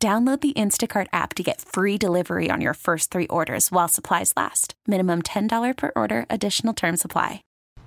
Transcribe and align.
Download 0.00 0.40
the 0.40 0.52
Instacart 0.52 1.08
app 1.12 1.34
to 1.34 1.42
get 1.42 1.60
free 1.60 1.98
delivery 1.98 2.52
on 2.52 2.60
your 2.60 2.74
first 2.74 3.10
three 3.10 3.26
orders 3.26 3.72
while 3.72 3.88
supplies 3.88 4.32
last. 4.36 4.74
Minimum 4.86 5.22
$10 5.22 5.76
per 5.76 5.90
order, 5.96 6.24
additional 6.30 6.72
term 6.72 6.96
supply. 6.96 7.42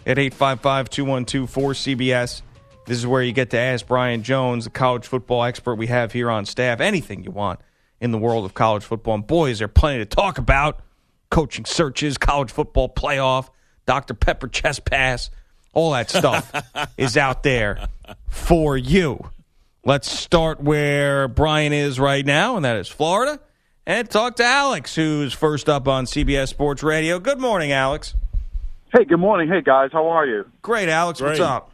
At 0.06 0.20
855 0.20 0.90
212 0.90 1.50
4CBS, 1.50 2.42
this 2.86 2.98
is 2.98 3.08
where 3.08 3.24
you 3.24 3.32
get 3.32 3.52
to 3.52 3.58
ask 3.58 3.88
Brian 3.88 4.24
Jones, 4.24 4.66
the 4.66 4.72
college 4.72 5.08
football 5.08 5.46
expert 5.46 5.76
we 5.76 5.88
have 5.88 6.12
here 6.12 6.30
on 6.30 6.46
staff, 6.46 6.82
anything 6.82 7.24
you 7.24 7.32
want 7.32 7.62
in 8.02 8.12
the 8.12 8.18
world 8.18 8.44
of 8.44 8.54
college 8.54 8.84
football. 8.84 9.16
And 9.16 9.26
boy, 9.26 9.52
is 9.52 9.60
there 9.60 9.70
plenty 9.70 10.00
to 10.00 10.06
talk 10.06 10.38
about 10.38 10.82
coaching 11.30 11.64
searches, 11.64 12.18
college 12.18 12.52
football 12.52 12.90
playoff, 12.90 13.48
Dr. 13.86 14.16
Pepper 14.16 14.50
chest 14.50 14.84
pass, 14.84 15.30
all 15.72 15.92
that 15.92 16.10
stuff 16.10 16.52
is 16.98 17.16
out 17.16 17.44
there 17.44 17.88
for 18.28 18.76
you. 18.76 19.30
Let's 19.84 20.12
start 20.12 20.62
where 20.62 21.28
Brian 21.28 21.74
is 21.74 22.00
right 22.00 22.24
now, 22.24 22.56
and 22.56 22.64
that 22.64 22.78
is 22.78 22.88
Florida, 22.88 23.40
and 23.84 24.08
talk 24.08 24.36
to 24.36 24.44
Alex, 24.44 24.94
who's 24.94 25.34
first 25.34 25.68
up 25.68 25.88
on 25.88 26.06
CBS 26.06 26.50
Sports 26.50 26.84
Radio. 26.84 27.18
Good 27.18 27.40
morning, 27.40 27.72
Alex. 27.72 28.14
Hey, 28.94 29.06
good 29.06 29.20
morning. 29.20 29.50
Hey, 29.50 29.62
guys, 29.62 29.90
how 29.92 30.08
are 30.10 30.28
you? 30.28 30.46
Great, 30.62 30.88
Alex. 30.88 31.20
What's 31.20 31.40
up? 31.40 31.72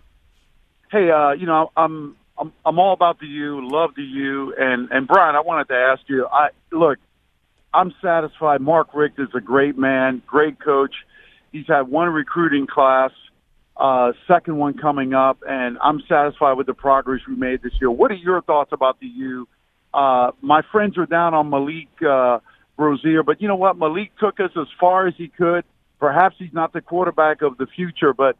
Hey, 0.89 1.11
uh, 1.11 1.31
you 1.31 1.45
know, 1.45 1.69
I'm 1.75 2.15
I'm 2.37 2.53
I'm 2.65 2.79
all 2.79 2.93
about 2.93 3.19
the 3.19 3.27
U, 3.27 3.67
love 3.69 3.89
the 3.97 4.03
U, 4.03 4.55
and 4.57 4.89
and 4.89 5.05
Brian, 5.05 5.35
I 5.35 5.41
wanted 5.41 5.67
to 5.67 5.75
ask 5.75 6.01
you. 6.07 6.25
I 6.31 6.51
look, 6.71 6.99
I'm 7.73 7.93
satisfied. 8.01 8.61
Mark 8.61 8.93
Richt 8.93 9.19
is 9.19 9.27
a 9.35 9.41
great 9.41 9.77
man, 9.77 10.21
great 10.25 10.61
coach. 10.61 10.95
He's 11.51 11.67
had 11.67 11.89
one 11.89 12.07
recruiting 12.07 12.67
class, 12.67 13.11
uh, 13.79 14.13
second 14.27 14.57
one 14.57 14.75
coming 14.75 15.13
up, 15.13 15.39
and 15.47 15.77
I'm 15.81 16.01
satisfied 16.09 16.53
with 16.53 16.67
the 16.67 16.73
progress 16.73 17.21
we 17.27 17.35
made 17.35 17.61
this 17.61 17.73
year. 17.79 17.91
What 17.91 18.11
are 18.11 18.15
your 18.15 18.41
thoughts 18.41 18.71
about 18.73 18.99
the 18.99 19.07
U? 19.07 19.47
Uh, 19.93 20.31
my 20.41 20.61
friends 20.71 20.97
are 20.97 21.05
down 21.05 21.33
on 21.33 21.49
Malik 21.49 21.87
uh, 22.01 22.39
Rosier, 22.77 23.23
but 23.23 23.41
you 23.41 23.47
know 23.47 23.55
what? 23.55 23.77
Malik 23.77 24.11
took 24.19 24.39
us 24.39 24.51
as 24.59 24.67
far 24.79 25.07
as 25.07 25.13
he 25.17 25.27
could. 25.27 25.63
Perhaps 25.99 26.35
he's 26.37 26.53
not 26.53 26.73
the 26.73 26.81
quarterback 26.81 27.41
of 27.41 27.57
the 27.57 27.67
future, 27.75 28.13
but 28.13 28.35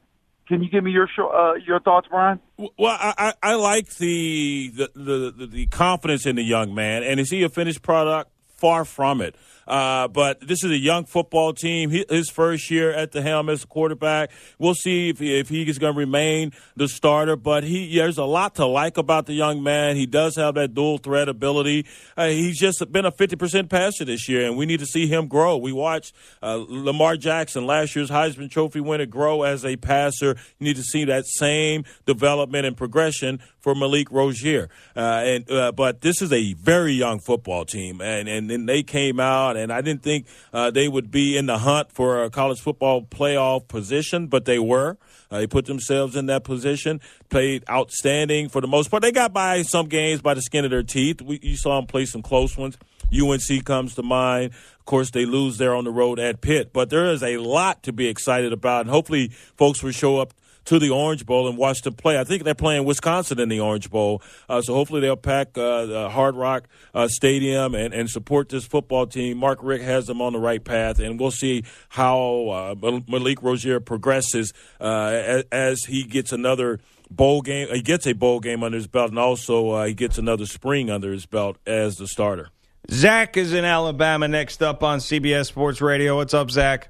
can 0.48 0.64
you 0.64 0.70
give 0.70 0.84
me 0.84 0.92
your 0.92 1.08
uh, 1.20 1.56
your 1.56 1.80
thoughts, 1.80 2.08
Brian? 2.10 2.40
Well, 2.58 2.98
I, 3.00 3.34
I, 3.42 3.56
like 3.56 3.96
the, 3.98 4.72
the 4.76 5.34
the 5.36 5.48
the 5.48 5.66
confidence 5.68 6.26
in 6.26 6.36
the 6.36 6.44
young 6.44 6.74
man, 6.74 7.04
and 7.04 7.20
is 7.20 7.30
he 7.30 7.44
a 7.44 7.50
finished 7.50 7.82
product? 7.82 8.32
Far 8.56 8.86
from 8.86 9.22
it. 9.22 9.36
Uh, 9.68 10.08
but 10.08 10.40
this 10.48 10.64
is 10.64 10.72
a 10.72 10.78
young 10.78 11.06
football 11.06 11.54
team. 11.54 11.90
He, 11.90 12.06
his 12.10 12.30
first 12.30 12.72
year 12.72 12.92
at 12.92 13.12
the 13.12 13.22
helm 13.22 13.50
as 13.50 13.64
a 13.64 13.68
quarterback. 13.68 14.32
We'll 14.58 14.76
see 14.76 15.10
if 15.10 15.22
if 15.22 15.50
he 15.50 15.68
is 15.70 15.78
going 15.78 15.94
to 15.94 16.00
remain 16.00 16.54
the 16.76 16.88
starter. 16.88 17.36
But 17.36 17.64
he 17.64 17.96
there's 17.96 18.18
a 18.18 18.26
lot 18.26 18.56
to 18.56 18.66
like 18.66 18.98
about 18.98 19.26
the 19.26 19.34
young 19.34 19.64
man. 19.64 19.96
He 19.96 20.06
does 20.06 20.36
have 20.36 20.56
that 20.56 20.74
dual 20.74 20.98
threat 20.98 21.30
ability. 21.30 21.86
Uh, 22.16 22.28
he's 22.28 22.58
just 22.58 22.92
been 22.92 23.06
a 23.06 23.12
50% 23.12 23.70
passer 23.70 24.06
this 24.06 24.30
year, 24.30 24.48
and 24.48 24.58
we 24.58 24.66
need 24.66 24.80
to 24.80 24.86
see 24.86 25.08
him 25.08 25.28
grow. 25.28 25.58
We 25.58 25.72
watched 25.72 26.14
uh, 26.42 26.64
Lamar 26.68 27.18
Jackson, 27.18 27.66
last 27.66 27.96
year's 27.96 28.10
Heisman 28.10 28.50
Trophy 28.50 28.80
winner, 28.80 29.06
grow 29.06 29.44
as 29.44 29.66
a 29.66 29.76
passer. 29.76 30.38
You 30.60 30.66
need 30.66 30.76
to 30.78 30.84
see 30.84 31.06
that 31.06 31.26
same 31.26 31.84
development 32.06 32.66
and 32.66 32.78
progression 32.78 33.40
for 33.60 33.76
Malik 33.76 34.10
Rosier. 34.12 34.70
Uh, 34.96 35.00
and 35.00 35.52
uh, 35.52 35.72
but 35.74 36.02
this 36.02 36.22
is 36.22 36.32
a 36.32 36.54
very 36.54 36.94
young 36.94 37.20
football 37.20 37.66
team, 37.66 38.02
and 38.02 38.30
and 38.30 38.50
then 38.50 38.66
they 38.66 38.84
came 38.84 39.20
out, 39.20 39.57
and 39.58 39.72
I 39.72 39.82
didn't 39.82 40.04
think 40.04 40.28
uh, 40.54 40.72
they 40.72 40.88
would 40.88 41.12
be 41.12 41.38
in 41.38 41.46
the 41.46 41.58
hunt 41.60 41.92
for 41.92 42.24
a 42.24 42.30
college 42.30 42.60
football 42.60 43.02
playoff 43.02 43.68
position, 43.68 44.28
but 44.28 44.46
they 44.46 44.60
were. 44.60 44.98
Uh, 45.30 45.40
they 45.40 45.48
put 45.48 45.66
themselves 45.66 46.16
in 46.16 46.28
that 46.28 46.44
position, 46.44 47.02
played 47.30 47.64
outstanding 47.70 48.50
for 48.50 48.62
the 48.62 48.68
most 48.68 48.90
part. 48.90 49.02
They 49.02 49.12
got 49.12 49.34
by 49.34 49.62
some 49.64 49.88
games 49.88 50.22
by 50.22 50.34
the 50.34 50.42
skin 50.42 50.64
of 50.64 50.72
their 50.72 50.84
teeth. 50.84 51.22
We, 51.22 51.40
you 51.42 51.58
saw 51.58 51.76
them 51.78 51.88
play 51.88 52.06
some 52.06 52.22
close 52.22 52.58
ones. 52.58 52.78
UNC 53.14 53.66
comes 53.66 53.96
to 53.96 54.04
mind. 54.04 54.54
Of 54.80 54.86
course, 54.86 55.12
they 55.12 55.26
lose 55.26 55.58
there 55.58 55.76
on 55.76 55.84
the 55.84 55.92
road 55.92 56.20
at 56.20 56.42
Pitt, 56.42 56.72
but 56.72 56.90
there 56.90 57.06
is 57.12 57.24
a 57.24 57.38
lot 57.38 57.84
to 57.84 57.94
be 57.94 58.08
excited 58.08 58.54
about, 58.54 58.82
and 58.82 58.90
hopefully, 58.90 59.30
folks 59.56 59.84
will 59.84 59.92
show 59.92 60.18
up 60.20 60.34
to 60.68 60.80
the 60.80 60.90
Orange 60.90 61.26
Bowl 61.26 61.48
and 61.48 61.58
watch 61.58 61.82
them 61.82 61.94
play. 61.94 62.20
I 62.20 62.26
think 62.26 62.44
they're 62.44 62.54
playing 62.54 62.84
Wisconsin 62.84 63.40
in 63.40 63.50
the 63.50 63.62
Orange 63.62 63.90
Bowl, 63.90 64.22
uh, 64.50 64.62
so 64.62 64.74
hopefully 64.74 65.02
they'll 65.02 65.16
pack 65.16 65.58
uh, 65.58 65.86
the 65.86 66.10
Hard 66.10 66.36
Rock 66.36 66.68
uh, 66.94 67.08
Stadium 67.08 67.74
and, 67.74 67.94
and 67.94 68.10
support 68.10 68.50
this 68.50 68.66
football 68.66 69.08
team. 69.08 69.38
Mark 69.38 69.60
Richt 69.62 69.84
has 69.84 70.08
them 70.08 70.22
on 70.22 70.34
the 70.34 70.40
right 70.40 70.64
path, 70.64 71.00
and 71.00 71.20
we'll 71.20 71.32
see 71.32 71.64
how 71.90 72.76
uh, 72.82 73.02
Malik 73.08 73.42
Rosier 73.42 73.80
progresses 73.80 74.54
uh, 74.82 75.12
as, 75.14 75.44
as 75.52 75.86
he 75.86 76.04
gets 76.04 76.34
another 76.34 76.80
bowl 77.10 77.42
game. 77.42 77.70
He 77.72 77.82
gets 77.82 78.06
a 78.06 78.14
bowl 78.14 78.42
game 78.42 78.62
under 78.62 78.78
his 78.78 78.88
belt, 78.88 79.10
and 79.10 79.20
also 79.20 79.70
uh, 79.72 79.86
he 79.86 79.94
gets 79.94 80.18
another 80.18 80.46
spring 80.46 80.90
under 80.90 81.14
his 81.14 81.26
belt 81.26 81.58
as 81.66 81.96
the 81.96 82.08
starter. 82.08 82.50
Zach 82.92 83.38
is 83.38 83.54
in 83.54 83.64
Alabama 83.66 84.28
next 84.28 84.62
up 84.62 84.84
on 84.84 85.00
CBS 85.00 85.48
Sports 85.48 85.82
Radio. 85.82 86.18
What's 86.18 86.34
up, 86.34 86.52
Zach? 86.52 86.90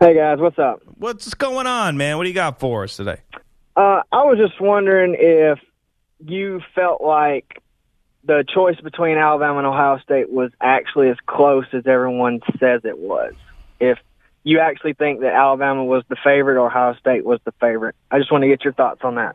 Hey 0.00 0.14
guys, 0.14 0.38
what's 0.38 0.60
up? 0.60 0.80
What's 0.94 1.34
going 1.34 1.66
on, 1.66 1.96
man? 1.96 2.18
What 2.18 2.22
do 2.22 2.28
you 2.28 2.34
got 2.34 2.60
for 2.60 2.84
us 2.84 2.96
today? 2.96 3.18
Uh, 3.74 4.02
I 4.12 4.24
was 4.24 4.38
just 4.38 4.60
wondering 4.60 5.16
if 5.18 5.58
you 6.24 6.60
felt 6.72 7.02
like 7.02 7.60
the 8.22 8.44
choice 8.46 8.80
between 8.80 9.18
Alabama 9.18 9.58
and 9.58 9.66
Ohio 9.66 9.98
State 9.98 10.30
was 10.30 10.52
actually 10.60 11.08
as 11.08 11.16
close 11.26 11.64
as 11.72 11.84
everyone 11.84 12.40
says 12.60 12.82
it 12.84 12.96
was. 12.96 13.34
If 13.80 13.98
you 14.44 14.60
actually 14.60 14.92
think 14.92 15.20
that 15.22 15.34
Alabama 15.34 15.84
was 15.84 16.04
the 16.08 16.16
favorite 16.22 16.60
or 16.60 16.66
Ohio 16.66 16.94
State 16.94 17.24
was 17.24 17.40
the 17.44 17.52
favorite, 17.60 17.96
I 18.08 18.18
just 18.18 18.30
want 18.30 18.42
to 18.42 18.48
get 18.48 18.62
your 18.62 18.74
thoughts 18.74 19.00
on 19.02 19.16
that. 19.16 19.34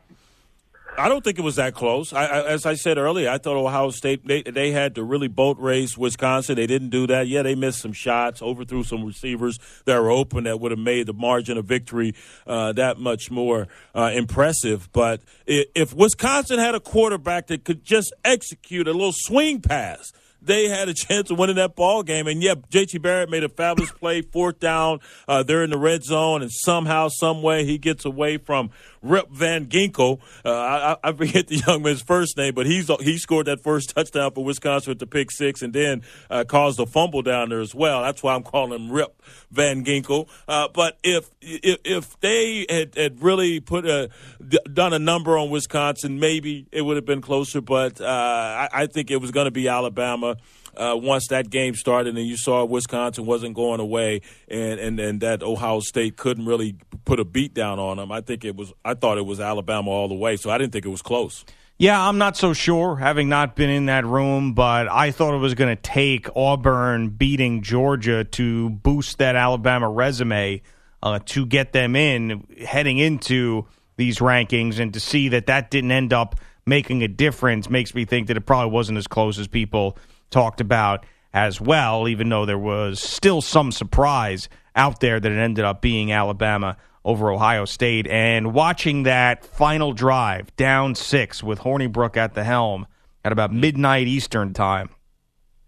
I 0.97 1.09
don't 1.09 1.23
think 1.23 1.39
it 1.39 1.41
was 1.41 1.55
that 1.55 1.73
close. 1.73 2.13
I, 2.13 2.25
I, 2.25 2.47
as 2.47 2.65
I 2.65 2.75
said 2.75 2.97
earlier, 2.97 3.29
I 3.29 3.37
thought 3.37 3.57
Ohio 3.57 3.89
State 3.89 4.27
they 4.27 4.43
they 4.43 4.71
had 4.71 4.95
to 4.95 5.03
really 5.03 5.27
boat 5.27 5.57
race 5.59 5.97
Wisconsin. 5.97 6.55
They 6.55 6.67
didn't 6.67 6.89
do 6.89 7.07
that. 7.07 7.27
Yeah, 7.27 7.41
they 7.41 7.55
missed 7.55 7.81
some 7.81 7.93
shots, 7.93 8.41
overthrew 8.41 8.83
some 8.83 9.03
receivers 9.03 9.59
that 9.85 9.99
were 9.99 10.11
open 10.11 10.43
that 10.43 10.59
would 10.59 10.71
have 10.71 10.79
made 10.79 11.07
the 11.07 11.13
margin 11.13 11.57
of 11.57 11.65
victory 11.65 12.13
uh, 12.45 12.73
that 12.73 12.99
much 12.99 13.31
more 13.31 13.67
uh, 13.95 14.11
impressive. 14.13 14.91
But 14.91 15.21
if, 15.47 15.93
Wisconsin 15.93 16.59
had 16.59 16.75
a 16.75 16.79
quarterback 16.79 17.47
that 17.47 17.63
could 17.63 17.83
just 17.83 18.13
execute 18.23 18.87
a 18.87 18.91
little 18.91 19.13
swing 19.13 19.61
pass. 19.61 20.11
They 20.45 20.67
had 20.67 20.89
a 20.89 20.93
chance 20.93 21.31
of 21.31 21.39
winning 21.39 21.55
that 21.55 21.75
ball 21.75 22.03
game, 22.03 22.27
and 22.27 22.43
yeah, 22.43 22.55
J.T. 22.69 22.97
Barrett 22.97 23.29
made 23.29 23.43
a 23.43 23.49
fabulous 23.49 23.91
play, 23.91 24.21
fourth 24.21 24.59
down. 24.59 24.99
Uh, 25.27 25.41
they're 25.43 25.63
in 25.63 25.69
the 25.69 25.77
red 25.77 26.03
zone, 26.03 26.41
and 26.41 26.51
somehow, 26.51 27.07
some 27.07 27.41
way, 27.41 27.63
he 27.63 27.77
gets 27.77 28.03
away 28.03 28.37
from 28.37 28.69
Rip 29.03 29.29
Van 29.29 29.67
Ginkel. 29.67 30.19
Uh, 30.43 30.97
I, 31.03 31.09
I 31.09 31.11
forget 31.11 31.47
the 31.47 31.57
young 31.67 31.83
man's 31.83 32.01
first 32.01 32.37
name, 32.37 32.55
but 32.55 32.65
he's 32.65 32.89
he 33.01 33.17
scored 33.17 33.47
that 33.47 33.61
first 33.61 33.93
touchdown 33.95 34.31
for 34.31 34.43
Wisconsin 34.43 34.91
with 34.91 34.99
the 34.99 35.07
pick 35.07 35.29
six, 35.29 35.61
and 35.61 35.73
then 35.73 36.01
uh, 36.29 36.45
caused 36.47 36.79
a 36.79 36.85
fumble 36.85 37.21
down 37.21 37.49
there 37.49 37.61
as 37.61 37.75
well. 37.75 38.01
That's 38.01 38.23
why 38.23 38.33
I'm 38.33 38.43
calling 38.43 38.79
him 38.79 38.91
Rip 38.91 39.21
Van 39.51 39.83
Ginkel. 39.83 40.27
Uh, 40.47 40.69
but 40.73 40.97
if, 41.03 41.29
if 41.41 41.79
if 41.83 42.19
they 42.21 42.65
had, 42.69 42.95
had 42.95 43.21
really 43.21 43.59
put 43.59 43.85
a 43.85 44.09
d- 44.45 44.59
done 44.71 44.93
a 44.93 44.99
number 44.99 45.37
on 45.37 45.49
Wisconsin, 45.49 46.19
maybe 46.19 46.65
it 46.71 46.81
would 46.81 46.95
have 46.95 47.05
been 47.05 47.21
closer. 47.21 47.61
But 47.61 47.99
uh, 47.99 48.05
I, 48.05 48.69
I 48.71 48.87
think 48.87 49.11
it 49.11 49.17
was 49.17 49.31
going 49.31 49.45
to 49.45 49.51
be 49.51 49.67
Alabama 49.67 50.37
uh, 50.75 50.95
once 50.97 51.28
that 51.28 51.50
game 51.50 51.75
started 51.75 52.18
and 52.18 52.27
you 52.27 52.38
saw 52.38 52.63
Wisconsin 52.65 53.25
wasn't 53.25 53.56
going 53.56 53.80
away 53.80 54.21
and, 54.47 54.80
and, 54.80 55.00
and 55.00 55.21
that 55.21 55.44
Ohio 55.44 55.80
State 55.80 56.18
couldn't 56.18 56.45
really 56.45 56.75
put 57.06 57.19
a 57.19 57.25
beat 57.25 57.53
down 57.53 57.80
on 57.80 57.97
them. 57.97 58.12
I 58.12 58.21
think 58.21 58.45
it 58.45 58.56
was 58.56 58.74
I 58.83 58.94
thought 58.94 59.18
it 59.18 59.25
was 59.25 59.39
Alabama 59.39 59.89
all 59.89 60.07
the 60.07 60.15
way, 60.15 60.38
so 60.38 60.50
I 60.50 60.57
didn't 60.57 60.74
think 60.74 60.86
it 60.86 60.89
was 60.89 61.01
close. 61.01 61.45
Yeah, 61.80 62.07
I'm 62.07 62.19
not 62.19 62.38
so 62.38 62.53
sure, 62.53 62.95
having 62.95 63.30
not 63.30 63.56
been 63.56 63.71
in 63.71 63.88
that 63.88 64.06
room, 64.06 64.53
but 64.53 64.88
I 64.88 65.12
thought 65.12 65.33
it 65.33 65.39
was 65.39 65.56
going 65.56 65.75
to 65.75 65.81
take 65.81 66.30
Auburn 66.36 67.09
beating 67.09 67.63
Georgia 67.63 68.24
to 68.24 68.69
boost 68.69 69.18
that 69.18 69.36
Alabama 69.36 69.89
resume 69.89 70.62
uh, 71.01 71.19
to 71.25 71.45
get 71.45 71.74
them 71.74 71.95
in 71.95 72.45
heading 72.65 73.00
into 73.00 73.65
these 73.97 74.19
rankings, 74.19 74.80
and 74.80 74.94
to 74.94 75.00
see 75.00 75.30
that 75.30 75.47
that 75.47 75.71
didn't 75.71 75.92
end 75.92 76.13
up 76.13 76.36
making 76.65 77.03
a 77.03 77.07
difference 77.07 77.69
makes 77.69 77.94
me 77.94 78.06
think 78.06 78.27
that 78.27 78.38
it 78.38 78.42
probably 78.42 78.71
wasn't 78.71 78.97
as 78.97 79.07
close 79.07 79.38
as 79.38 79.47
people 79.47 79.97
talked 80.33 80.59
about 80.59 81.06
as 81.33 81.62
well, 81.62 82.07
even 82.07 82.27
though 82.27 82.45
there 82.45 82.57
was 82.57 83.00
still 83.00 83.41
some 83.41 83.71
surprise 83.71 84.50
out 84.75 85.00
there 85.00 85.19
that 85.19 85.31
it 85.31 85.38
ended 85.38 85.63
up 85.63 85.81
being 85.81 86.12
Alabama 86.12 86.77
over 87.06 87.31
Ohio 87.31 87.65
State. 87.65 88.07
And 88.07 88.53
watching 88.53 89.03
that 89.03 89.45
final 89.45 89.94
drive 89.94 90.53
down 90.56 90.95
six 90.95 91.41
with 91.41 91.59
Hornibrook 91.59 92.18
at 92.18 92.33
the 92.33 92.44
helm 92.44 92.88
at 93.24 93.31
about 93.31 93.53
midnight 93.53 94.07
Eastern 94.07 94.53
time 94.53 94.89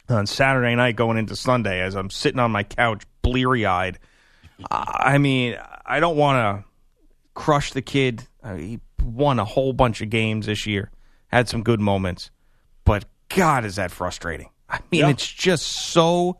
on 0.10 0.28
Saturday 0.28 0.76
night 0.76 0.96
going 0.96 1.18
into 1.18 1.36
Sunday 1.36 1.82
as 1.82 1.96
I'm 1.96 2.10
sitting 2.10 2.40
on 2.40 2.52
my 2.52 2.64
couch, 2.64 3.04
bleary 3.22 3.66
eyed. 3.66 4.00
I 4.70 5.18
mean, 5.18 5.58
I 5.86 6.00
don't 6.00 6.18
want 6.18 6.64
to 6.64 6.70
crush 7.34 7.74
the 7.74 7.82
kid. 7.82 8.28
Uh, 8.44 8.56
he 8.56 8.80
won 9.04 9.40
a 9.40 9.46
whole 9.46 9.74
bunch 9.74 10.02
of 10.02 10.10
games 10.10 10.46
this 10.46 10.66
year, 10.66 10.92
had 11.28 11.50
some 11.50 11.64
good 11.64 11.80
moments, 11.80 12.32
but 12.86 13.06
God, 13.30 13.66
is 13.66 13.76
that 13.76 13.92
frustrating. 13.92 14.50
I 14.76 14.84
mean, 14.92 15.02
Yeah. 15.02 15.10
it's 15.10 15.28
just 15.32 15.66
so 15.66 16.38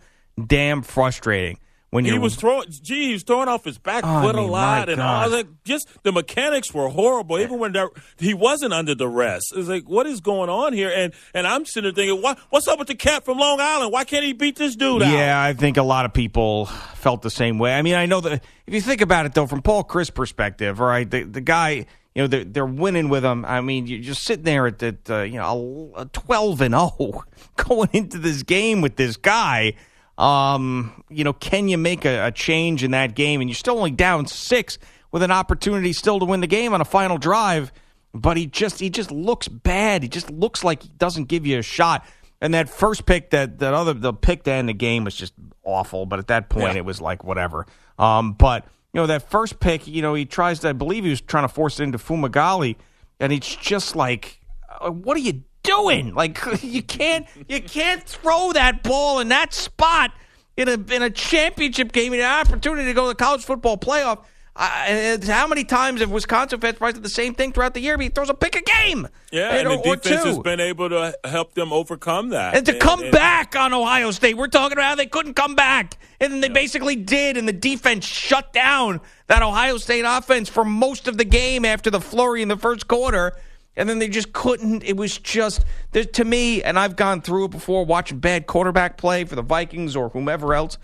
damn 0.48 0.82
frustrating 0.82 1.60
when 1.92 2.04
He 2.04 2.12
you're 2.12 2.20
was 2.20 2.36
throwing. 2.36 2.66
Gee, 2.70 3.08
he 3.08 3.14
was 3.14 3.24
throwing 3.24 3.48
off 3.48 3.64
his 3.64 3.78
back 3.78 4.04
Oh, 4.06 4.18
I 4.18 4.22
foot 4.24 4.36
a 4.36 4.42
lot, 4.42 4.90
and 4.90 5.02
I 5.02 5.26
was 5.26 5.34
like, 5.34 5.48
just 5.64 5.88
the 6.04 6.12
mechanics 6.12 6.74
were 6.74 6.90
horrible. 6.90 7.40
Even 7.40 7.58
when 7.58 7.72
there, 7.72 7.90
he 8.18 8.34
wasn't 8.34 8.74
under 8.74 8.96
duress, 8.96 9.44
it's 9.56 9.70
like, 9.70 9.88
what 9.88 10.06
is 10.06 10.20
going 10.20 10.50
on 10.50 10.74
here? 10.74 10.92
And 10.94 11.14
and 11.34 11.48
I'm 11.48 11.66
sitting 11.66 11.94
there 11.94 12.06
thinking, 12.06 12.22
what 12.22 12.38
what's 12.50 12.68
up 12.68 12.80
with 12.80 12.90
the 12.90 12.96
cat 12.96 13.24
from 13.24 13.38
Long 13.38 13.62
Island? 13.62 13.94
Why 13.94 14.04
can't 14.04 14.26
he 14.26 14.34
beat 14.34 14.58
this 14.58 14.76
dude 14.76 15.04
out? 15.04 15.14
Yeah, 15.14 15.42
I 15.42 15.54
think 15.54 15.78
a 15.78 15.84
lot 15.84 16.06
of 16.06 16.12
people 16.14 16.66
felt 16.96 17.22
the 17.22 17.30
same 17.30 17.60
way. 17.60 17.74
I 17.74 17.82
mean, 17.82 17.96
I 17.96 18.08
know 18.08 18.20
that 18.22 18.44
if 18.68 18.74
you 18.74 18.82
think 18.82 19.00
about 19.02 19.26
it, 19.26 19.34
though, 19.34 19.48
from 19.48 19.62
Paul 19.62 19.84
Chryst's 19.86 20.12
perspective, 20.12 20.82
all 20.82 20.88
right, 20.88 21.10
the 21.10 21.24
the 21.24 21.42
guy, 21.42 21.86
you 22.16 22.24
know, 22.24 22.28
they're, 22.28 22.44
they're 22.46 22.66
winning 22.66 23.10
with 23.10 23.24
them. 23.24 23.44
I 23.46 23.62
mean, 23.62 23.86
you're 23.88 24.00
just 24.02 24.24
sitting 24.24 24.46
there 24.46 24.66
at 24.68 24.80
that, 24.80 25.10
uh, 25.10 25.22
you 25.24 25.38
know, 25.38 25.92
a 25.96 26.06
twelve 26.06 26.62
and 26.62 26.74
zero 26.74 27.24
going 27.58 27.90
into 27.94 28.18
this 28.18 28.42
game 28.44 28.82
with 28.82 28.96
this 28.96 29.18
guy. 29.18 29.74
Um, 30.18 31.04
you 31.10 31.24
know, 31.24 31.34
can 31.34 31.68
you 31.68 31.78
make 31.78 32.06
a, 32.06 32.28
a 32.28 32.32
change 32.32 32.84
in 32.84 32.92
that 32.92 33.16
game? 33.16 33.42
And 33.42 33.50
you're 33.50 33.56
still 33.56 33.78
only 33.78 33.92
down 33.92 34.28
six 34.28 34.78
with 35.12 35.24
an 35.24 35.32
opportunity 35.32 35.92
still 35.94 36.20
to 36.20 36.26
win 36.26 36.40
the 36.42 36.48
game 36.48 36.74
on 36.74 36.82
a 36.82 36.86
final 36.86 37.18
drive. 37.18 37.72
But 38.14 38.38
he 38.38 38.46
just 38.46 38.80
he 38.80 38.90
just 38.90 39.12
looks 39.12 39.50
bad. 39.50 40.04
He 40.04 40.08
just 40.10 40.32
looks 40.32 40.64
like 40.64 40.84
he 40.84 40.90
doesn't 40.98 41.26
give 41.26 41.46
you 41.46 41.60
a 41.60 41.62
shot. 41.62 42.06
And 42.42 42.54
that 42.54 42.70
first 42.70 43.06
pick, 43.06 43.32
that 43.32 43.60
that 43.60 43.74
other 43.74 43.94
the 43.94 44.14
pick 44.14 44.44
to 44.44 44.52
end 44.52 44.70
the 44.70 44.74
game 44.74 45.04
was 45.04 45.16
just 45.16 45.34
awful. 45.64 46.06
But 46.06 46.20
at 46.20 46.28
that 46.28 46.48
point, 46.48 46.74
Yeah. 46.74 46.78
it 46.78 46.86
was 46.86 47.02
like 47.02 47.26
whatever. 47.26 47.66
Um, 48.00 48.32
but 48.34 48.66
you 48.96 49.02
know 49.02 49.08
that 49.08 49.30
first 49.30 49.60
pick, 49.60 49.88
you 49.88 50.02
know 50.02 50.14
he 50.14 50.24
tries 50.24 50.60
to. 50.60 50.70
I 50.70 50.72
believe 50.72 51.04
he 51.04 51.10
was 51.10 51.20
trying 51.20 51.44
to 51.44 51.54
force 51.54 51.82
it 51.82 51.84
into 51.84 51.98
Fumagalli, 51.98 52.78
and 53.20 53.34
it's 53.34 53.54
just 53.58 53.94
like, 53.94 54.40
uh, 54.80 54.90
what 54.90 55.18
are 55.18 55.20
you 55.20 55.44
doing? 55.64 56.16
Like 56.16 56.40
you 56.64 56.82
can't 56.82 57.28
you 57.50 57.62
can't 57.62 58.02
throw 58.04 58.54
that 58.54 58.84
ball 58.84 59.20
in 59.20 59.28
that 59.28 59.54
spot 59.54 60.14
in 60.56 60.70
a 60.70 60.76
in 60.96 61.04
a 61.04 61.10
championship 61.10 61.92
game, 61.92 62.14
in 62.14 62.22
an 62.22 62.26
opportunity 62.26 62.86
to 62.86 62.94
go 62.94 63.02
to 63.02 63.10
the 63.10 63.16
college 63.16 63.44
football 63.44 63.78
playoff. 63.78 64.24
And 64.58 65.22
how 65.26 65.48
many 65.48 65.66
times 65.66 66.00
have 66.00 66.10
Wisconsin 66.12 66.62
fans 66.62 66.78
did 66.80 67.04
the 67.04 67.10
same 67.10 67.34
thing 67.34 67.52
throughout 67.52 67.74
the 67.74 67.82
year? 67.82 67.98
He 67.98 68.08
throws 68.08 68.30
a 68.30 68.34
pick 68.34 68.56
a 68.56 68.62
game, 68.62 69.08
Yeah, 69.32 69.54
You 69.54 69.60
and 69.60 69.84
the 69.84 69.96
defense 69.96 70.24
has 70.24 70.40
been 70.40 70.62
able 70.62 70.88
to 70.90 71.14
help 71.26 71.56
them 71.56 71.74
overcome 71.74 72.30
that. 72.30 72.56
And 72.56 72.66
to 72.68 72.78
come 72.78 73.04
and- 73.04 73.12
back 73.12 73.58
on 73.58 73.74
Ohio 73.74 74.12
State, 74.12 74.38
we're 74.38 74.48
talking 74.48 74.78
about 74.78 74.86
how 74.86 74.96
they 74.96 75.08
couldn't 75.08 75.34
come 75.34 75.56
back, 75.56 75.98
and 76.22 76.32
then 76.32 76.40
they 76.40 76.48
basically 76.48 76.96
did, 76.96 77.36
and 77.36 77.48
the 77.48 77.54
defense 77.54 78.06
shut 78.06 78.54
down 78.54 79.02
that 79.28 79.44
Ohio 79.44 79.78
State 79.78 80.06
offense 80.08 80.48
for 80.48 80.64
most 80.64 81.10
of 81.10 81.18
the 81.18 81.26
game 81.26 81.66
after 81.66 81.90
the 81.90 82.00
flurry 82.00 82.42
in 82.42 82.48
the 82.48 82.58
first 82.58 82.88
quarter, 82.88 83.36
and 83.76 83.90
then 83.90 84.00
they 84.00 84.08
just 84.08 84.32
couldn't. 84.32 84.84
It 84.86 84.96
was 84.96 85.18
just 85.18 85.66
to 85.92 86.24
me, 86.24 86.64
and 86.64 86.80
I've 86.80 86.96
gone 86.96 87.22
through 87.22 87.46
it 87.46 87.52
before, 87.52 87.84
watching 87.84 88.20
bad 88.20 88.48
quarterback 88.48 88.96
play 88.98 89.26
for 89.26 89.36
the 89.36 89.42
Vikings 89.42 89.98
or 89.98 90.08
whomever 90.10 90.54
else. 90.54 90.78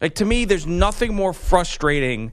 Like 0.00 0.14
to 0.16 0.24
me, 0.24 0.44
there's 0.44 0.66
nothing 0.66 1.12
more 1.12 1.32
frustrating 1.32 2.30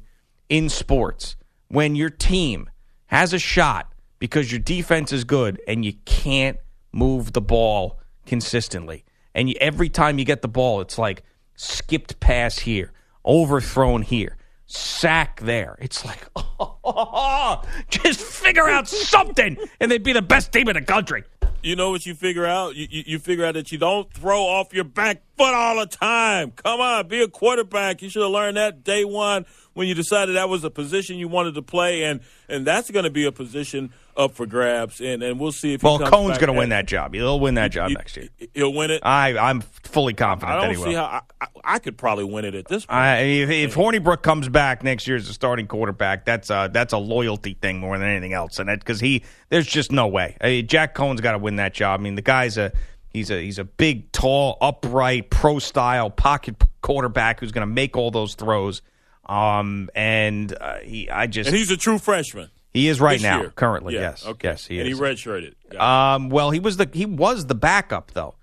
in 0.50 0.70
sports 0.70 1.36
when 1.68 1.96
your 1.96 2.10
team 2.10 2.70
has 3.08 3.34
a 3.34 3.40
shot 3.40 3.92
because 4.20 4.52
your 4.52 4.60
defense 4.60 5.12
is 5.12 5.24
good 5.24 5.62
and 5.68 5.84
you 5.84 5.94
can't 6.06 6.58
move 6.92 7.34
the 7.34 7.42
ball 7.42 8.00
consistently. 8.26 9.04
And 9.36 9.50
you, 9.50 9.56
every 9.60 9.90
time 9.90 10.20
you 10.20 10.26
get 10.26 10.42
the 10.42 10.48
ball, 10.48 10.82
it's 10.82 10.98
like 10.98 11.24
skipped 11.56 12.20
pass 12.20 12.60
here, 12.60 12.92
overthrown 13.26 14.02
here, 14.02 14.38
sack 14.66 15.42
there. 15.42 15.78
It's 15.82 16.06
like, 16.06 16.26
just 17.90 18.22
figure 18.22 18.70
out 18.70 18.88
something, 18.88 19.58
and 19.80 19.92
they'd 19.92 20.04
be 20.04 20.14
the 20.14 20.22
best 20.22 20.52
team 20.52 20.70
in 20.70 20.76
the 20.76 20.82
country. 20.82 21.24
You 21.64 21.78
know 21.78 21.92
what 21.92 22.06
you 22.06 22.14
figure 22.14 22.46
out? 22.46 22.76
You, 22.76 22.88
you, 22.90 23.04
you 23.08 23.20
figure 23.20 23.46
out 23.46 23.54
that 23.54 23.72
you 23.72 23.78
don't 23.78 24.12
throw 24.12 24.44
off 24.44 24.74
your 24.74 24.84
back 24.84 25.24
foot 25.38 25.54
all 25.54 25.80
the 25.80 25.86
time. 25.86 26.52
Come 26.52 26.82
on, 26.82 27.08
be 27.08 27.22
a 27.22 27.28
quarterback. 27.30 28.02
You 28.02 28.10
should 28.10 28.22
have 28.22 28.32
learned 28.32 28.58
that 28.58 28.84
day 28.84 29.06
one 29.06 29.46
when 29.74 29.88
you 29.88 29.94
decided 29.96 30.36
that 30.36 30.50
was 30.50 30.64
a 30.64 30.70
position 30.70 31.18
you 31.18 31.28
wanted 31.28 31.56
to 31.56 31.62
play, 31.62 32.04
and 32.04 32.22
and 32.48 32.66
that's 32.66 32.92
going 32.92 33.06
to 33.06 33.10
be 33.10 33.26
a 33.26 33.32
position 33.32 33.92
up 34.16 34.34
for 34.36 34.46
grabs. 34.46 35.02
And 35.02 35.24
and 35.24 35.40
we'll 35.40 35.52
see 35.52 35.74
if 35.74 35.82
he 35.82 35.86
Well, 35.88 36.00
Coan's 36.00 36.38
going 36.38 36.54
to 36.54 36.58
win 36.58 36.70
that 36.70 36.86
job. 36.86 37.14
He'll 37.14 37.40
win 37.40 37.56
that 37.56 37.72
job 37.72 37.90
You- 37.90 37.96
next 37.96 38.16
year. 38.18 38.30
He'll 38.54 38.74
win 38.74 38.92
it. 38.92 39.02
I, 39.04 39.38
I'm 39.38 39.62
fully 39.62 40.14
confident 40.14 40.58
I 40.58 40.62
don't 40.62 40.72
he 40.72 40.78
will. 40.78 40.86
see 40.86 40.94
how 40.94 41.04
I, 41.06 41.22
I, 41.42 41.48
I 41.64 41.80
could 41.80 41.98
probably 41.98 42.26
win 42.26 42.46
it 42.46 42.56
at 42.56 42.68
this 42.68 42.86
point. 42.86 43.00
I, 43.00 43.18
if, 43.20 43.50
if 43.50 43.76
Hornibrook 43.76 44.22
comes 44.22 44.50
back 44.50 44.84
next 44.84 45.08
year 45.08 45.18
as 45.18 45.28
a 45.30 45.34
starting 45.34 45.68
quarterback, 45.68 46.26
that's 46.26 46.50
a 46.50 46.70
that's 46.72 46.94
a 46.94 46.98
loyalty 46.98 47.56
thing 47.60 47.80
more 47.80 47.98
than 47.98 48.08
anything 48.08 48.34
else, 48.34 48.60
and 48.60 48.70
because 48.80 49.00
he 49.00 49.24
there's 49.50 49.68
just 49.68 49.92
no 49.92 50.08
way. 50.08 50.38
I 50.42 50.48
mean, 50.48 50.68
Jack 50.68 50.94
Coan's 50.94 51.22
got 51.22 51.32
to 51.34 51.38
win 51.40 51.56
that 51.58 51.74
job. 51.74 52.00
I 52.00 52.04
mean, 52.04 52.16
the 52.16 52.22
guy's 52.22 52.58
a 52.58 52.72
he's 53.10 53.32
a 53.32 53.42
he's 53.42 53.60
a 53.60 53.64
big, 53.64 54.12
tall, 54.12 54.58
upright, 54.62 55.30
pro 55.30 55.60
style 55.60 56.10
pocket 56.10 56.56
quarterback 56.82 57.40
who's 57.40 57.52
going 57.52 57.68
to 57.68 57.74
make 57.74 57.96
all 57.98 58.12
those 58.12 58.36
throws. 58.36 58.82
Um, 59.26 59.90
and 59.96 60.56
uh, 60.60 60.80
he, 60.80 61.10
I 61.10 61.28
just 61.28 61.50
and 61.50 61.58
he's 61.58 61.72
a 61.72 61.78
true 61.78 61.98
freshman. 61.98 62.50
he 62.74 62.88
is 62.90 63.00
right 63.00 63.16
this 63.16 63.24
now 63.24 63.40
year. 63.42 63.50
currently. 63.52 63.94
Yeah, 63.94 64.02
Yes, 64.02 64.26
okay. 64.26 64.50
yes, 64.50 64.66
he 64.66 64.80
and 64.80 64.90
is. 64.90 64.98
he 64.98 65.04
redshirted. 65.04 65.80
Um, 65.80 66.30
well, 66.30 66.52
he 66.52 66.60
was 66.60 66.78
the 66.78 66.90
he 66.92 67.06
was 67.06 67.46
the 67.46 67.56
backup 67.56 68.12
though, 68.12 68.36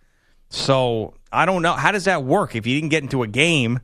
so 0.48 1.14
I 1.30 1.44
don't 1.44 1.62
know 1.62 1.74
how 1.74 1.92
does 1.92 2.04
that 2.04 2.24
work 2.24 2.56
if 2.56 2.64
he 2.64 2.74
didn't 2.74 2.88
get 2.90 3.02
into 3.02 3.22
a 3.22 3.26
game, 3.26 3.80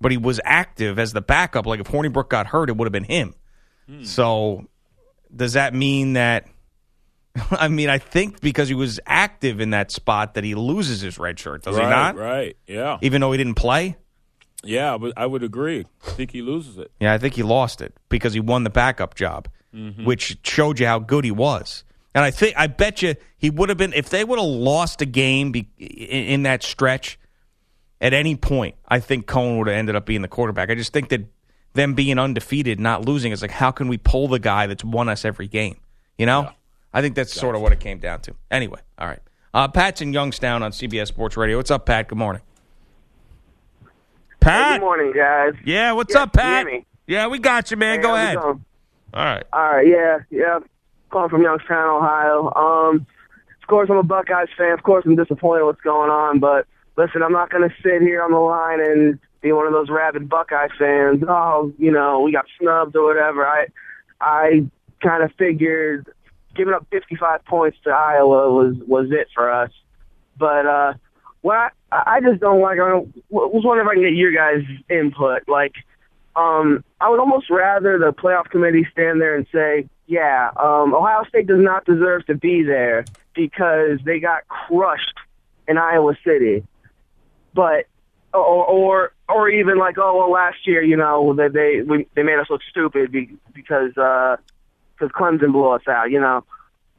but 0.00 0.10
he 0.10 0.18
was 0.18 0.40
active 0.44 0.98
as 0.98 1.12
the 1.12 1.20
backup. 1.20 1.66
Like 1.66 1.80
if 1.80 1.86
Hornibrook 1.86 2.28
got 2.28 2.48
hurt, 2.48 2.68
it 2.68 2.76
would 2.76 2.86
have 2.86 2.92
been 2.92 3.04
him. 3.04 3.34
So 4.04 4.66
does 5.34 5.54
that 5.54 5.74
mean 5.74 6.12
that? 6.12 6.46
I 7.50 7.68
mean, 7.68 7.88
I 7.88 7.98
think 7.98 8.40
because 8.40 8.68
he 8.68 8.74
was 8.74 9.00
active 9.06 9.60
in 9.60 9.70
that 9.70 9.90
spot 9.90 10.34
that 10.34 10.44
he 10.44 10.54
loses 10.54 11.00
his 11.00 11.18
red 11.18 11.38
shirt. 11.38 11.62
Does 11.62 11.76
right, 11.76 11.84
he 11.84 11.90
not? 11.90 12.16
Right. 12.16 12.56
Yeah. 12.66 12.98
Even 13.02 13.20
though 13.20 13.32
he 13.32 13.38
didn't 13.38 13.54
play. 13.54 13.96
Yeah, 14.62 14.98
but 14.98 15.12
I 15.16 15.26
would 15.26 15.42
agree. 15.42 15.86
I 16.06 16.10
think 16.10 16.32
he 16.32 16.42
loses 16.42 16.78
it. 16.78 16.90
Yeah, 17.00 17.12
I 17.12 17.18
think 17.18 17.34
he 17.34 17.42
lost 17.42 17.80
it 17.80 17.94
because 18.08 18.34
he 18.34 18.40
won 18.40 18.64
the 18.64 18.70
backup 18.70 19.14
job, 19.14 19.48
which 20.04 20.38
showed 20.42 20.78
you 20.78 20.86
how 20.86 20.98
good 20.98 21.24
he 21.24 21.30
was. 21.30 21.84
And 22.14 22.24
I 22.24 22.30
think 22.30 22.54
I 22.58 22.66
bet 22.66 23.02
you 23.02 23.14
he 23.38 23.50
would 23.50 23.68
have 23.68 23.78
been 23.78 23.92
if 23.92 24.10
they 24.10 24.24
would 24.24 24.38
have 24.38 24.48
lost 24.48 25.00
a 25.00 25.06
game 25.06 25.52
be, 25.52 25.68
in, 25.78 26.24
in 26.24 26.42
that 26.42 26.62
stretch 26.62 27.18
at 28.00 28.12
any 28.12 28.34
point. 28.36 28.74
I 28.88 29.00
think 29.00 29.26
Coan 29.26 29.58
would 29.58 29.68
have 29.68 29.76
ended 29.76 29.94
up 29.94 30.06
being 30.06 30.22
the 30.22 30.28
quarterback. 30.28 30.70
I 30.70 30.74
just 30.74 30.92
think 30.92 31.08
that 31.10 31.22
them 31.74 31.94
being 31.94 32.18
undefeated, 32.18 32.80
not 32.80 33.04
losing, 33.04 33.30
is 33.32 33.42
like 33.42 33.52
how 33.52 33.70
can 33.70 33.86
we 33.88 33.96
pull 33.96 34.26
the 34.28 34.40
guy 34.40 34.66
that's 34.66 34.84
won 34.84 35.08
us 35.08 35.24
every 35.24 35.46
game? 35.46 35.76
You 36.18 36.26
know, 36.26 36.50
I 36.92 37.00
think 37.00 37.14
that's 37.14 37.32
sort 37.32 37.54
of 37.54 37.62
what 37.62 37.72
it 37.72 37.80
came 37.80 37.98
down 37.98 38.20
to. 38.22 38.34
Anyway, 38.50 38.80
all 38.98 39.06
right. 39.06 39.20
Uh, 39.54 39.68
Pat's 39.68 40.00
in 40.00 40.12
Youngstown 40.12 40.62
on 40.62 40.72
CBS 40.72 41.08
Sports 41.08 41.36
Radio. 41.36 41.56
What's 41.56 41.70
up, 41.70 41.86
Pat? 41.86 42.08
Good 42.08 42.18
morning. 42.18 42.42
Pat. 44.40 44.80
Good 44.80 44.84
morning, 44.84 45.12
guys. 45.12 45.54
Yeah, 45.64 45.92
what's 45.92 46.14
Yeah, 46.14 46.22
up, 46.22 46.32
Pat? 46.32 46.42
can 46.42 46.66
you 46.66 46.70
hear 46.70 46.80
me? 46.80 46.86
Yeah, 47.06 47.26
we 47.28 47.38
got 47.38 47.70
you, 47.70 47.76
man. 47.76 47.96
Hey, 47.98 48.02
Go 48.02 48.14
ahead. 48.14 48.36
All 48.36 48.56
right. 49.14 49.44
All 49.52 49.72
right, 49.72 49.86
yeah, 49.86 50.18
yeah. 50.30 50.60
Calling 51.10 51.30
from 51.30 51.42
Youngstown, 51.42 51.88
Ohio. 51.88 52.52
Um, 52.54 53.06
of 53.62 53.68
course, 53.68 53.88
I'm 53.90 53.96
a 53.96 54.02
Buckeyes 54.02 54.48
fan. 54.56 54.72
Of 54.72 54.82
course, 54.82 55.04
I'm 55.04 55.16
disappointed 55.16 55.64
what's 55.64 55.80
going 55.80 56.10
on. 56.10 56.38
But 56.38 56.66
listen, 56.96 57.22
I'm 57.22 57.32
not 57.32 57.50
going 57.50 57.68
to 57.68 57.74
sit 57.82 58.00
here 58.02 58.22
on 58.22 58.30
the 58.30 58.38
line 58.38 58.80
and 58.80 59.18
be 59.40 59.50
one 59.52 59.66
of 59.66 59.72
those 59.72 59.88
rabid 59.90 60.28
Buckeye 60.28 60.68
fans. 60.78 61.24
Oh, 61.28 61.72
you 61.78 61.90
know, 61.90 62.20
we 62.20 62.30
got 62.32 62.46
snubbed 62.60 62.94
or 62.94 63.04
whatever. 63.04 63.44
I, 63.46 63.66
I 64.20 64.66
kind 65.02 65.24
of 65.24 65.32
figured 65.36 66.06
giving 66.54 66.74
up 66.74 66.86
55 66.90 67.44
points 67.44 67.78
to 67.84 67.90
Iowa 67.90 68.52
was 68.52 68.76
was 68.86 69.08
it 69.10 69.28
for 69.34 69.50
us. 69.50 69.70
But 70.36 70.66
uh, 70.66 70.92
what 71.42 71.56
I, 71.56 71.70
I 71.92 72.20
just 72.20 72.40
don't 72.40 72.60
like. 72.60 72.78
I 72.78 72.94
was 73.30 73.64
wondering 73.64 73.86
if 73.86 73.90
I 73.90 73.94
can 73.94 74.02
get 74.02 74.14
your 74.14 74.32
guys' 74.32 74.64
input. 74.88 75.48
Like, 75.48 75.74
um, 76.36 76.84
I 77.00 77.08
would 77.08 77.18
almost 77.18 77.50
rather 77.50 77.98
the 77.98 78.12
playoff 78.12 78.48
committee 78.50 78.86
stand 78.92 79.20
there 79.20 79.34
and 79.34 79.46
say, 79.52 79.88
yeah, 80.06 80.50
um, 80.56 80.94
Ohio 80.94 81.24
State 81.28 81.46
does 81.46 81.60
not 81.60 81.84
deserve 81.84 82.26
to 82.26 82.34
be 82.34 82.62
there 82.62 83.04
because 83.34 83.98
they 84.04 84.20
got 84.20 84.46
crushed 84.48 85.14
in 85.66 85.78
Iowa 85.78 86.16
City. 86.24 86.64
But 87.54 87.86
or 88.32 88.66
or 88.66 89.12
or 89.28 89.48
even 89.48 89.78
like, 89.78 89.98
oh 89.98 90.16
well, 90.16 90.30
last 90.30 90.66
year, 90.66 90.82
you 90.82 90.96
know, 90.96 91.34
they 91.34 91.48
they 91.48 91.82
we, 91.82 92.06
they 92.14 92.22
made 92.22 92.38
us 92.38 92.46
look 92.50 92.60
stupid 92.70 93.10
be, 93.10 93.36
because 93.52 93.96
uh, 93.96 94.36
because 94.96 95.12
Clemson 95.12 95.52
blew 95.52 95.68
us 95.70 95.82
out, 95.88 96.10
you 96.10 96.20
know. 96.20 96.44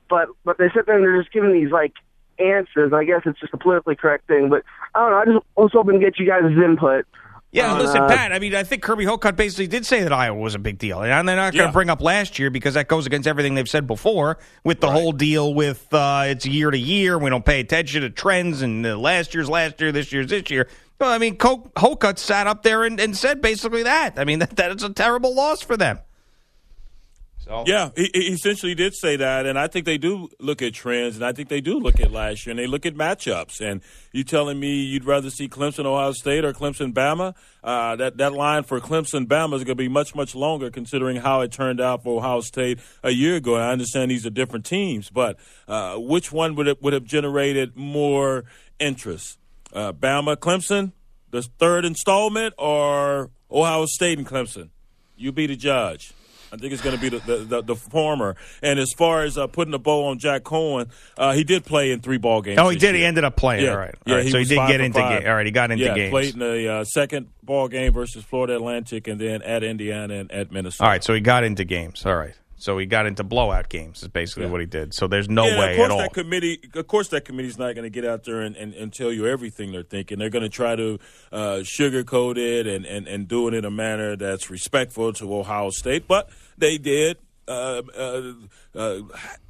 But 0.09 0.29
but 0.43 0.57
they 0.57 0.69
sit 0.75 0.85
there 0.85 0.95
and 0.95 1.03
they're 1.05 1.21
just 1.21 1.33
giving 1.33 1.53
these 1.53 1.71
like 1.71 1.93
answers. 2.41 2.93
I 2.93 3.03
guess 3.03 3.21
it's 3.25 3.39
just 3.39 3.53
a 3.53 3.57
politically 3.57 3.95
correct 3.95 4.27
thing, 4.27 4.49
but 4.49 4.63
I 4.95 4.99
don't 4.99 5.11
know. 5.11 5.17
I 5.17 5.25
just 5.37 5.45
was 5.55 5.71
hoping 5.73 5.99
to 5.99 6.05
get 6.05 6.19
you 6.19 6.25
guys' 6.27 6.43
input 6.45 7.05
Yeah, 7.53 7.73
Uh, 7.73 7.79
listen, 7.79 8.07
Pat. 8.07 8.31
I 8.31 8.39
mean, 8.39 8.55
I 8.55 8.63
think 8.63 8.81
Kirby 8.81 9.03
Hocutt 9.03 9.35
basically 9.35 9.67
did 9.67 9.85
say 9.85 10.03
that 10.03 10.13
Iowa 10.13 10.39
was 10.39 10.55
a 10.55 10.59
big 10.59 10.77
deal, 10.77 11.01
and 11.03 11.27
they're 11.27 11.35
not 11.35 11.51
going 11.51 11.63
to 11.63 11.67
Yeah. 11.67 11.71
bring 11.71 11.89
up 11.89 12.01
last 12.01 12.39
year 12.39 12.49
because 12.49 12.75
that 12.75 12.87
goes 12.87 13.05
against 13.05 13.27
everything 13.27 13.55
they've 13.55 13.67
said 13.67 13.87
before 13.87 14.37
with 14.63 14.79
the 14.79 14.89
whole 14.89 15.11
deal 15.11 15.53
with 15.53 15.93
uh, 15.93 16.23
it's 16.27 16.45
year 16.45 16.71
to 16.71 16.77
year. 16.77 17.17
We 17.17 17.29
don't 17.29 17.43
pay 17.43 17.59
attention 17.59 18.03
to 18.03 18.09
trends, 18.09 18.61
and 18.61 18.85
uh, 18.85 18.97
last 18.97 19.33
year's 19.33 19.49
last 19.49 19.81
year, 19.81 19.91
this 19.91 20.13
year's 20.13 20.27
this 20.27 20.49
year. 20.49 20.67
Well, 20.97 21.11
I 21.11 21.17
mean, 21.17 21.35
Co- 21.35 21.69
sat 22.15 22.47
up 22.47 22.63
there 22.63 22.83
and, 22.83 22.99
and 23.01 23.17
said 23.17 23.41
basically 23.41 23.83
that. 23.83 24.17
I 24.17 24.23
mean, 24.23 24.39
that, 24.43 24.55
that 24.55 24.71
is 24.75 24.83
a 24.83 24.93
terrible 24.93 25.35
loss 25.35 25.61
for 25.61 25.75
them. 25.75 25.99
So 27.43 27.63
Yeah, 27.65 27.89
he, 27.95 28.09
he 28.13 28.19
essentially 28.33 28.75
did 28.75 28.93
say 28.93 29.15
that, 29.15 29.47
and 29.47 29.57
I 29.57 29.67
think 29.67 29.85
they 29.85 29.97
do 29.97 30.29
look 30.39 30.61
at 30.61 30.73
trends, 30.73 31.15
and 31.15 31.25
I 31.25 31.31
think 31.31 31.49
they 31.49 31.59
do 31.59 31.79
look 31.79 31.99
at 31.99 32.11
last 32.11 32.45
year, 32.45 32.51
and 32.51 32.59
they 32.59 32.67
look 32.67 32.85
at 32.85 32.93
matchups. 32.93 33.61
And 33.61 33.81
you 34.11 34.23
telling 34.23 34.59
me 34.59 34.81
you'd 34.81 35.05
rather 35.05 35.31
see 35.31 35.49
Clemson, 35.49 35.85
Ohio 35.85 36.11
State, 36.11 36.45
or 36.45 36.53
Clemson, 36.53 36.93
Bama? 36.93 37.33
Uh, 37.63 37.95
that 37.95 38.17
that 38.17 38.33
line 38.33 38.63
for 38.63 38.79
Clemson, 38.79 39.25
Bama 39.25 39.55
is 39.55 39.63
going 39.63 39.75
to 39.77 39.83
be 39.83 39.87
much 39.87 40.13
much 40.13 40.35
longer, 40.35 40.69
considering 40.69 41.17
how 41.17 41.41
it 41.41 41.51
turned 41.51 41.81
out 41.81 42.03
for 42.03 42.19
Ohio 42.19 42.41
State 42.41 42.79
a 43.03 43.11
year 43.11 43.37
ago. 43.37 43.55
And 43.55 43.63
I 43.63 43.71
understand 43.71 44.11
these 44.11 44.25
are 44.25 44.31
different 44.31 44.65
teams, 44.65 45.09
but 45.09 45.37
uh, 45.67 45.95
which 45.95 46.31
one 46.31 46.55
would 46.55 46.67
it, 46.67 46.81
would 46.83 46.93
have 46.93 47.05
generated 47.05 47.75
more 47.75 48.45
interest? 48.79 49.39
Uh, 49.73 49.93
Bama, 49.93 50.35
Clemson, 50.35 50.91
the 51.31 51.41
third 51.41 51.85
installment, 51.85 52.53
or 52.59 53.31
Ohio 53.49 53.85
State 53.87 54.19
and 54.19 54.27
Clemson? 54.27 54.69
You 55.15 55.31
be 55.31 55.47
the 55.47 55.55
judge. 55.55 56.13
I 56.53 56.57
think 56.57 56.73
it's 56.73 56.81
going 56.81 56.95
to 56.95 57.01
be 57.01 57.09
the, 57.09 57.19
the, 57.19 57.37
the, 57.37 57.61
the 57.61 57.75
former. 57.75 58.35
And 58.61 58.77
as 58.79 58.91
far 58.93 59.23
as 59.23 59.37
uh, 59.37 59.47
putting 59.47 59.73
a 59.73 59.79
bow 59.79 60.07
on 60.07 60.19
Jack 60.19 60.43
Coan, 60.43 60.89
uh, 61.17 61.31
he 61.33 61.43
did 61.43 61.63
play 61.65 61.91
in 61.91 62.01
three 62.01 62.17
ball 62.17 62.41
games. 62.41 62.59
Oh, 62.59 62.69
he 62.69 62.77
did. 62.77 62.93
He 62.95 63.05
ended 63.05 63.23
up 63.23 63.35
playing. 63.37 63.63
Yeah, 63.63 63.71
All 63.71 63.77
right. 63.77 63.95
yeah. 64.05 64.13
All 64.13 64.19
right. 64.19 64.31
So 64.31 64.37
he 64.39 64.45
did 64.45 64.55
get 64.67 64.81
into 64.81 64.99
five. 64.99 65.23
ga- 65.23 65.29
All 65.29 65.35
right. 65.35 65.45
He 65.45 65.51
got 65.51 65.71
into 65.71 65.85
yeah, 65.85 65.95
games. 65.95 66.09
played 66.11 66.33
in 66.33 66.39
the 66.39 66.71
uh, 66.73 66.83
second 66.83 67.27
ball 67.43 67.67
game 67.67 67.93
versus 67.93 68.23
Florida 68.23 68.55
Atlantic, 68.55 69.07
and 69.07 69.19
then 69.19 69.41
at 69.41 69.63
Indiana 69.63 70.15
and 70.15 70.31
at 70.31 70.51
Minnesota. 70.51 70.83
All 70.83 70.89
right. 70.89 71.03
So 71.03 71.13
he 71.13 71.21
got 71.21 71.43
into 71.43 71.63
games. 71.63 72.05
All 72.05 72.15
right. 72.15 72.33
So 72.61 72.77
he 72.77 72.85
got 72.85 73.07
into 73.07 73.23
blowout 73.23 73.69
games. 73.69 74.03
Is 74.03 74.07
basically 74.07 74.43
Yeah. 74.45 74.51
what 74.51 74.61
he 74.61 74.67
did. 74.67 74.93
So 74.93 75.07
there's 75.07 75.27
no 75.27 75.45
yeah, 75.45 75.59
way 75.59 75.71
of 75.71 75.77
course 75.77 75.85
at 75.85 75.91
all. 75.91 75.97
that 75.97 76.13
committee. 76.13 76.59
Of 76.75 76.87
course, 76.87 77.07
that 77.09 77.25
committee's 77.25 77.57
not 77.57 77.73
going 77.73 77.83
to 77.83 77.89
get 77.89 78.05
out 78.05 78.23
there 78.23 78.41
and, 78.41 78.55
and, 78.55 78.73
and 78.75 78.93
tell 78.93 79.11
you 79.11 79.25
everything 79.25 79.71
they're 79.71 79.81
thinking. 79.81 80.19
They're 80.19 80.29
going 80.29 80.43
to 80.43 80.49
try 80.49 80.75
to 80.75 80.99
uh, 81.31 81.37
sugarcoat 81.63 82.37
it 82.37 82.67
and, 82.67 82.85
and, 82.85 83.07
and 83.07 83.27
do 83.27 83.47
it 83.47 83.55
in 83.55 83.65
a 83.65 83.71
manner 83.71 84.15
that's 84.15 84.49
respectful 84.51 85.11
to 85.13 85.35
Ohio 85.35 85.71
State. 85.71 86.07
But 86.07 86.29
they 86.57 86.77
did 86.77 87.17
uh, 87.47 87.81
uh, 87.97 88.33
uh, 88.75 89.01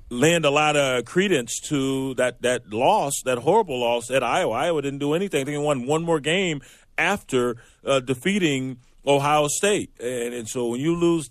lend 0.09 0.45
a 0.45 0.49
lot 0.49 0.75
of 0.77 1.03
credence 1.05 1.59
to 1.67 2.13
that 2.15 2.41
that 2.43 2.71
loss, 2.71 3.21
that 3.25 3.39
horrible 3.39 3.79
loss 3.79 4.09
at 4.09 4.23
Iowa. 4.23 4.53
Iowa 4.53 4.81
didn't 4.81 4.99
do 4.99 5.13
anything. 5.13 5.45
They 5.45 5.57
won 5.57 5.85
one 5.85 6.03
more 6.03 6.19
game 6.21 6.61
after 6.97 7.57
uh, 7.85 7.99
defeating 7.99 8.77
Ohio 9.05 9.47
State, 9.47 9.89
and, 9.99 10.33
and 10.33 10.47
so 10.47 10.67
when 10.67 10.79
you 10.79 10.95
lose 10.95 11.29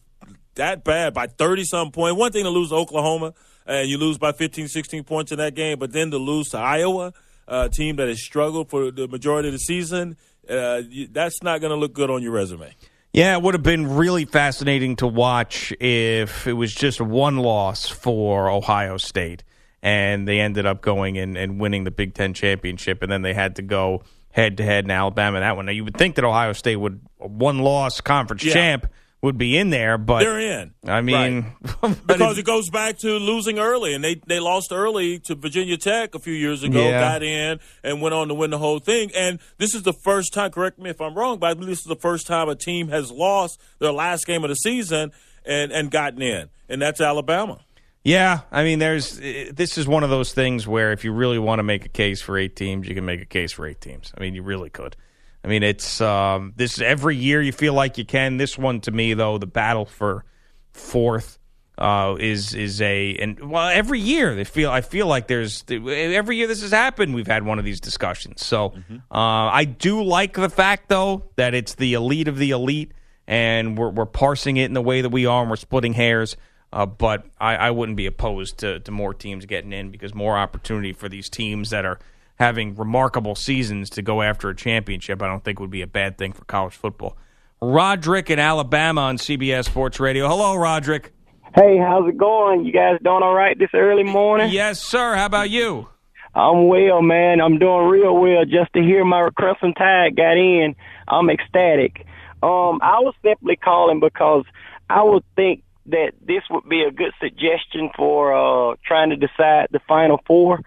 that 0.61 0.85
bad 0.85 1.13
by 1.15 1.27
30 1.27 1.65
some 1.65 1.91
point. 1.91 2.17
One 2.17 2.31
thing 2.33 2.45
to 2.45 2.51
lose 2.51 2.69
to 2.69 2.77
Oklahoma 2.77 3.35
and 3.67 3.89
you 3.89 3.99
lose 3.99 4.19
by 4.19 4.33
15, 4.33 4.69
16 4.69 5.05
points 5.05 5.33
in 5.33 5.39
that 5.39 5.55
game, 5.55 5.79
but 5.79 5.93
then 5.93 6.11
to 6.11 6.19
lose 6.19 6.51
to 6.51 6.59
Iowa, 6.59 7.13
a 7.49 7.69
team 7.69 7.97
that 7.97 8.09
has 8.09 8.23
struggled 8.23 8.71
for 8.71 8.91
the 8.91 9.09
majority 9.09 9.49
of 9.49 9.53
the 9.53 9.59
season, 9.59 10.17
uh, 10.49 10.83
that's 11.11 11.43
not 11.43 11.61
going 11.61 11.71
to 11.71 11.77
look 11.77 11.93
good 11.93 12.11
on 12.11 12.23
your 12.23 12.33
resume. 12.33 12.75
Yeah, 13.13 13.37
it 13.37 13.43
would 13.43 13.55
have 13.55 13.63
been 13.63 13.97
really 13.97 14.25
fascinating 14.25 14.97
to 14.97 15.07
watch 15.07 15.73
if 15.81 16.47
it 16.47 16.53
was 16.53 16.73
just 16.73 17.01
one 17.01 17.39
loss 17.39 17.89
for 17.89 18.49
Ohio 18.49 18.99
State 18.99 19.43
and 19.83 20.29
they 20.29 20.41
ended 20.41 20.67
up 20.67 20.83
going 20.83 21.17
and, 21.19 21.37
and 21.37 21.59
winning 21.59 21.85
the 21.85 21.91
Big 21.91 22.13
Ten 22.15 22.35
championship, 22.35 23.03
and 23.03 23.11
then 23.11 23.23
they 23.23 23.33
had 23.33 23.57
to 23.57 23.63
go 23.63 24.03
head 24.31 24.59
to 24.59 24.63
head 24.63 24.85
in 24.85 24.91
Alabama 24.91 25.41
that 25.41 25.57
one. 25.57 25.65
Now, 25.67 25.73
you 25.73 25.85
would 25.85 25.97
think 25.97 26.17
that 26.17 26.25
Ohio 26.25 26.53
State 26.53 26.77
would, 26.77 27.01
one 27.17 27.61
loss 27.61 28.01
conference 28.03 28.45
Yeah. 28.45 28.53
champ, 28.53 28.87
would 29.23 29.37
be 29.37 29.57
in 29.57 29.71
there, 29.71 29.99
but. 29.99 30.21
They're 30.21 30.41
in. 30.41 30.73
I 30.87 31.01
mean, 31.03 31.45
but 31.83 32.07
Because 32.07 32.39
it- 32.39 32.45
goes 32.47 32.71
back 32.71 32.99
to 32.99 33.19
losing 33.19 33.59
early, 33.59 33.95
and 33.95 34.03
they, 34.03 34.21
they 34.27 34.41
lost 34.41 34.73
early 34.73 35.19
to 35.21 35.35
Virginia 35.35 35.77
Tech 35.77 36.15
a 36.15 36.19
few 36.19 36.33
years 36.33 36.63
ago, 36.63 36.83
Yeah. 36.89 37.01
got 37.01 37.23
in, 37.23 37.61
and 37.85 38.01
went 38.01 38.15
on 38.15 38.29
to 38.29 38.35
win 38.35 38.51
the 38.51 38.59
whole 38.59 38.79
thing. 38.79 39.11
And 39.15 39.39
this 39.59 39.75
is 39.75 39.83
the 39.83 39.93
first 39.93 40.33
time, 40.33 40.51
correct 40.51 40.79
me 40.79 40.91
if 40.91 41.01
I'm 41.01 41.15
wrong, 41.15 41.39
but 41.39 41.51
I 41.51 41.55
believe 41.55 41.69
this 41.71 41.79
is 41.81 41.85
the 41.85 41.97
first 41.97 42.27
time 42.27 42.49
a 42.49 42.55
team 42.55 42.89
has 42.89 43.11
lost 43.11 43.61
their 43.79 43.93
last 43.93 44.27
game 44.27 44.43
of 44.45 44.49
the 44.51 44.55
season 44.57 45.13
and, 45.45 45.71
and 45.73 45.91
gotten 45.91 46.23
in, 46.23 46.49
and 46.69 46.81
that's 46.81 47.01
Alabama. 47.01 47.61
Yeah, 48.03 48.41
I 48.51 48.65
mean, 48.65 48.79
there's 48.79 49.19
this 49.19 49.77
is 49.77 49.87
one 49.87 50.03
of 50.05 50.09
those 50.09 50.33
things 50.33 50.67
where 50.67 50.91
if 50.93 51.05
you 51.05 51.13
really 51.13 51.39
want 51.39 51.59
to 51.59 51.63
make 51.63 51.85
a 51.85 51.89
case 51.91 52.23
for 52.23 52.39
eight 52.39 52.57
teams, 52.57 52.89
you 52.89 52.95
can 52.95 53.05
make 53.05 53.21
a 53.21 53.27
case 53.27 53.53
for 53.53 53.67
eight 53.67 53.83
teams. 53.83 54.11
I 54.17 54.21
mean, 54.21 54.35
you 54.35 54.43
really 54.43 54.71
could. 54.71 54.97
I 55.45 55.49
mean, 55.49 55.63
it's 55.63 56.01
um, 56.01 56.53
this 56.57 56.81
every 56.81 57.17
year 57.17 57.41
you 57.41 57.53
feel 57.53 57.75
like 57.75 57.99
you 57.99 58.05
can. 58.05 58.37
This 58.37 58.59
one 58.59 58.81
to 58.83 58.91
me 58.91 59.15
though, 59.15 59.39
the 59.39 59.47
battle 59.47 59.87
for 59.87 60.25
fourth 60.73 61.39
uh, 61.79 62.17
is 62.21 62.55
is 62.55 62.83
a 62.83 63.17
and 63.17 63.51
well 63.51 63.69
every 63.69 64.01
year 64.01 64.35
they 64.35 64.45
feel 64.45 64.71
I 64.71 64.83
feel 64.83 65.07
like 65.07 65.29
there's 65.29 65.65
every 65.71 66.37
year 66.37 66.47
this 66.47 66.61
has 66.61 66.73
happened. 66.73 67.15
We've 67.15 67.27
had 67.27 67.45
one 67.45 67.59
of 67.59 67.65
these 67.65 67.81
discussions. 67.81 68.45
So 68.45 68.75
uh, 69.11 69.15
I 69.15 69.65
do 69.65 70.03
like 70.03 70.35
the 70.35 70.51
fact 70.51 70.89
though 70.89 71.31
that 71.37 71.55
it's 71.55 71.75
the 71.75 71.95
elite 71.95 72.29
of 72.29 72.37
the 72.37 72.51
elite, 72.51 72.93
and 73.27 73.79
we're 73.79 73.89
we're 73.89 74.07
parsing 74.07 74.59
it 74.59 74.67
in 74.67 74.75
the 74.75 74.83
way 74.83 75.01
that 75.01 75.09
we 75.09 75.25
are, 75.25 75.41
and 75.41 75.49
we're 75.51 75.57
splitting 75.57 75.95
hairs. 75.95 76.37
Uh, 76.73 76.87
but 76.87 77.27
I, 77.41 77.57
I 77.57 77.71
wouldn't 77.73 77.97
be 77.97 78.07
opposed 78.07 78.59
to, 78.59 78.79
to 78.79 78.93
more 78.93 79.13
teams 79.13 79.45
getting 79.45 79.73
in 79.73 79.91
because 79.91 80.15
more 80.15 80.39
opportunity 80.39 80.93
for 80.93 81.09
these 81.09 81.29
teams 81.29 81.71
that 81.71 81.85
are 81.85 81.99
having 82.41 82.75
remarkable 82.75 83.35
seasons 83.35 83.91
to 83.91 84.03
go 84.03 84.23
after 84.23 84.49
a 84.49 84.57
championship, 84.57 85.23
I 85.23 85.27
don't 85.27 85.45
think 85.45 85.61
would 85.61 85.71
be 85.71 85.83
a 85.83 85.87
bad 85.87 86.17
thing 86.17 86.33
for 86.33 86.45
college 86.47 86.75
football. 86.75 87.17
Roderick 87.61 88.31
in 88.31 88.39
Alabama 88.39 89.03
on 89.03 89.19
CBS 89.19 89.67
Sports 89.67 90.01
Radio. 90.01 90.27
Hello, 90.27 90.57
Roderick. 90.57 91.13
Hey, 91.55 91.77
how's 91.77 92.09
it 92.09 92.17
going? 92.17 92.65
You 92.65 92.73
guys 92.73 92.99
doing 93.05 93.23
all 93.23 93.35
right 93.35 93.59
this 93.59 93.69
early 93.75 94.05
morning? 94.05 94.51
Yes, 94.51 94.81
sir. 94.81 95.17
How 95.17 95.27
about 95.27 95.51
you? 95.51 95.89
I'm 96.35 96.69
well, 96.69 97.03
man. 97.03 97.41
I'm 97.43 97.59
doing 97.59 97.89
real 97.89 98.17
well. 98.17 98.45
Just 98.47 98.73
to 98.73 98.81
hear 98.81 99.05
my 99.05 99.29
Crimson 99.37 99.75
Tide 99.75 100.17
got 100.17 100.39
in, 100.39 100.75
I'm 101.09 101.29
ecstatic. 101.29 102.07
Um, 102.43 102.81
I 102.83 103.01
was 103.01 103.15
simply 103.23 103.57
calling 103.57 104.01
because 104.01 104.45
I 104.89 105.03
would 105.03 105.25
think 105.37 105.63
that 105.87 106.13
this 106.27 106.43
would 106.51 106.69
be 106.69 106.83
a 106.83 106.91
good 106.91 107.13
suggestion 107.21 107.91
for 107.97 108.33
uh, 108.33 108.77
trying 108.87 109.11
to 109.11 109.17
decide 109.17 109.69
the 109.73 109.81
final 109.87 110.21
four. 110.27 110.61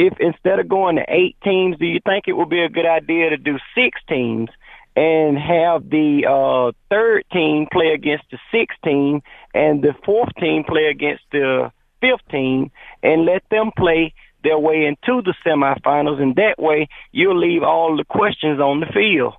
If 0.00 0.14
instead 0.20 0.60
of 0.60 0.68
going 0.68 0.94
to 0.94 1.04
eight 1.08 1.36
teams, 1.42 1.76
do 1.76 1.84
you 1.84 1.98
think 2.06 2.28
it 2.28 2.34
would 2.34 2.48
be 2.48 2.62
a 2.62 2.68
good 2.68 2.86
idea 2.86 3.30
to 3.30 3.36
do 3.36 3.58
six 3.74 4.00
teams 4.08 4.48
and 4.94 5.36
have 5.36 5.90
the 5.90 6.22
uh, 6.24 6.70
third 6.88 7.24
team 7.32 7.66
play 7.72 7.88
against 7.88 8.22
the 8.30 8.38
sixth 8.52 8.78
team 8.84 9.22
and 9.52 9.82
the 9.82 9.94
fourth 10.04 10.28
team 10.38 10.62
play 10.62 10.84
against 10.84 11.24
the 11.32 11.72
fifth 12.00 12.28
team 12.30 12.70
and 13.02 13.24
let 13.24 13.42
them 13.50 13.72
play 13.76 14.14
their 14.44 14.56
way 14.56 14.84
into 14.86 15.20
the 15.20 15.34
semifinals, 15.44 16.22
and 16.22 16.36
that 16.36 16.60
way 16.60 16.86
you'll 17.10 17.36
leave 17.36 17.64
all 17.64 17.96
the 17.96 18.04
questions 18.04 18.60
on 18.60 18.78
the 18.78 18.86
field. 18.86 19.34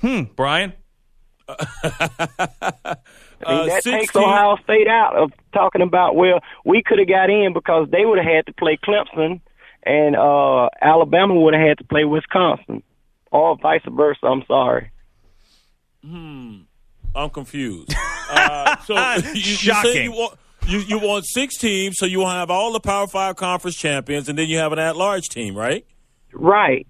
Hmm, 0.00 0.32
Brian? 0.36 0.74
I 3.46 3.50
mean, 3.52 3.60
Uh, 3.62 3.66
that 3.66 3.82
16 3.82 3.98
takes 4.00 4.16
Ohio 4.16 4.56
State 4.64 4.86
out 4.88 5.16
of 5.16 5.32
talking 5.52 5.82
about 5.82 6.14
well, 6.16 6.40
we 6.64 6.82
could 6.82 6.98
have 6.98 7.08
got 7.08 7.30
in 7.30 7.52
because 7.52 7.88
they 7.90 8.04
would 8.04 8.18
have 8.18 8.26
had 8.26 8.46
to 8.46 8.52
play 8.52 8.78
Clemson, 8.84 9.40
and 9.82 10.16
uh 10.16 10.68
Alabama 10.82 11.34
would 11.34 11.54
have 11.54 11.66
had 11.68 11.78
to 11.78 11.84
play 11.84 12.04
Wisconsin, 12.04 12.82
or 13.32 13.56
vice 13.56 13.82
versa. 13.88 14.26
I'm 14.26 14.44
sorry. 14.46 14.90
Hmm, 16.04 16.58
I'm 17.14 17.30
confused. 17.30 17.94
Uh, 18.32 18.76
so 18.84 18.94
you, 19.34 19.40
you 19.40 19.40
say 19.42 19.72
Shocking. 19.72 20.04
you 20.04 20.12
want 20.12 20.38
you, 20.68 20.78
you 20.78 20.98
want 21.00 21.24
six 21.26 21.56
teams, 21.58 21.96
so 21.98 22.06
you 22.06 22.20
want 22.20 22.30
to 22.30 22.38
have 22.38 22.48
all 22.48 22.72
the 22.72 22.78
Power 22.78 23.08
Five 23.08 23.34
conference 23.34 23.74
champions, 23.76 24.28
and 24.28 24.38
then 24.38 24.46
you 24.48 24.58
have 24.58 24.70
an 24.72 24.78
at-large 24.78 25.28
team, 25.30 25.56
right? 25.56 25.84
Right. 26.32 26.86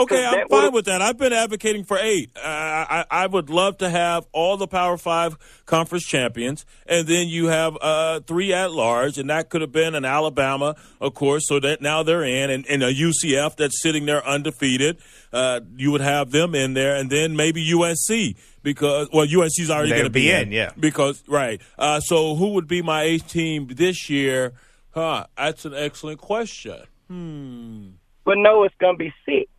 Okay, 0.00 0.24
I'm 0.24 0.48
fine 0.48 0.72
with 0.72 0.86
that. 0.86 1.02
I've 1.02 1.18
been 1.18 1.32
advocating 1.32 1.84
for 1.84 1.98
eight. 1.98 2.30
Uh, 2.36 2.40
I, 2.42 3.04
I 3.10 3.26
would 3.26 3.50
love 3.50 3.78
to 3.78 3.90
have 3.90 4.26
all 4.32 4.56
the 4.56 4.66
Power 4.66 4.96
Five 4.96 5.36
conference 5.66 6.04
champions, 6.04 6.64
and 6.86 7.06
then 7.06 7.28
you 7.28 7.46
have 7.46 7.76
uh, 7.80 8.20
three 8.20 8.52
at 8.52 8.72
large, 8.72 9.18
and 9.18 9.30
that 9.30 9.50
could 9.50 9.60
have 9.60 9.72
been 9.72 9.94
an 9.94 10.04
Alabama, 10.04 10.76
of 11.00 11.14
course, 11.14 11.46
so 11.46 11.60
that 11.60 11.80
now 11.80 12.02
they're 12.02 12.24
in, 12.24 12.50
and, 12.50 12.66
and 12.66 12.82
a 12.82 12.92
UCF 12.92 13.56
that's 13.56 13.80
sitting 13.82 14.06
there 14.06 14.26
undefeated. 14.26 14.98
Uh, 15.32 15.60
you 15.76 15.90
would 15.90 16.00
have 16.00 16.30
them 16.30 16.54
in 16.54 16.74
there, 16.74 16.96
and 16.96 17.10
then 17.10 17.36
maybe 17.36 17.64
USC 17.72 18.36
because 18.62 19.08
well, 19.12 19.26
USC's 19.26 19.70
already 19.70 19.90
going 19.90 20.04
to 20.04 20.10
be, 20.10 20.28
be 20.28 20.30
in, 20.30 20.52
yeah. 20.52 20.70
Because 20.78 21.22
right. 21.28 21.60
Uh, 21.78 22.00
so 22.00 22.34
who 22.34 22.54
would 22.54 22.68
be 22.68 22.82
my 22.82 23.02
eighth 23.02 23.28
team 23.28 23.68
this 23.68 24.08
year? 24.08 24.52
Huh? 24.90 25.26
That's 25.36 25.64
an 25.64 25.74
excellent 25.74 26.20
question. 26.20 26.82
Hmm. 27.08 27.88
But 28.24 28.38
no, 28.38 28.62
it's 28.64 28.74
gonna 28.80 28.96
be 28.96 29.12
six. 29.26 29.50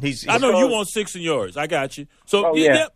He's, 0.00 0.26
I 0.26 0.38
know 0.38 0.48
you 0.48 0.54
Because- 0.56 0.70
want 0.72 0.88
six 0.88 1.14
in 1.14 1.22
yours. 1.22 1.56
I 1.56 1.66
got 1.66 1.98
you. 1.98 2.06
So 2.26 2.46
Oh, 2.46 2.54
yeah. 2.54 2.64
yeah. 2.64 2.74
yeah. 2.74 2.86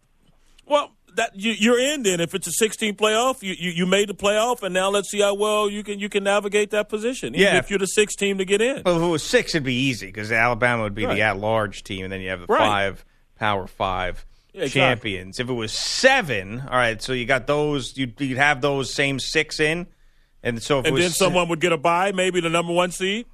Well, 0.66 0.92
that 1.16 1.30
you, 1.34 1.52
you're 1.52 1.78
in 1.78 2.02
then. 2.02 2.20
If 2.20 2.34
it's 2.34 2.46
a 2.46 2.52
16 2.52 2.94
playoff, 2.96 3.42
you, 3.42 3.54
you 3.58 3.70
you 3.70 3.86
made 3.86 4.08
the 4.08 4.14
playoff, 4.14 4.62
and 4.62 4.74
now 4.74 4.90
let's 4.90 5.10
see 5.10 5.20
how 5.20 5.34
well 5.34 5.68
you 5.70 5.82
can 5.82 5.98
you 5.98 6.08
can 6.08 6.24
navigate 6.24 6.70
that 6.70 6.88
position. 6.88 7.34
Even 7.34 7.40
Yeah. 7.40 7.56
if 7.58 7.70
you're 7.70 7.78
the 7.78 7.86
sixth 7.86 8.18
team 8.18 8.38
to 8.38 8.44
get 8.44 8.60
in. 8.60 8.82
Well, 8.84 8.96
if 8.96 9.02
it 9.02 9.06
was 9.06 9.22
six, 9.22 9.54
it'd 9.54 9.64
be 9.64 9.74
easy 9.74 10.06
because 10.06 10.30
Alabama 10.32 10.82
would 10.82 10.94
be 10.94 11.06
Right. 11.06 11.14
the 11.14 11.22
at-large 11.22 11.84
team, 11.84 12.04
and 12.04 12.12
then 12.12 12.20
you 12.20 12.28
have 12.30 12.40
the 12.40 12.46
Right. 12.46 12.58
five 12.58 13.04
Power 13.38 13.66
Five 13.66 14.26
exactly. 14.52 14.80
champions. 14.80 15.40
If 15.40 15.48
it 15.48 15.52
was 15.54 15.72
seven, 15.72 16.60
all 16.60 16.76
right, 16.76 17.00
so 17.00 17.12
you 17.14 17.24
got 17.24 17.46
those, 17.46 17.96
you'd, 17.96 18.20
you'd 18.20 18.36
have 18.38 18.60
those 18.60 18.92
same 18.92 19.18
six 19.18 19.58
in. 19.60 19.86
And 20.42 20.62
so 20.62 20.78
And 20.82 20.96
then 20.96 21.10
someone 21.10 21.48
would 21.48 21.60
get 21.60 21.72
a 21.72 21.76
bye, 21.78 22.12
maybe 22.12 22.40
the 22.40 22.48
number 22.50 22.72
one 22.72 22.90
seed. 22.92 23.26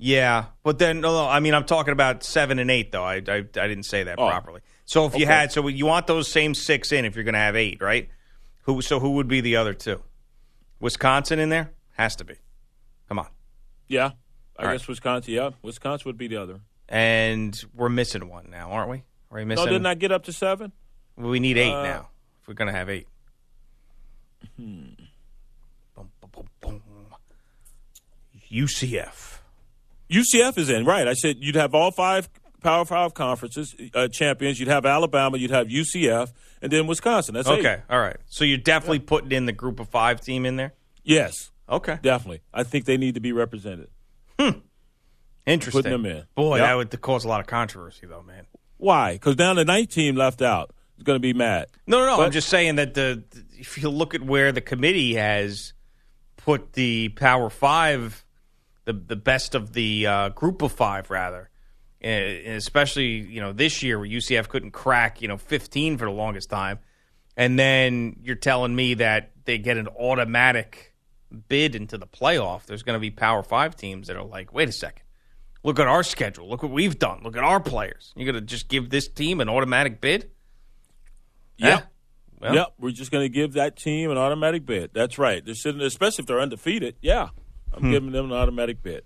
Yeah, 0.00 0.46
but 0.62 0.78
then 0.78 1.00
no, 1.00 1.12
no, 1.12 1.28
I 1.28 1.40
mean 1.40 1.54
I'm 1.54 1.64
talking 1.64 1.92
about 1.92 2.22
seven 2.22 2.58
and 2.60 2.70
eight 2.70 2.92
though. 2.92 3.02
I 3.02 3.16
I, 3.16 3.38
I 3.38 3.42
didn't 3.42 3.82
say 3.82 4.04
that 4.04 4.18
Oh. 4.18 4.28
properly. 4.28 4.60
So 4.84 5.04
if 5.06 5.16
you 5.16 5.26
had, 5.26 5.50
so 5.52 5.66
you 5.68 5.84
want 5.86 6.06
those 6.06 6.28
same 6.30 6.54
six 6.54 6.92
in 6.92 7.04
if 7.04 7.14
you're 7.14 7.24
going 7.24 7.34
to 7.34 7.38
have 7.40 7.56
eight, 7.56 7.82
right? 7.82 8.08
Who? 8.62 8.80
So 8.80 9.00
who 9.00 9.10
would 9.12 9.28
be 9.28 9.40
the 9.42 9.56
other 9.56 9.74
two? 9.74 10.00
Wisconsin 10.80 11.38
in 11.40 11.48
there 11.50 11.72
has 11.96 12.14
to 12.16 12.24
be. 12.24 12.36
Come 13.08 13.18
on, 13.18 13.28
Yeah, 13.88 14.12
I 14.56 14.64
All 14.66 14.72
guess 14.72 14.86
Wisconsin. 14.86 15.34
Yeah, 15.34 15.50
Wisconsin 15.62 16.04
would 16.06 16.16
be 16.18 16.28
the 16.28 16.36
other. 16.36 16.60
and 16.88 17.60
we're 17.74 17.88
missing 17.88 18.28
one 18.28 18.48
now, 18.50 18.70
aren't 18.70 18.88
we? 18.90 18.98
Are 19.30 19.38
we 19.38 19.44
missing? 19.44 19.64
No, 19.66 19.70
didn't 19.72 19.86
I 19.86 19.94
get 19.94 20.12
up 20.12 20.24
to 20.24 20.32
seven? 20.32 20.72
we 21.16 21.40
need 21.40 21.58
eight 21.58 21.72
Uh, 21.74 21.82
now 21.82 22.08
if 22.40 22.46
we're 22.48 22.54
going 22.54 22.72
to 22.72 22.78
have 22.78 22.88
eight. 22.88 23.08
Hmm. 24.56 24.84
Boom, 25.96 26.10
boom, 26.20 26.30
boom, 26.32 26.48
boom. 26.60 26.82
UCF. 28.50 29.37
UCF 30.10 30.56
is 30.58 30.70
in, 30.70 30.84
right? 30.84 31.06
I 31.06 31.14
said 31.14 31.36
you'd 31.40 31.54
have 31.56 31.74
all 31.74 31.90
five 31.90 32.28
Power 32.62 32.84
Five 32.84 33.14
conferences 33.14 33.74
uh, 33.94 34.08
champions. 34.08 34.58
You'd 34.58 34.68
have 34.68 34.84
Alabama, 34.84 35.36
you'd 35.38 35.50
have 35.50 35.68
UCF, 35.68 36.32
and 36.60 36.72
then 36.72 36.86
Wisconsin. 36.86 37.34
That's 37.34 37.48
eight. 37.48 37.60
Okay, 37.60 37.82
all 37.88 38.00
right. 38.00 38.16
So 38.26 38.44
you're 38.44 38.58
definitely 38.58 38.98
putting 39.00 39.32
in 39.32 39.46
the 39.46 39.52
group 39.52 39.80
of 39.80 39.88
five 39.88 40.20
team 40.20 40.44
in 40.44 40.56
there. 40.56 40.74
Yes, 41.04 41.50
Okay, 41.70 41.98
definitely. 42.02 42.40
I 42.52 42.62
think 42.64 42.86
they 42.86 42.96
need 42.96 43.14
to 43.14 43.20
be 43.20 43.32
represented. 43.32 43.88
Hmm. 44.38 44.60
Interesting. 45.46 45.82
Putting 45.82 46.02
them 46.02 46.06
in. 46.06 46.24
Boy, 46.34 46.56
Yep. 46.58 46.66
that 46.66 46.74
would 46.74 47.00
cause 47.00 47.24
a 47.24 47.28
lot 47.28 47.40
of 47.40 47.46
controversy, 47.46 48.06
though, 48.06 48.22
man. 48.22 48.46
Why? 48.76 49.14
Because 49.14 49.36
now 49.38 49.54
the 49.54 49.64
ninth 49.64 49.90
team 49.90 50.14
left 50.16 50.42
out 50.42 50.74
is 50.96 51.04
going 51.04 51.16
to 51.16 51.20
be 51.20 51.32
mad. 51.32 51.66
No, 51.86 51.98
no, 52.00 52.16
no. 52.16 52.22
I'm 52.22 52.30
just 52.30 52.48
saying 52.48 52.76
that 52.76 52.94
the 52.94 53.22
if 53.58 53.78
you 53.78 53.88
look 53.88 54.14
at 54.14 54.22
where 54.22 54.52
the 54.52 54.60
committee 54.60 55.14
has 55.14 55.72
put 56.36 56.72
the 56.74 57.08
Power 57.10 57.50
Five, 57.50 58.24
the 58.88 58.94
the 58.94 59.16
best 59.16 59.54
of 59.54 59.74
the 59.74 60.06
uh, 60.06 60.28
group 60.30 60.62
of 60.62 60.72
five, 60.72 61.10
rather, 61.10 61.50
and 62.00 62.56
especially 62.56 63.18
you 63.18 63.40
know 63.40 63.52
this 63.52 63.82
year 63.82 63.98
where 63.98 64.08
UCF 64.08 64.48
couldn't 64.48 64.70
crack 64.70 65.20
you 65.20 65.28
know 65.28 65.36
15 65.36 65.98
for 65.98 66.06
the 66.06 66.10
longest 66.10 66.48
time, 66.48 66.78
and 67.36 67.58
then 67.58 68.16
you're 68.22 68.34
telling 68.34 68.74
me 68.74 68.94
that 68.94 69.32
they 69.44 69.58
get 69.58 69.76
an 69.76 69.88
automatic 69.88 70.94
bid 71.48 71.74
into 71.74 71.98
the 71.98 72.06
playoff. 72.06 72.64
There's 72.64 72.82
going 72.82 72.96
to 72.96 73.00
be 73.00 73.10
Power 73.10 73.42
Five 73.42 73.76
teams 73.76 74.06
that 74.06 74.16
are 74.16 74.24
like, 74.24 74.54
wait 74.54 74.70
a 74.70 74.72
second. 74.72 75.02
Look 75.62 75.78
at 75.78 75.86
our 75.86 76.02
schedule. 76.02 76.48
Look 76.48 76.62
what 76.62 76.72
we've 76.72 76.98
done. 76.98 77.20
Look 77.22 77.36
at 77.36 77.44
our 77.44 77.60
players. 77.60 78.14
You're 78.16 78.32
going 78.32 78.42
to 78.42 78.48
just 78.48 78.68
give 78.68 78.88
this 78.88 79.06
team 79.06 79.40
an 79.40 79.50
automatic 79.50 80.00
bid? 80.00 80.30
Yep. 81.58 81.78
Eh? 81.78 81.82
Well, 82.40 82.54
Yep, 82.54 82.74
we're 82.78 82.92
just 82.92 83.10
going 83.10 83.24
to 83.24 83.28
give 83.28 83.54
that 83.54 83.76
team 83.76 84.10
an 84.10 84.16
automatic 84.16 84.64
bid. 84.64 84.92
That's 84.94 85.18
right. 85.18 85.44
They're 85.44 85.56
sitting, 85.56 85.80
especially 85.80 86.22
if 86.22 86.26
they're 86.26 86.40
undefeated. 86.40 86.94
Yeah, 87.02 87.30
I'm 87.78 87.84
Hmm. 87.84 87.90
giving 87.92 88.12
them 88.12 88.26
an 88.26 88.32
automatic 88.32 88.82
bid. 88.82 89.04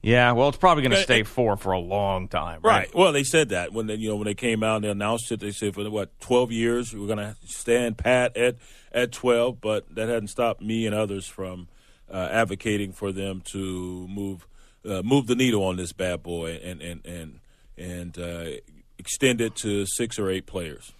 Yeah, 0.00 0.30
well, 0.32 0.48
it's 0.48 0.56
probably 0.58 0.82
going 0.84 0.92
to 0.92 1.02
stay 1.02 1.24
four 1.24 1.56
for 1.56 1.72
a 1.72 1.78
long 1.78 2.28
time, 2.28 2.60
Right. 2.62 2.86
right? 2.86 2.94
Well, 2.94 3.12
they 3.12 3.24
said 3.24 3.48
that 3.48 3.72
when 3.72 3.88
they, 3.88 3.96
you 3.96 4.08
know 4.10 4.16
when 4.16 4.26
they 4.26 4.34
came 4.34 4.62
out 4.62 4.76
and 4.76 4.84
they 4.84 4.90
announced 4.90 5.30
it. 5.32 5.40
They 5.40 5.50
said 5.50 5.74
for 5.74 5.88
what 5.90 6.18
twelve 6.20 6.52
years 6.52 6.94
we're 6.94 7.06
going 7.08 7.18
to 7.18 7.36
stand 7.44 7.98
pat 7.98 8.36
at 8.36 8.56
at 8.92 9.10
twelve, 9.12 9.60
but 9.60 9.92
that 9.94 10.08
hadn't 10.08 10.28
stopped 10.28 10.62
me 10.62 10.86
and 10.86 10.94
others 10.94 11.26
from 11.26 11.66
uh, 12.10 12.28
advocating 12.30 12.92
for 12.92 13.10
them 13.12 13.42
to 13.52 14.06
move 14.08 14.46
uh, 14.88 15.02
move 15.02 15.26
the 15.26 15.34
needle 15.34 15.64
on 15.64 15.76
this 15.76 15.92
bad 15.92 16.22
boy 16.22 16.60
and 16.62 16.80
and 16.80 17.04
and 17.04 17.40
and 17.76 18.18
uh, 18.18 18.50
extend 18.98 19.40
it 19.40 19.56
to 19.56 19.84
six 19.84 20.16
or 20.18 20.30
eight 20.30 20.46
players 20.46 20.92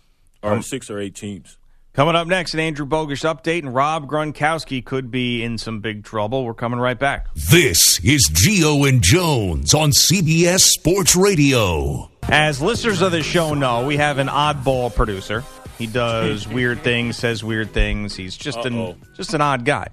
or 0.43 0.55
Um, 0.55 0.63
six 0.63 0.91
or 0.91 0.99
eight 0.99 1.15
teams. 1.15 1.57
Coming 1.95 2.15
up 2.15 2.29
next, 2.29 2.55
an 2.55 2.61
Andrew 2.61 2.87
Bogus 2.87 3.23
update, 3.23 3.61
and 3.61 3.75
Rob 3.75 4.09
Gronkowski 4.09 4.85
could 4.85 5.11
be 5.11 5.43
in 5.43 5.59
some 5.59 5.81
big 5.81 6.05
trouble. 6.05 6.45
We're 6.45 6.55
coming 6.55 6.79
right 6.79 6.99
back. 6.99 7.27
This 7.35 7.99
is 8.05 8.31
Gio 8.31 8.89
and 8.89 9.03
Jones 9.03 9.75
on 9.75 9.91
CBS 9.91 10.61
Sports 10.61 11.17
Radio. 11.17 12.09
As 12.29 12.63
listeners 12.63 13.03
of 13.03 13.11
the 13.11 13.23
show 13.25 13.55
know, 13.55 13.85
we 13.85 13.97
have 13.97 14.19
an 14.19 14.29
oddball 14.29 14.95
producer. 14.95 15.43
He 15.77 15.89
does 15.89 16.47
weird 16.55 16.83
things, 16.85 17.17
says 17.17 17.43
weird 17.43 17.73
things. 17.73 18.15
He's 18.15 18.37
just 18.37 18.59
Uh-oh. 18.59 18.91
an 18.91 19.03
just 19.17 19.35
an 19.35 19.41
odd 19.41 19.65
guy. 19.65 19.89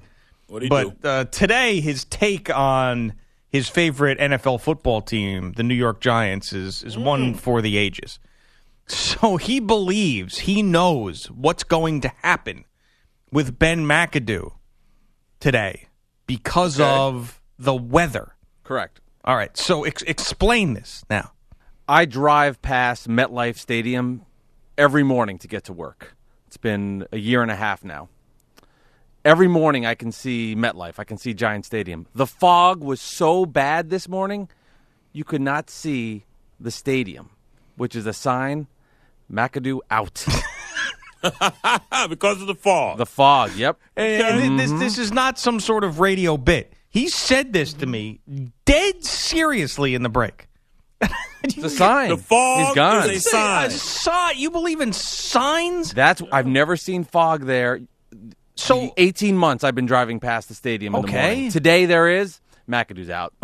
What 0.47 0.59
do 0.59 0.65
you 0.65 0.69
do? 0.69 0.93
But 1.01 1.07
uh, 1.09 1.25
today, 1.25 1.79
his 1.79 2.05
take 2.05 2.55
on 2.55 3.13
his 3.49 3.67
favorite 3.67 4.19
NFL 4.19 4.61
football 4.61 5.01
team, 5.01 5.53
the 5.53 5.63
New 5.63 5.73
York 5.73 6.01
Giants, 6.01 6.53
is 6.53 6.83
is 6.83 6.99
one 6.99 7.33
Mm. 7.33 7.37
for 7.37 7.63
the 7.63 7.77
ages. 7.77 8.19
So 8.87 9.37
he 9.37 9.59
believes 9.59 10.39
he 10.39 10.61
knows 10.61 11.25
what's 11.31 11.63
going 11.63 12.01
to 12.01 12.09
happen 12.21 12.65
with 13.31 13.57
Ben 13.57 13.85
McAdoo 13.85 14.53
today 15.39 15.87
because 16.27 16.79
Okay. 16.79 16.89
of 16.89 17.41
the 17.57 17.73
weather. 17.73 18.35
Correct. 18.63 19.01
All 19.23 19.35
right, 19.35 19.55
so 19.57 19.83
ex- 19.85 20.03
explain 20.03 20.73
this 20.73 21.03
now. 21.09 21.31
I 21.87 22.05
drive 22.05 22.61
past 22.61 23.07
MetLife 23.07 23.57
Stadium 23.57 24.25
every 24.77 25.03
morning 25.03 25.37
to 25.39 25.47
get 25.47 25.63
to 25.65 25.73
work. 25.73 26.15
It's 26.47 26.57
been 26.57 27.07
a 27.11 27.17
year 27.17 27.41
and 27.41 27.49
a 27.51 27.55
half 27.55 27.83
now. 27.83 28.09
Every 29.23 29.47
morning 29.47 29.85
I 29.85 29.95
can 29.95 30.11
see 30.11 30.55
MetLife. 30.55 30.99
I 30.99 31.03
can 31.03 31.17
see 31.17 31.33
Giant 31.33 31.65
Stadium. 31.65 32.05
The 32.13 32.27
fog 32.27 32.83
was 32.83 33.01
so 33.01 33.45
bad 33.47 33.89
this 33.89 34.07
morning, 34.07 34.49
you 35.11 35.23
could 35.23 35.41
not 35.41 35.69
see 35.71 36.25
the 36.59 36.69
stadium, 36.71 37.31
which 37.77 37.95
is 37.95 38.05
a 38.05 38.13
sign 38.13 38.67
McAdoo 39.31 39.79
out. 39.89 40.25
because 42.09 42.41
of 42.41 42.47
the 42.47 42.55
fog. 42.55 42.97
the 42.97 43.05
fog, 43.05 43.55
yep. 43.55 43.79
And, 43.95 44.41
and 44.41 44.59
this 44.59 44.69
mm-hmm. 44.69 44.79
this 44.79 44.97
is 44.97 45.11
not 45.11 45.39
some 45.39 45.59
sort 45.59 45.83
of 45.83 45.99
radio 45.99 46.37
bit. 46.37 46.73
He 46.89 47.09
said 47.09 47.51
this 47.51 47.73
to 47.73 47.85
me 47.85 48.19
dead 48.65 49.03
seriously 49.03 49.95
in 49.95 50.03
the 50.03 50.09
break. 50.09 50.47
It's 51.43 51.57
a 51.57 51.69
sign. 51.69 52.09
The 52.09 52.17
fog 52.17 52.65
He's 52.65 52.75
gone. 52.75 53.09
is 53.11 53.25
a 53.27 53.29
uh, 53.29 53.31
sign. 53.31 53.67
A 53.67 53.71
si- 54.33 54.41
you 54.41 54.49
believe 54.49 54.81
in 54.81 54.93
signs? 54.93 55.93
That's 55.93 56.23
I've 56.31 56.47
never 56.47 56.75
seen 56.75 57.03
fog 57.03 57.45
there. 57.45 57.81
So 58.55 58.79
The 58.79 58.93
18 58.97 59.37
months 59.37 59.63
I've 59.63 59.75
been 59.75 59.85
driving 59.85 60.19
past 60.19 60.47
the 60.47 60.55
stadium 60.55 60.95
in 60.95 61.01
the 61.03 61.07
Okay. 61.07 61.33
morning. 61.35 61.51
Today 61.51 61.85
there 61.85 62.09
is 62.09 62.39
McAdoo's 62.67 63.11
out. 63.11 63.33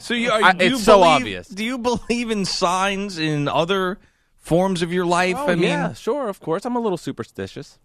So 0.00 0.14
you, 0.14 0.30
are, 0.30 0.42
I- 0.42 0.52
do 0.52 0.64
you 0.66 0.74
it's 0.76 0.84
so 0.84 0.98
believe- 0.98 1.10
obvious. 1.10 1.48
Do 1.48 1.62
you 1.64 1.76
believe 1.78 2.30
in 2.30 2.44
signs 2.46 3.18
in 3.18 3.48
other 3.48 3.98
forms 4.42 4.82
of 4.82 4.92
your 4.92 5.06
life? 5.06 5.36
Oh, 5.38 5.48
I 5.48 5.54
mean, 5.54 5.64
yeah, 5.64 5.94
sure, 5.94 6.28
of 6.28 6.38
course. 6.40 6.66
I'm 6.66 6.76
a 6.76 6.80
little 6.80 6.98
superstitious. 6.98 7.78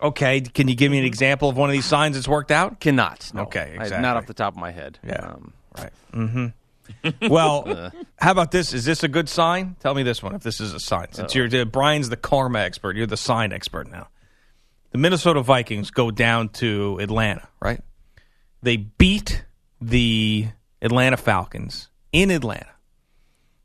okay. 0.00 0.40
Can 0.40 0.66
you 0.68 0.74
give 0.74 0.90
me 0.90 0.98
an 0.98 1.04
example 1.04 1.48
of 1.50 1.56
one 1.58 1.68
of 1.68 1.74
these 1.74 1.84
signs 1.84 2.16
that's 2.16 2.26
worked 2.26 2.50
out? 2.50 2.80
Cannot. 2.80 3.30
no. 3.34 3.42
Okay, 3.42 3.76
I- 3.78 4.00
not 4.00 4.16
off 4.16 4.26
the 4.26 4.34
top 4.34 4.54
of 4.54 4.58
my 4.60 4.70
head. 4.70 4.98
Yeah. 5.06 5.32
Um, 5.34 5.52
Right. 5.78 5.92
Mm-hmm. 6.12 7.28
well, 7.28 7.92
how 8.18 8.30
about 8.32 8.50
this? 8.50 8.74
Is 8.74 8.84
this 8.84 9.02
a 9.02 9.08
good 9.08 9.28
sign? 9.28 9.76
Tell 9.80 9.94
me 9.94 10.02
this 10.02 10.22
one. 10.22 10.34
If 10.34 10.42
this 10.42 10.60
is 10.60 10.74
a 10.74 10.80
sign, 10.80 11.12
since 11.12 11.34
you're 11.34 11.48
uh, 11.54 11.64
Brian's 11.64 12.08
the 12.10 12.16
karma 12.16 12.58
expert, 12.58 12.96
you're 12.96 13.06
the 13.06 13.16
sign 13.16 13.52
expert 13.52 13.90
now. 13.90 14.08
The 14.90 14.98
Minnesota 14.98 15.40
Vikings 15.42 15.90
go 15.90 16.10
down 16.10 16.50
to 16.50 16.98
Atlanta, 17.00 17.48
right? 17.60 17.80
They 18.62 18.76
beat 18.76 19.44
the 19.80 20.48
Atlanta 20.82 21.16
Falcons 21.16 21.88
in 22.12 22.30
Atlanta. 22.30 22.68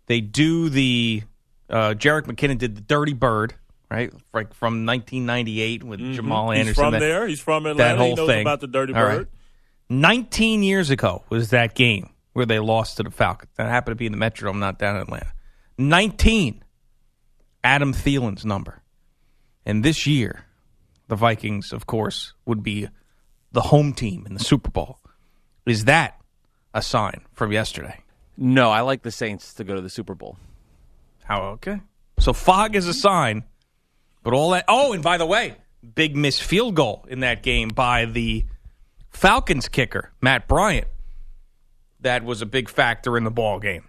They 0.05 0.21
do 0.21 0.69
the 0.69 1.23
uh, 1.69 1.93
Jerick 1.97 2.23
McKinnon 2.23 2.57
did 2.57 2.75
the 2.75 2.81
Dirty 2.81 3.13
Bird, 3.13 3.53
right? 3.89 4.11
Like 4.33 4.53
from 4.53 4.85
1998 4.85 5.83
with 5.83 5.99
Jamal 6.13 6.51
Anderson. 6.51 6.67
He's 6.67 6.75
from 6.75 6.91
that- 6.93 6.99
there. 6.99 7.27
He's 7.27 7.39
from 7.41 7.65
Atlanta. 7.65 7.77
That 7.77 7.97
whole 7.97 8.09
he 8.09 8.15
knows 8.15 8.27
thing. 8.27 8.41
about 8.41 8.59
the 8.61 8.67
Dirty 8.67 8.93
All 8.93 9.03
right. 9.03 9.17
Bird. 9.19 9.27
19 9.89 10.63
years 10.63 10.89
ago 10.89 11.23
was 11.29 11.49
that 11.51 11.73
game 11.73 12.09
where 12.33 12.45
they 12.45 12.59
lost 12.59 12.97
to 12.97 13.03
the 13.03 13.11
Falcons. 13.11 13.51
That 13.55 13.69
happened 13.69 13.91
to 13.93 13.95
be 13.95 14.05
in 14.05 14.11
the 14.11 14.17
Metrodome, 14.17 14.59
not 14.59 14.77
down 14.79 14.95
in 14.97 15.01
Atlanta. 15.03 15.31
19, 15.77 16.63
Adam 17.63 17.93
Thielen's 17.93 18.45
number. 18.45 18.81
And 19.65 19.83
this 19.83 20.05
year, 20.05 20.45
the 21.07 21.15
Vikings, 21.15 21.71
of 21.71 21.85
course, 21.87 22.33
would 22.45 22.63
be 22.63 22.87
the 23.51 23.61
home 23.61 23.93
team 23.93 24.25
in 24.25 24.33
the 24.33 24.39
Super 24.43 24.69
Bowl. 24.69 24.99
Is 25.65 25.85
that 25.85 26.19
a 26.73 26.81
sign 26.81 27.21
from 27.33 27.51
yesterday? 27.51 28.01
no, 28.39 28.69
I 28.69 28.81
like 28.81 29.01
the 29.01 29.09
Saints 29.11 29.53
to 29.55 29.63
go 29.63 29.73
to 29.75 29.81
the 29.81 29.89
Super 29.89 30.13
Bowl. 30.13 30.37
How 31.27 31.41
okay? 31.53 31.81
So 32.19 32.31
fog 32.33 32.75
is 32.75 32.87
a 32.87 32.93
sign, 32.93 33.43
but 34.23 34.33
all 34.33 34.51
that. 34.51 34.65
Oh, 34.67 34.93
and 34.93 35.03
by 35.03 35.17
the 35.17 35.25
way, 35.25 35.55
big 35.95 36.15
miss 36.15 36.39
field 36.39 36.75
goal 36.75 37.05
in 37.09 37.19
that 37.19 37.43
game 37.43 37.69
by 37.69 38.05
the 38.05 38.45
Falcons 39.09 39.67
kicker 39.67 40.11
Matt 40.21 40.47
Bryant. 40.47 40.87
That 41.99 42.23
was 42.23 42.41
a 42.41 42.45
big 42.45 42.69
factor 42.69 43.17
in 43.17 43.23
the 43.23 43.31
ball 43.31 43.59
game. 43.59 43.85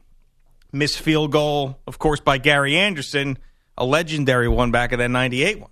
Miss 0.73 0.97
field 0.97 1.31
goal, 1.31 1.79
of 1.87 1.99
course, 1.99 2.21
by 2.21 2.39
Gary 2.39 2.77
Anderson, 2.77 3.39
a 3.77 3.85
legendary 3.85 4.49
one 4.49 4.71
back 4.71 4.93
in 4.93 4.99
that 4.99 5.11
'98 5.11 5.61
one. 5.61 5.71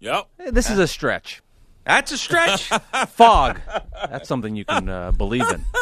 Yep. 0.00 0.28
This 0.52 0.70
is 0.70 0.78
a 0.78 0.86
stretch. 0.86 1.42
That's 1.84 2.12
a 2.12 2.18
stretch. 2.18 2.64
Fog. 3.08 3.60
That's 3.92 4.28
something 4.28 4.54
you 4.54 4.64
can 4.66 4.88
uh, 4.88 5.10
believe 5.12 5.48
in. 5.50 5.64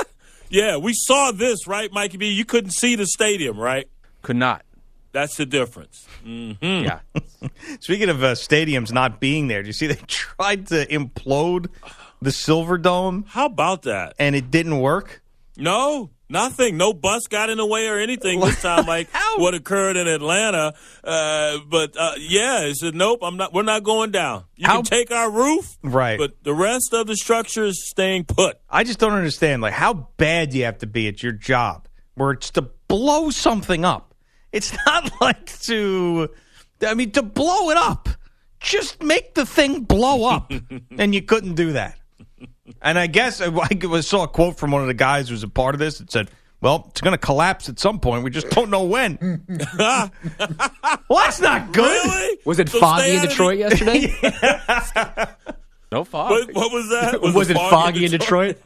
Yeah, 0.49 0.77
we 0.77 0.93
saw 0.95 1.33
this, 1.33 1.67
right, 1.67 1.93
Mikey 1.93 2.19
B? 2.19 2.29
You 2.29 2.45
couldn't 2.45 2.71
see 2.71 2.95
the 2.95 3.05
stadium, 3.05 3.59
right? 3.59 3.89
Could 4.23 4.37
not. 4.37 4.65
That's 5.17 5.37
the 5.37 5.47
difference. 5.47 6.07
hmm 6.23 6.53
Yeah. 6.61 6.99
Speaking 7.81 8.11
of 8.11 8.23
uh, 8.23 8.33
stadiums 8.33 8.93
not 8.93 9.19
being 9.19 9.49
there, 9.49 9.63
do 9.63 9.69
you 9.69 9.73
see 9.73 9.87
they 9.87 9.95
tried 10.07 10.67
to 10.67 10.85
implode 10.89 11.69
the 12.21 12.29
Silverdome 12.31 13.27
How 13.29 13.47
about 13.47 13.83
that? 13.83 14.13
and 14.19 14.37
it 14.37 14.51
didn't 14.51 14.79
work? 14.79 15.23
No, 15.57 16.11
nothing. 16.29 16.77
No 16.77 16.93
bus 16.93 17.29
got 17.29 17.49
in 17.49 17.57
the 17.57 17.65
way 17.65 17.89
or 17.89 17.97
anything 17.99 18.41
this 18.41 18.61
time, 18.61 18.85
like 18.95 19.09
How? 19.11 19.39
what 19.39 19.55
occurred 19.55 19.97
in 19.97 20.07
Atlanta. 20.07 20.75
Uh, 21.03 21.59
but 21.67 21.97
uh, 21.99 22.13
yeah, 22.19 22.65
it 22.65 22.77
said 22.77 22.95
nope. 22.95 23.21
I'm 23.23 23.39
not. 23.39 23.55
We're 23.55 23.63
not 23.63 23.83
going 23.85 24.11
down. 24.11 24.45
You 24.57 24.67
How- 24.67 24.75
can 24.83 24.85
take 24.85 25.11
our 25.11 25.31
roof, 25.31 25.79
Right. 25.83 26.19
But 26.19 26.43
the 26.45 26.53
rest 26.53 26.93
of 26.93 27.07
the 27.07 27.17
structure 27.17 27.65
is 27.65 27.89
staying 27.89 28.25
put. 28.25 28.59
I 28.69 28.85
just 28.85 28.99
don't 28.99 29.15
understand. 29.15 29.63
Like, 29.63 29.73
how 29.73 30.09
bad 30.19 30.51
do 30.51 30.59
you 30.59 30.65
have 30.67 30.77
to 30.81 30.87
be 30.87 31.09
at 31.09 31.23
your 31.23 31.33
job 31.33 31.89
where 32.17 32.33
it's 32.33 32.51
to 32.51 32.63
blow 32.87 33.31
something 33.31 33.83
up? 33.87 34.13
It's 34.53 34.77
not 34.87 35.11
like 35.21 35.47
to, 35.63 36.29
I 36.83 36.95
mean, 36.95 37.11
to 37.13 37.23
blow 37.23 37.71
it 37.71 37.77
up. 37.77 38.09
Just 38.61 39.03
make 39.03 39.35
the 39.35 39.47
thing 39.47 39.83
blow 39.83 40.25
up. 40.29 40.53
and 40.99 41.15
you 41.15 41.23
couldn't 41.23 41.55
do 41.55 41.73
that. 41.73 41.99
And 42.83 42.99
I 42.99 43.07
guess 43.07 43.41
I 43.41 43.47
I 43.47 44.01
saw 44.01 44.25
a 44.25 44.29
quote 44.29 44.59
from 44.59 44.73
one 44.73 44.83
of 44.83 44.89
the 44.89 44.95
guys 44.95 45.29
who 45.29 45.35
was 45.35 45.43
a 45.43 45.49
part 45.49 45.75
of 45.75 45.79
this 45.79 45.99
that 45.99 46.11
said, 46.11 46.31
well, 46.61 46.87
it's 46.91 47.01
going 47.01 47.13
to 47.13 47.19
collapse 47.19 47.69
at 47.69 47.79
some 47.79 48.01
point. 48.01 48.25
We 48.25 48.31
just 48.31 48.49
don't 48.51 48.71
know 48.71 48.85
when. 48.85 49.45
well, 49.79 50.11
that's 51.11 51.41
not 51.41 51.73
good. 51.73 51.85
Really? 51.85 52.39
Was 52.45 52.59
it 52.59 52.71
So 52.71 52.81
foggy 52.81 53.11
in 53.11 53.19
out 53.19 53.25
of 53.25 53.31
Detroit 53.31 53.59
yesterday? 53.59 54.15
No 55.93 56.03
fog. 56.05 56.31
What, 56.31 56.55
what 56.55 56.73
was 56.73 56.89
that? 56.89 57.21
Was 57.23 57.51
it 57.51 57.57
foggy 57.57 58.05
in 58.07 58.11
Detroit? 58.11 58.59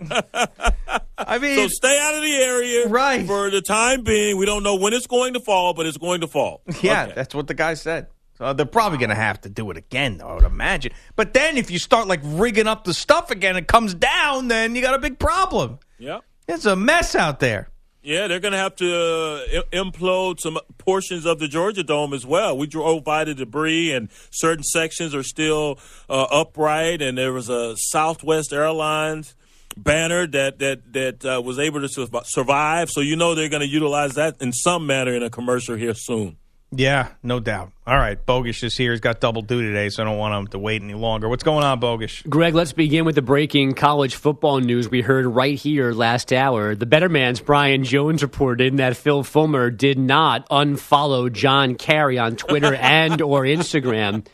I 1.30 1.38
mean, 1.38 1.56
So 1.56 1.68
stay 1.68 1.98
out 1.98 2.14
of 2.16 2.22
the 2.22 2.34
area, 2.36 2.88
Right. 2.88 3.26
For 3.26 3.48
the 3.50 3.62
time 3.62 4.02
being, 4.02 4.36
we 4.36 4.44
don't 4.44 4.62
know 4.62 4.74
when 4.76 4.92
it's 4.92 5.06
going 5.06 5.32
to 5.34 5.40
fall, 5.40 5.72
but 5.74 5.86
it's 5.86 5.96
going 5.96 6.20
to 6.22 6.26
fall. 6.26 6.60
Yeah, 6.82 7.04
Okay. 7.04 7.12
that's 7.14 7.34
what 7.34 7.46
the 7.46 7.54
guy 7.54 7.74
said. 7.74 8.08
So 8.36 8.52
they're 8.52 8.66
probably 8.66 8.98
going 8.98 9.10
to 9.10 9.14
have 9.14 9.40
to 9.42 9.48
do 9.48 9.70
it 9.70 9.76
again, 9.76 10.16
though, 10.18 10.28
I 10.28 10.34
would 10.34 10.44
imagine. 10.44 10.92
But 11.14 11.32
then 11.34 11.56
if 11.56 11.70
you 11.70 11.78
start 11.78 12.08
like 12.08 12.20
rigging 12.24 12.66
up 12.66 12.84
the 12.84 12.94
stuff 12.94 13.30
again, 13.30 13.56
it 13.56 13.68
comes 13.68 13.94
down, 13.94 14.48
then 14.48 14.74
you 14.74 14.82
got 14.82 14.94
a 14.94 14.98
big 14.98 15.18
problem. 15.18 15.78
Yeah, 15.98 16.20
It's 16.48 16.64
a 16.66 16.74
mess 16.74 17.14
out 17.14 17.40
there. 17.40 17.68
Yeah, 18.02 18.28
they're 18.28 18.40
going 18.40 18.52
to 18.52 18.58
have 18.58 18.76
to 18.76 18.90
uh, 18.94 19.62
implode 19.74 20.40
some 20.40 20.58
portions 20.78 21.26
of 21.26 21.38
the 21.38 21.48
Georgia 21.48 21.82
Dome 21.82 22.14
as 22.14 22.24
well. 22.24 22.56
We 22.56 22.66
drove 22.66 23.04
by 23.04 23.24
the 23.24 23.34
debris, 23.34 23.92
and 23.92 24.08
certain 24.30 24.64
sections 24.64 25.14
are 25.14 25.22
still 25.22 25.78
uh, 26.08 26.22
upright. 26.30 27.02
And 27.02 27.18
there 27.18 27.34
was 27.34 27.50
a 27.50 27.76
Southwest 27.76 28.54
Airlines 28.54 29.34
banner 29.76 30.26
that 30.26 30.58
that 30.58 30.92
that 30.92 31.24
uh, 31.24 31.42
was 31.42 31.58
able 31.58 31.86
to 31.86 32.22
survive. 32.24 32.90
So 32.90 33.00
you 33.00 33.16
know 33.16 33.34
they're 33.34 33.48
going 33.48 33.60
to 33.60 33.68
utilize 33.68 34.14
that 34.14 34.36
in 34.40 34.52
some 34.52 34.86
manner 34.86 35.14
in 35.14 35.22
a 35.22 35.30
commercial 35.30 35.76
here 35.76 35.94
soon. 35.94 36.36
Yeah, 36.72 37.08
no 37.24 37.40
doubt. 37.40 37.72
All 37.84 37.96
right, 37.96 38.24
Bogus 38.24 38.62
is 38.62 38.76
here. 38.76 38.92
He's 38.92 39.00
got 39.00 39.20
double 39.20 39.42
duty 39.42 39.66
today, 39.66 39.88
so 39.88 40.04
I 40.04 40.06
don't 40.06 40.18
want 40.18 40.34
him 40.34 40.46
to 40.48 40.58
wait 40.60 40.80
any 40.80 40.94
longer. 40.94 41.28
What's 41.28 41.42
going 41.42 41.64
on, 41.64 41.80
Bogus? 41.80 42.22
Greg, 42.22 42.54
let's 42.54 42.72
begin 42.72 43.04
with 43.04 43.16
the 43.16 43.22
breaking 43.22 43.74
college 43.74 44.14
football 44.14 44.60
news 44.60 44.88
we 44.88 45.00
heard 45.00 45.26
right 45.26 45.58
here 45.58 45.92
last 45.92 46.32
hour. 46.32 46.76
The 46.76 46.86
Better 46.86 47.08
Man's 47.08 47.40
Brian 47.40 47.82
Jones 47.82 48.22
reported 48.22 48.76
that 48.76 48.96
Phil 48.96 49.24
Fulmer 49.24 49.70
did 49.70 49.98
not 49.98 50.48
unfollow 50.48 51.32
John 51.32 51.74
Currie 51.74 52.18
on 52.18 52.36
Twitter 52.36 52.74
and 52.80 53.20
or 53.20 53.42
Instagram, 53.42 54.24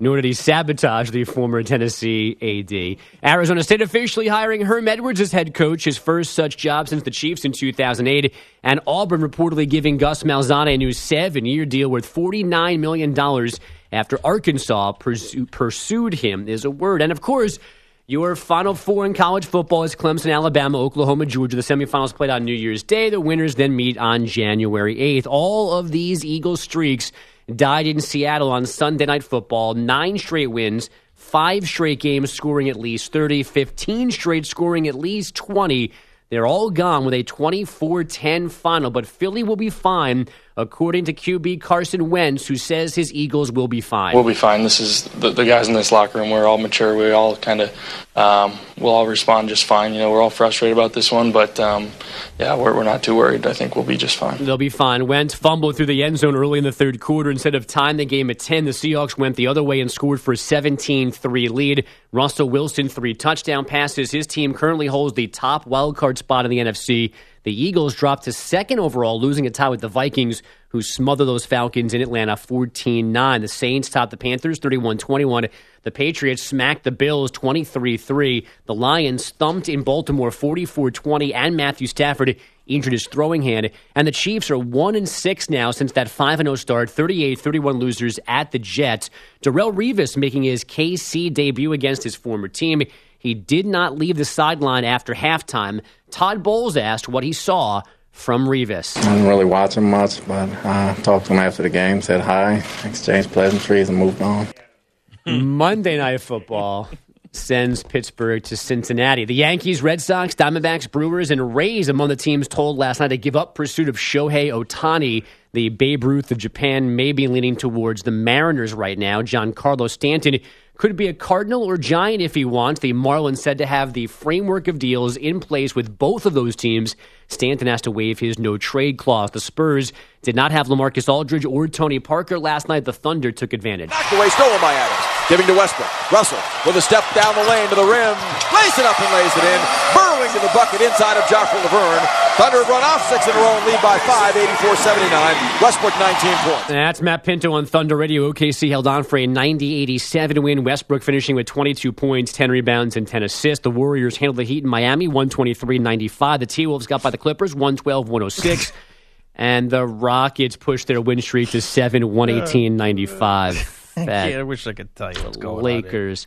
nor 0.00 0.16
did 0.16 0.24
he 0.24 0.32
sabotage 0.32 1.10
the 1.10 1.24
former 1.24 1.62
Tennessee 1.62 2.36
AD. 2.40 3.30
Arizona 3.30 3.62
State 3.62 3.82
officially 3.82 4.26
hiring 4.26 4.62
Herm 4.62 4.88
Edwards 4.88 5.20
as 5.20 5.30
head 5.30 5.54
coach, 5.54 5.84
his 5.84 5.98
first 5.98 6.32
such 6.32 6.56
job 6.56 6.88
since 6.88 7.02
the 7.02 7.10
Chiefs 7.10 7.44
in 7.44 7.52
2008, 7.52 8.34
and 8.62 8.80
Auburn 8.86 9.20
reportedly 9.20 9.68
giving 9.68 9.98
Gus 9.98 10.22
Malzahn 10.22 10.72
a 10.72 10.76
new 10.76 10.92
seven-year 10.92 11.66
deal 11.66 11.90
worth 11.90 12.12
$49 12.12 12.80
million 12.80 13.48
after 13.92 14.18
Arkansas 14.24 14.92
pursu- 14.94 15.50
pursued 15.50 16.14
him 16.14 16.48
is 16.48 16.64
a 16.64 16.70
word. 16.70 17.02
And 17.02 17.12
of 17.12 17.20
course, 17.20 17.58
your 18.06 18.34
Final 18.34 18.74
Four 18.74 19.06
in 19.06 19.14
college 19.14 19.46
football 19.46 19.84
is 19.84 19.94
Clemson, 19.94 20.34
Alabama, 20.34 20.78
Oklahoma, 20.78 21.26
Georgia. 21.26 21.54
The 21.54 21.62
semifinals 21.62 22.12
played 22.12 22.30
on 22.30 22.44
New 22.44 22.54
Year's 22.54 22.82
Day. 22.82 23.08
The 23.08 23.20
winners 23.20 23.54
then 23.54 23.76
meet 23.76 23.98
on 23.98 24.26
January 24.26 24.96
8th. 24.96 25.28
All 25.28 25.74
of 25.74 25.92
these 25.92 26.24
Eagle 26.24 26.56
streaks 26.56 27.12
died 27.56 27.86
in 27.86 28.00
Seattle 28.00 28.50
on 28.50 28.66
Sunday 28.66 29.06
Night 29.06 29.24
Football. 29.24 29.74
Nine 29.74 30.18
straight 30.18 30.48
wins, 30.48 30.90
five 31.14 31.66
straight 31.66 32.00
games 32.00 32.32
scoring 32.32 32.68
at 32.68 32.76
least 32.76 33.12
30, 33.12 33.42
15 33.42 34.10
straight 34.10 34.46
scoring 34.46 34.88
at 34.88 34.94
least 34.94 35.34
20. 35.34 35.92
They're 36.30 36.46
all 36.46 36.70
gone 36.70 37.04
with 37.04 37.14
a 37.14 37.22
24 37.24 38.04
10 38.04 38.48
final, 38.48 38.90
but 38.90 39.06
Philly 39.06 39.42
will 39.42 39.56
be 39.56 39.70
fine, 39.70 40.28
according 40.60 41.06
to 41.06 41.12
QB 41.12 41.60
Carson 41.60 42.10
Wentz, 42.10 42.46
who 42.46 42.56
says 42.56 42.94
his 42.94 43.12
Eagles 43.12 43.50
will 43.50 43.68
be 43.68 43.80
fine. 43.80 44.14
We'll 44.14 44.24
be 44.24 44.34
fine. 44.34 44.62
This 44.62 44.80
is 44.80 45.04
the, 45.04 45.30
the 45.30 45.44
guys 45.44 45.68
in 45.68 45.74
this 45.74 45.90
locker 45.90 46.18
room. 46.18 46.30
We're 46.30 46.46
all 46.46 46.58
mature. 46.58 46.96
We 46.96 47.10
all 47.10 47.36
kind 47.36 47.60
of, 47.60 47.70
um, 48.16 48.58
we'll 48.78 48.92
all 48.92 49.06
respond 49.06 49.48
just 49.48 49.64
fine. 49.64 49.92
You 49.94 50.00
know, 50.00 50.10
we're 50.10 50.22
all 50.22 50.30
frustrated 50.30 50.76
about 50.76 50.92
this 50.92 51.10
one, 51.10 51.32
but 51.32 51.58
um, 51.58 51.90
yeah, 52.38 52.56
we're, 52.56 52.74
we're 52.74 52.84
not 52.84 53.02
too 53.02 53.16
worried. 53.16 53.46
I 53.46 53.52
think 53.52 53.74
we'll 53.74 53.84
be 53.84 53.96
just 53.96 54.16
fine. 54.16 54.44
They'll 54.44 54.58
be 54.58 54.68
fine. 54.68 55.06
Wentz 55.06 55.34
fumbled 55.34 55.76
through 55.76 55.86
the 55.86 56.02
end 56.02 56.18
zone 56.18 56.36
early 56.36 56.58
in 56.58 56.64
the 56.64 56.72
third 56.72 57.00
quarter. 57.00 57.30
Instead 57.30 57.54
of 57.54 57.66
tying 57.66 57.96
the 57.96 58.06
game 58.06 58.30
at 58.30 58.38
10, 58.38 58.66
the 58.66 58.72
Seahawks 58.72 59.16
went 59.16 59.36
the 59.36 59.46
other 59.46 59.62
way 59.62 59.80
and 59.80 59.90
scored 59.90 60.20
for 60.20 60.32
a 60.32 60.36
17 60.36 61.10
3 61.10 61.48
lead. 61.48 61.86
Russell 62.12 62.50
Wilson, 62.50 62.88
three 62.88 63.14
touchdown 63.14 63.64
passes. 63.64 64.10
His 64.10 64.26
team 64.26 64.52
currently 64.52 64.86
holds 64.86 65.14
the 65.14 65.28
top 65.28 65.66
wild 65.66 65.96
card 65.96 66.18
spot 66.18 66.44
in 66.44 66.50
the 66.50 66.58
NFC. 66.58 67.12
The 67.42 67.62
Eagles 67.62 67.94
dropped 67.94 68.24
to 68.24 68.32
second 68.32 68.80
overall, 68.80 69.18
losing 69.18 69.46
a 69.46 69.50
tie 69.50 69.70
with 69.70 69.80
the 69.80 69.88
Vikings, 69.88 70.42
who 70.68 70.82
smothered 70.82 71.26
those 71.26 71.46
Falcons 71.46 71.94
in 71.94 72.02
Atlanta 72.02 72.36
14 72.36 73.10
9. 73.12 73.40
The 73.40 73.48
Saints 73.48 73.88
topped 73.88 74.10
the 74.10 74.18
Panthers 74.18 74.58
31 74.58 74.98
21. 74.98 75.48
The 75.82 75.90
Patriots 75.90 76.42
smacked 76.42 76.84
the 76.84 76.90
Bills 76.90 77.30
23 77.30 77.96
3. 77.96 78.46
The 78.66 78.74
Lions 78.74 79.30
thumped 79.30 79.70
in 79.70 79.82
Baltimore 79.82 80.30
44 80.30 80.90
20, 80.90 81.32
and 81.32 81.56
Matthew 81.56 81.86
Stafford 81.86 82.36
injured 82.66 82.92
his 82.92 83.06
throwing 83.06 83.42
hand. 83.42 83.70
And 83.96 84.06
the 84.06 84.12
Chiefs 84.12 84.50
are 84.50 84.58
1 84.58 84.94
and 84.94 85.08
6 85.08 85.50
now 85.50 85.70
since 85.70 85.92
that 85.92 86.10
5 86.10 86.38
0 86.38 86.54
start, 86.56 86.90
38 86.90 87.40
31 87.40 87.78
losers 87.78 88.20
at 88.28 88.50
the 88.50 88.58
Jets. 88.58 89.08
Darrelle 89.42 89.74
Revis 89.74 90.16
making 90.16 90.42
his 90.42 90.62
KC 90.62 91.32
debut 91.32 91.72
against 91.72 92.04
his 92.04 92.14
former 92.14 92.48
team. 92.48 92.82
He 93.20 93.34
did 93.34 93.66
not 93.66 93.98
leave 93.98 94.16
the 94.16 94.24
sideline 94.24 94.84
after 94.84 95.14
halftime. 95.14 95.82
Todd 96.10 96.42
Bowles 96.42 96.76
asked 96.76 97.06
what 97.06 97.22
he 97.22 97.34
saw 97.34 97.82
from 98.10 98.46
Revis. 98.46 98.96
I 98.96 99.12
didn't 99.12 99.28
really 99.28 99.44
watch 99.44 99.76
him 99.76 99.90
much, 99.90 100.26
but 100.26 100.48
I 100.64 100.94
talked 101.02 101.26
to 101.26 101.34
him 101.34 101.38
after 101.38 101.62
the 101.62 101.68
game, 101.68 102.00
said 102.00 102.22
hi, 102.22 102.64
exchanged 102.82 103.30
pleasantries, 103.30 103.90
and 103.90 103.98
moved 103.98 104.22
on. 104.22 104.48
Monday 105.26 105.98
Night 105.98 106.22
Football 106.22 106.88
sends 107.32 107.82
Pittsburgh 107.82 108.42
to 108.44 108.56
Cincinnati. 108.56 109.26
The 109.26 109.34
Yankees, 109.34 109.82
Red 109.82 110.00
Sox, 110.00 110.34
Diamondbacks, 110.34 110.90
Brewers, 110.90 111.30
and 111.30 111.54
Rays 111.54 111.88
among 111.88 112.08
the 112.08 112.16
teams 112.16 112.48
told 112.48 112.78
last 112.78 113.00
night 113.00 113.08
to 113.08 113.18
give 113.18 113.36
up 113.36 113.54
pursuit 113.54 113.88
of 113.88 113.96
Shohei 113.96 114.48
Ohtani. 114.48 115.24
The 115.52 115.68
Babe 115.68 116.04
Ruth 116.04 116.30
of 116.30 116.38
Japan 116.38 116.96
may 116.96 117.12
be 117.12 117.28
leaning 117.28 117.54
towards 117.54 118.02
the 118.02 118.10
Mariners 118.10 118.72
right 118.72 118.98
now. 118.98 119.22
Giancarlo 119.22 119.90
Stanton 119.90 120.38
could 120.80 120.96
be 120.96 121.08
a 121.08 121.12
Cardinal 121.12 121.64
or 121.64 121.76
Giant 121.76 122.22
if 122.22 122.34
he 122.34 122.46
wants. 122.46 122.80
The 122.80 122.94
Marlins 122.94 123.36
said 123.36 123.58
to 123.58 123.66
have 123.66 123.92
the 123.92 124.06
framework 124.06 124.66
of 124.66 124.78
deals 124.78 125.14
in 125.14 125.38
place 125.38 125.74
with 125.74 125.98
both 125.98 126.24
of 126.24 126.32
those 126.32 126.56
teams. 126.56 126.96
Stanton 127.30 127.68
has 127.68 127.80
to 127.82 127.90
waive 127.90 128.18
his 128.18 128.38
no 128.38 128.58
trade 128.58 128.98
clause. 128.98 129.30
The 129.30 129.40
Spurs 129.40 129.92
did 130.22 130.36
not 130.36 130.52
have 130.52 130.66
LaMarcus 130.66 131.08
Aldridge 131.08 131.44
or 131.46 131.66
Tony 131.68 131.98
Parker 131.98 132.38
last 132.38 132.68
night. 132.68 132.84
The 132.84 132.92
Thunder 132.92 133.32
took 133.32 133.52
advantage. 133.52 133.90
Knocked 133.90 134.12
away, 134.12 134.28
stolen 134.28 134.60
by 134.60 134.74
Adams. 134.74 135.06
Giving 135.28 135.46
to 135.46 135.54
Westbrook. 135.54 135.88
Russell 136.12 136.42
with 136.66 136.76
a 136.76 136.82
step 136.82 137.04
down 137.14 137.34
the 137.36 137.44
lane 137.48 137.68
to 137.70 137.74
the 137.74 137.86
rim. 137.86 138.18
Lays 138.52 138.76
it 138.76 138.84
up 138.84 139.00
and 139.00 139.10
lays 139.14 139.32
it 139.32 139.44
in. 139.44 139.60
Burrowing 139.94 140.30
to 140.34 140.40
the 140.40 140.50
bucket 140.52 140.80
inside 140.82 141.16
of 141.16 141.26
Joshua 141.30 141.60
Laverne. 141.62 142.06
Thunder 142.36 142.62
run 142.62 142.82
off 142.82 143.06
six 143.10 143.26
in 143.26 143.34
a 143.34 143.38
row 143.38 143.56
and 143.56 143.66
lead 143.66 143.82
by 143.82 143.98
five, 143.98 144.34
84-79. 144.34 145.62
Westbrook 145.62 145.92
19 145.98 146.34
points. 146.38 146.68
That's 146.68 147.02
Matt 147.02 147.22
Pinto 147.22 147.52
on 147.52 147.66
Thunder 147.66 147.96
Radio. 147.96 148.32
OKC 148.32 148.70
held 148.70 148.86
on 148.86 149.04
for 149.04 149.18
a 149.18 149.26
90-87 149.26 150.42
win. 150.42 150.64
Westbrook 150.64 151.02
finishing 151.02 151.36
with 151.36 151.46
22 151.46 151.92
points, 151.92 152.32
10 152.32 152.50
rebounds, 152.50 152.96
and 152.96 153.06
10 153.06 153.22
assists. 153.22 153.62
The 153.62 153.70
Warriors 153.70 154.16
handled 154.16 154.36
the 154.36 154.44
Heat 154.44 154.64
in 154.64 154.70
Miami, 154.70 155.06
123-95. 155.06 156.40
The 156.40 156.46
T-Wolves 156.46 156.86
got 156.86 157.02
by 157.02 157.10
the 157.10 157.18
Clippers, 157.20 157.54
112-106. 157.54 158.72
and 159.34 159.70
the 159.70 159.86
Rockets 159.86 160.56
pushed 160.56 160.88
their 160.88 161.00
win 161.00 161.20
streak 161.20 161.50
to 161.50 161.60
7, 161.60 162.02
118-95. 162.02 164.08
I, 164.08 164.34
I 164.38 164.42
wish 164.42 164.66
I 164.66 164.72
could 164.72 164.94
tell 164.96 165.12
you 165.12 165.22
what's 165.22 165.36
going 165.36 165.58
on. 165.58 165.62
Lakers. 165.62 166.26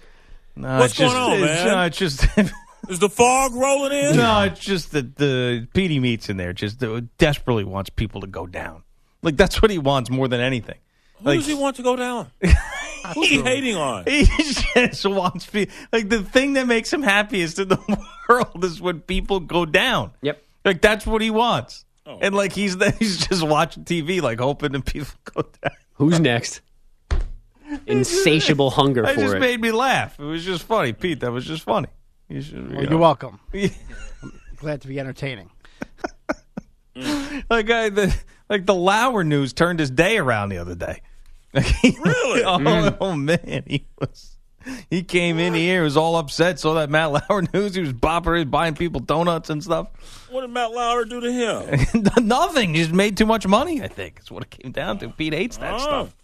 No, 0.56 0.80
What's 0.80 0.94
it's 0.94 1.00
just, 1.00 1.16
going 1.16 1.32
on, 1.32 1.38
it's, 1.38 1.46
man? 1.64 1.68
No, 1.68 1.82
it's 1.84 1.98
just. 1.98 2.28
Is 2.90 3.00
the 3.00 3.10
fog 3.10 3.54
rolling 3.56 3.94
in? 3.94 4.18
No, 4.18 4.42
it's 4.44 4.60
just 4.60 4.92
that 4.92 5.16
the 5.16 5.68
PD 5.74 6.02
meets 6.02 6.30
in 6.30 6.36
there 6.36 6.52
just 6.52 6.84
desperately 7.18 7.64
wants 7.64 7.90
people 7.90 8.22
to 8.22 8.28
go 8.28 8.46
down. 8.46 8.84
Like 9.22 9.38
that's 9.38 9.62
what 9.62 9.72
he 9.72 9.78
wants 9.78 10.10
more 10.10 10.28
than 10.28 10.42
anything. 10.42 10.78
Who 11.20 11.26
Like 11.26 11.40
does 11.40 11.48
he 11.48 11.54
want 11.54 11.78
to 11.78 11.84
go 11.84 11.96
down? 11.96 12.30
Who's 13.16 13.30
he 13.30 13.42
hating 13.42 13.78
on? 13.78 14.04
he 14.06 14.26
just 14.76 15.06
wants 15.06 15.46
pe- 15.46 15.68
like 15.94 16.10
the 16.10 16.24
thing 16.24 16.54
that 16.54 16.68
makes 16.68 16.92
him 16.92 17.04
happiest 17.04 17.58
in 17.58 17.70
the 17.70 18.06
world 18.28 18.66
is 18.66 18.82
when 18.82 19.00
people 19.00 19.40
go 19.40 19.66
down. 19.66 20.12
Yep. 20.22 20.44
Like 20.66 20.82
that's 20.82 21.06
what 21.06 21.22
he 21.22 21.30
wants. 21.32 21.86
and 22.06 22.34
like 22.36 22.54
he's 22.54 22.76
he's 23.00 23.26
just 23.28 23.44
watching 23.46 23.84
TV, 23.86 24.22
like 24.22 24.40
hoping 24.40 24.72
that 24.74 24.86
people 24.86 25.14
go 25.26 25.42
down. 25.62 25.72
Who's 25.94 26.20
next? 26.20 26.62
Insatiable 27.88 28.70
hunger 28.72 29.02
That 29.06 29.16
for 29.16 29.22
just 29.22 29.36
it. 29.36 29.40
made 29.40 29.60
me 29.62 29.72
laugh. 29.72 30.20
It 30.20 30.24
was 30.24 30.44
just 30.46 30.64
funny, 30.64 30.94
Pete. 30.94 31.22
That 31.22 31.32
was 31.32 31.46
just 31.46 31.64
funny. 31.64 31.88
You 32.30 32.42
should, 32.42 32.70
you 32.70 32.76
well, 32.78 32.86
you're 32.86 32.98
welcome. 32.98 33.40
I'm 33.54 33.72
glad 34.58 34.82
to 34.82 34.88
be 34.88 35.00
entertaining. 35.00 35.50
like 37.50 37.70
I, 37.70 37.90
the 37.90 38.16
like 38.50 38.66
the 38.66 38.74
Lauer 38.76 39.24
news 39.24 39.54
turned 39.54 39.80
his 39.80 39.90
day 39.90 40.18
around 40.18 40.50
the 40.50 40.58
other 40.60 40.76
day. 40.76 41.02
really? 41.54 42.44
oh, 42.44 42.58
Mm. 42.60 42.98
oh, 43.02 43.16
man, 43.16 43.64
he 43.68 43.86
was. 44.00 44.38
He 44.90 45.04
came 45.04 45.40
in 45.40 45.54
here, 45.54 45.84
was 45.84 45.98
all 45.98 46.16
upset. 46.16 46.60
Saw 46.60 46.74
that 46.76 46.90
Matt 46.90 47.12
Lauer 47.12 47.44
news. 47.54 47.76
He 47.76 47.82
was 47.82 47.94
bopping, 47.94 48.38
he 48.40 48.44
buying 48.46 48.76
people 48.76 49.00
donuts 49.02 49.50
and 49.50 49.64
stuff. 49.64 49.88
What 50.30 50.42
did 50.42 50.50
Matt 50.52 50.72
Lauer 50.72 51.06
do 51.06 51.20
to 51.22 51.32
him? 51.32 52.06
Nothing. 52.28 52.74
He 52.76 52.82
just 52.82 52.94
made 52.94 53.18
too 53.18 53.26
much 53.26 53.46
money. 53.48 53.82
I 53.84 53.88
think 53.88 54.20
is 54.22 54.32
what 54.32 54.44
it 54.44 54.50
came 54.50 54.72
down 54.72 55.00
to. 55.00 55.10
Pete 55.10 55.34
hates 55.34 55.58
that 55.58 55.74
Oh. 55.74 55.78
stuff. 55.80 56.16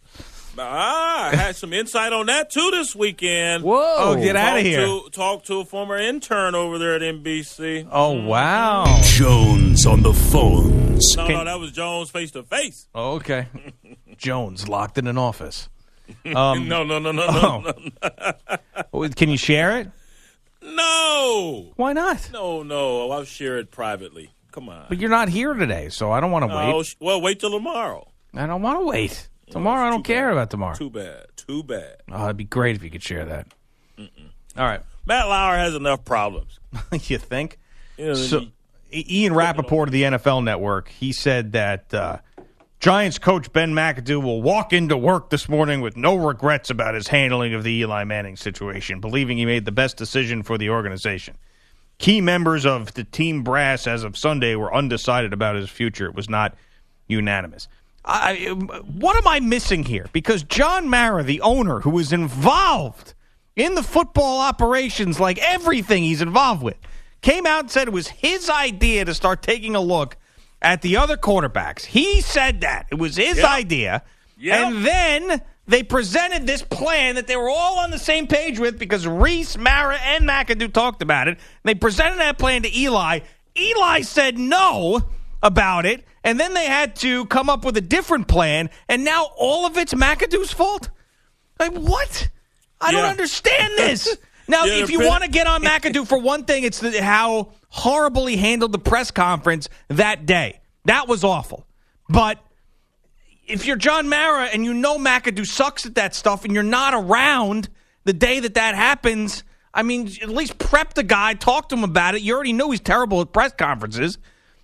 Ah, 0.62 1.30
I 1.32 1.36
had 1.38 1.56
some 1.56 1.72
insight 1.72 2.12
on 2.12 2.26
that 2.26 2.50
too 2.50 2.70
this 2.72 2.94
weekend. 2.94 3.64
Whoa. 3.64 3.96
Oh, 3.98 4.16
get 4.16 4.36
out 4.36 4.58
of 4.58 4.64
here. 4.64 4.82
To, 4.86 5.10
talked 5.10 5.48
to 5.48 5.62
a 5.62 5.66
former 5.66 5.96
intern 5.96 6.54
over 6.54 6.78
there 6.78 6.96
at 6.96 7.02
NBC. 7.02 7.88
Oh 7.90 8.12
wow. 8.26 9.00
Jones 9.04 9.86
on 9.86 10.02
the 10.02 10.12
phones. 10.14 11.16
No, 11.16 11.28
no, 11.28 11.46
that 11.46 11.60
was 11.60 11.72
Jones 11.72 12.10
face 12.10 12.32
to 12.32 12.44
face. 12.44 12.88
Oh, 12.94 13.14
okay. 13.14 13.48
Jones 14.18 14.68
locked 14.68 14.98
in 14.98 15.08
an 15.08 15.18
office. 15.18 15.70
Um, 16.36 16.68
no, 16.68 16.84
no, 16.84 17.00
no, 17.00 17.12
no, 17.12 17.26
oh. 17.28 17.64
no, 17.66 19.00
no. 19.04 19.10
Can 19.16 19.30
you 19.30 19.38
share 19.38 19.80
it? 19.80 19.90
No. 20.62 21.72
Why 21.76 21.94
not? 21.94 22.30
No, 22.32 22.64
no. 22.64 23.12
I'll 23.12 23.24
share 23.24 23.58
it 23.58 23.72
privately. 23.72 24.32
Come 24.52 24.70
on. 24.70 24.86
But 24.90 25.00
you're 25.00 25.10
not 25.10 25.30
here 25.30 25.54
today, 25.54 25.90
so 25.90 26.12
I 26.12 26.20
don't 26.20 26.32
want 26.32 26.50
to 26.50 26.54
Oh, 26.56 26.78
wait. 26.78 26.96
well, 27.00 27.22
wait 27.22 27.40
till 27.40 27.52
tomorrow. 27.52 28.08
I 28.34 28.46
don't 28.46 28.62
want 28.62 28.80
to 28.80 28.86
wait. 28.86 29.30
Tomorrow, 29.50 29.88
I 29.88 29.90
don't 29.90 30.04
care 30.04 30.30
about 30.32 30.50
tomorrow. 30.52 30.76
Too 30.76 30.90
bad. 30.90 31.26
Too 31.36 31.64
bad. 31.64 31.98
Oh, 32.12 32.26
it'd 32.26 32.38
be 32.38 32.44
great 32.44 32.76
if 32.76 32.84
you 32.84 32.92
could 32.92 33.02
share 33.04 33.26
that. 33.26 33.48
All 34.00 34.08
right. 34.66 34.82
Matt 35.06 35.28
Lauer 35.28 35.58
has 35.58 35.74
enough 35.76 36.06
problems. 36.06 36.60
you 36.92 37.18
think? 37.18 37.58
You 37.98 38.08
know, 38.08 38.14
So, 38.14 38.46
he- 38.92 39.24
Ian 39.24 39.34
Rapoport 39.34 39.90
of 39.90 39.94
the 39.94 40.04
NFL 40.04 40.44
Network, 40.44 40.90
he 40.90 41.12
said 41.12 41.54
that 41.54 41.92
uh, 41.94 42.18
Giants 42.80 43.20
coach 43.20 43.52
Ben 43.52 43.74
McAdoo 43.74 44.24
will 44.24 44.42
walk 44.42 44.72
into 44.72 44.96
work 44.96 45.32
this 45.32 45.50
morning 45.50 45.82
with 45.82 45.98
no 45.98 46.16
regrets 46.16 46.70
about 46.70 46.96
his 46.96 47.10
handling 47.10 47.54
of 47.54 47.66
the 47.66 47.74
Eli 47.80 48.06
Manning 48.06 48.38
situation, 48.38 49.02
believing 49.02 49.38
he 49.38 49.46
made 49.46 49.66
the 49.66 49.72
best 49.74 49.98
decision 49.98 50.44
for 50.44 50.58
the 50.58 50.70
organization. 50.70 51.36
Key 51.98 52.22
members 52.22 52.66
of 52.66 52.94
the 52.94 53.04
team 53.04 53.44
brass 53.44 53.86
as 53.86 54.06
of 54.06 54.18
Sunday 54.18 54.56
were 54.56 54.74
undecided 54.74 55.34
about 55.34 55.58
his 55.58 55.70
future. 55.70 56.06
It 56.06 56.16
was 56.16 56.30
not 56.30 56.56
unanimous. 57.10 57.68
I, 58.06 58.46
what 58.48 59.18
am 59.18 59.28
I 59.28 59.42
missing 59.42 59.84
here? 59.84 60.06
Because 60.14 60.44
John 60.44 60.88
Mara, 60.88 61.24
the 61.24 61.42
owner 61.42 61.82
who 61.82 61.90
was 61.90 62.14
involved 62.14 63.14
in 63.58 63.76
the 63.76 63.84
football 63.84 64.40
operations, 64.40 65.20
like 65.20 65.38
everything 65.40 66.04
he's 66.04 66.22
involved 66.22 66.64
with, 66.64 66.78
came 67.22 67.46
out 67.46 67.60
and 67.60 67.72
said 67.72 67.90
it 67.90 67.94
was 67.94 68.08
his 68.08 68.50
idea 68.50 69.04
to 69.04 69.14
start 69.14 69.42
taking 69.42 69.76
a 69.76 69.82
look 69.82 70.16
at 70.62 70.82
the 70.82 70.98
other 70.98 71.18
quarterbacks. 71.18 71.86
He 71.86 72.22
said 72.22 72.62
that. 72.62 72.88
It 72.92 72.96
was 72.96 73.16
his 73.16 73.38
idea. 73.44 74.04
And 74.66 74.86
then 74.86 75.42
they 75.68 75.84
presented 75.84 76.48
this 76.48 76.62
plan 76.64 77.16
that 77.16 77.28
they 77.28 77.36
were 77.36 77.50
all 77.50 77.80
on 77.80 77.92
the 77.92 78.00
same 78.00 78.28
page 78.28 78.60
with 78.60 78.80
because 78.80 79.06
Reese, 79.06 79.58
Mara, 79.58 79.98
and 79.98 80.28
McAdoo 80.28 80.74
talked 80.74 81.02
about 81.02 81.28
it. 81.28 81.38
They 81.64 81.76
presented 81.76 82.20
that 82.20 82.38
plan 82.38 82.64
to 82.64 82.78
Eli. 82.78 83.20
Eli 83.58 84.02
said 84.02 84.38
no 84.38 85.04
about 85.44 85.86
it, 85.86 86.06
and 86.24 86.40
then 86.40 86.54
they 86.54 86.66
had 86.66 86.96
to 86.98 87.26
come 87.28 87.50
up 87.50 87.64
with 87.66 87.78
a 87.78 87.82
different 87.82 88.28
plan, 88.28 88.70
and 88.88 89.04
now 89.04 89.28
all 89.38 89.66
of 89.66 89.78
it's 89.78 89.94
McAdoo's 89.94 90.52
fault? 90.52 90.90
Like, 91.60 91.74
what? 91.74 92.30
I 92.82 92.92
don't 92.92 93.06
understand 93.06 93.74
this. 93.78 94.18
Now, 94.50 94.66
Yeah, 94.66 94.84
if 94.84 94.90
you 94.90 95.06
want 95.06 95.24
to 95.24 95.30
get 95.30 95.48
on 95.48 95.62
McAdoo 95.64 96.08
for 96.08 96.18
one 96.18 96.44
thing, 96.44 96.64
it's 96.64 96.80
the, 96.80 97.02
how 97.02 97.54
horrible 97.70 98.26
he 98.26 98.36
handled 98.36 98.72
the 98.72 98.80
press 98.80 99.12
conference 99.12 99.70
that 99.90 100.26
day. 100.26 100.60
That 100.86 101.08
was 101.08 101.24
awful. 101.24 101.68
But 102.10 102.40
if 103.48 103.68
you're 103.68 103.76
John 103.76 104.10
Mara 104.10 104.46
and 104.46 104.66
you 104.66 104.74
know 104.74 104.98
McAdoo 104.98 105.46
sucks 105.46 105.86
at 105.86 105.96
that 105.96 106.16
stuff 106.16 106.46
and 106.46 106.54
you're 106.54 106.64
not 106.64 106.96
around 106.96 107.70
the 108.06 108.14
day 108.14 108.40
that 108.40 108.56
that 108.56 108.74
happens, 108.74 109.44
I 109.72 109.84
mean, 109.84 110.08
at 110.22 110.30
least 110.30 110.58
prep 110.58 110.96
the 110.96 111.04
guy, 111.04 111.36
talk 111.36 111.70
to 111.70 111.76
him 111.76 111.84
about 111.84 112.16
it. 112.16 112.22
You 112.22 112.34
already 112.34 112.54
know 112.54 112.72
he's 112.72 112.80
terrible 112.80 113.22
at 113.22 113.32
press 113.32 113.54
conferences. 113.56 114.18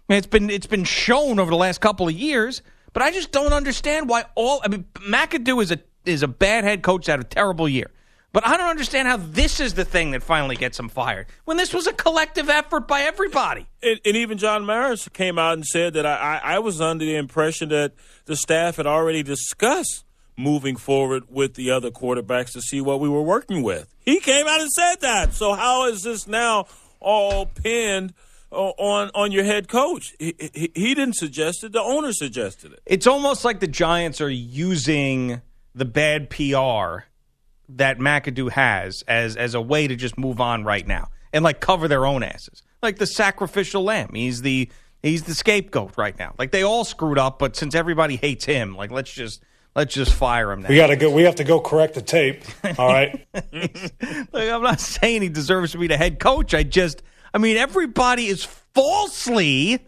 It's 0.09 0.27
been 0.27 0.49
it's 0.49 0.67
been 0.67 0.83
shown 0.83 1.39
over 1.39 1.49
the 1.51 1.57
last 1.57 1.79
couple 1.79 2.07
of 2.07 2.13
years. 2.13 2.63
But 2.93 3.03
I 3.03 3.11
just 3.11 3.31
don't 3.31 3.53
understand 3.53 4.09
why 4.09 4.25
all. 4.35 4.61
I 4.63 4.69
mean, 4.69 4.85
McAdoo 4.95 5.61
is 5.61 5.71
a 5.71 5.79
is 6.05 6.23
a 6.23 6.27
bad 6.27 6.63
head 6.63 6.81
coach 6.81 7.07
had 7.07 7.19
a 7.19 7.23
terrible 7.23 7.67
year. 7.69 7.91
But 8.35 8.45
I 8.45 8.57
don't 8.57 8.67
understand 8.69 9.07
how 9.07 9.15
this 9.15 9.61
is 9.61 9.75
the 9.75 9.85
thing 9.85 10.11
that 10.11 10.21
finally 10.21 10.57
gets 10.57 10.77
him 10.77 10.89
fired 10.89 11.27
when 11.45 11.55
this 11.55 11.73
was 11.73 11.87
a 11.87 11.93
collective 11.93 12.49
effort 12.49 12.85
by 12.85 13.03
everybody. 13.03 13.65
And, 13.81 13.97
and 14.03 14.17
even 14.17 14.37
John 14.37 14.65
Maris 14.65 15.07
came 15.07 15.39
out 15.39 15.53
and 15.53 15.65
said 15.65 15.93
that 15.93 16.05
I, 16.05 16.41
I, 16.43 16.55
I 16.55 16.59
was 16.59 16.81
under 16.81 17.05
the 17.05 17.15
impression 17.15 17.69
that 17.69 17.93
the 18.25 18.35
staff 18.35 18.75
had 18.75 18.87
already 18.87 19.23
discussed 19.23 20.03
moving 20.35 20.75
forward 20.75 21.23
with 21.29 21.53
the 21.53 21.71
other 21.71 21.89
quarterbacks 21.91 22.51
to 22.51 22.61
see 22.61 22.81
what 22.81 22.99
we 22.99 23.07
were 23.07 23.21
working 23.21 23.63
with. 23.63 23.95
He 23.99 24.19
came 24.19 24.47
out 24.47 24.59
and 24.59 24.69
said 24.69 24.95
that. 24.99 25.33
So 25.33 25.53
how 25.53 25.87
is 25.87 26.03
this 26.03 26.27
now 26.27 26.65
all 26.99 27.45
pinned 27.45 28.13
uh, 28.51 28.55
on 28.55 29.11
on 29.15 29.31
your 29.31 29.45
head 29.45 29.69
coach? 29.69 30.13
He, 30.19 30.35
he, 30.53 30.71
he 30.75 30.93
didn't 30.93 31.15
suggest 31.15 31.63
it. 31.63 31.71
The 31.71 31.81
owner 31.81 32.11
suggested 32.11 32.73
it. 32.73 32.81
It's 32.85 33.07
almost 33.07 33.45
like 33.45 33.61
the 33.61 33.67
Giants 33.69 34.19
are 34.19 34.29
using 34.29 35.41
the 35.73 35.85
bad 35.85 36.29
PR 36.29 37.05
that 37.69 37.97
McAdoo 37.99 38.51
has 38.51 39.03
as 39.07 39.35
as 39.35 39.53
a 39.53 39.61
way 39.61 39.87
to 39.87 39.95
just 39.95 40.17
move 40.17 40.39
on 40.39 40.63
right 40.63 40.85
now 40.85 41.09
and 41.33 41.43
like 41.43 41.59
cover 41.59 41.87
their 41.87 42.05
own 42.05 42.23
asses. 42.23 42.63
Like 42.81 42.97
the 42.97 43.07
sacrificial 43.07 43.83
lamb. 43.83 44.11
He's 44.13 44.41
the 44.41 44.69
he's 45.01 45.23
the 45.23 45.35
scapegoat 45.35 45.97
right 45.97 46.17
now. 46.17 46.33
Like 46.37 46.51
they 46.51 46.63
all 46.63 46.85
screwed 46.85 47.17
up, 47.17 47.39
but 47.39 47.55
since 47.55 47.75
everybody 47.75 48.15
hates 48.15 48.45
him, 48.45 48.75
like 48.75 48.91
let's 48.91 49.11
just 49.11 49.43
let's 49.75 49.93
just 49.93 50.13
fire 50.13 50.51
him 50.51 50.61
now. 50.61 50.69
We 50.69 50.75
got 50.77 50.87
to 50.87 50.95
go. 50.95 51.11
We 51.11 51.23
have 51.23 51.35
to 51.35 51.43
go 51.43 51.59
correct 51.59 51.93
the 51.95 52.01
tape. 52.01 52.43
All 52.77 52.87
right. 52.87 53.25
Like, 54.31 54.49
I'm 54.49 54.61
not 54.61 54.81
saying 54.81 55.21
he 55.21 55.29
deserves 55.29 55.71
to 55.71 55.77
be 55.77 55.87
the 55.87 55.97
head 55.97 56.19
coach. 56.19 56.53
I 56.53 56.63
just, 56.63 57.01
I 57.33 57.37
mean, 57.37 57.55
everybody 57.55 58.27
is 58.27 58.43
falsely 58.43 59.79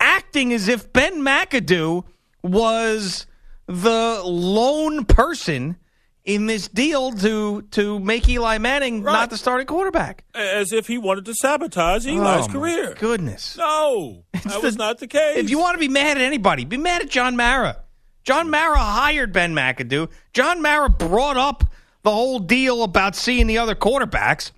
acting 0.00 0.52
as 0.52 0.66
if 0.66 0.92
Ben 0.92 1.20
McAdoo 1.20 2.04
was 2.42 3.26
the 3.66 4.20
lone 4.24 5.04
person 5.04 5.76
in 6.24 6.46
this 6.46 6.68
deal 6.68 7.12
to 7.12 7.62
to 7.72 7.98
make 7.98 8.28
Eli 8.28 8.58
Manning 8.58 9.02
not 9.02 9.30
the 9.30 9.36
starting 9.36 9.66
quarterback. 9.66 10.24
As 10.34 10.72
if 10.72 10.86
he 10.86 10.98
wanted 10.98 11.24
to 11.26 11.34
sabotage 11.34 12.06
Eli's 12.06 12.46
Oh, 12.46 12.48
career. 12.50 12.94
Goodness. 12.98 13.56
No, 13.56 14.24
that 14.32 14.62
was 14.62 14.76
not 14.76 14.98
the 14.98 15.06
case. 15.08 15.38
If 15.38 15.50
you 15.50 15.58
want 15.58 15.74
to 15.74 15.80
be 15.80 15.88
mad 15.88 16.16
at 16.16 16.22
anybody, 16.22 16.64
be 16.64 16.76
mad 16.76 17.02
at 17.02 17.10
John 17.10 17.36
Mara. 17.36 17.78
John 18.24 18.50
Mara 18.50 18.78
hired 18.78 19.32
Ben 19.32 19.52
McAdoo. 19.54 20.08
John 20.32 20.62
Mara 20.62 20.88
brought 20.88 21.36
up 21.36 21.64
the 22.02 22.12
whole 22.12 22.38
deal 22.38 22.82
about 22.84 23.16
seeing 23.16 23.46
the 23.48 23.58
other 23.58 23.74
quarterbacks. 23.74 24.52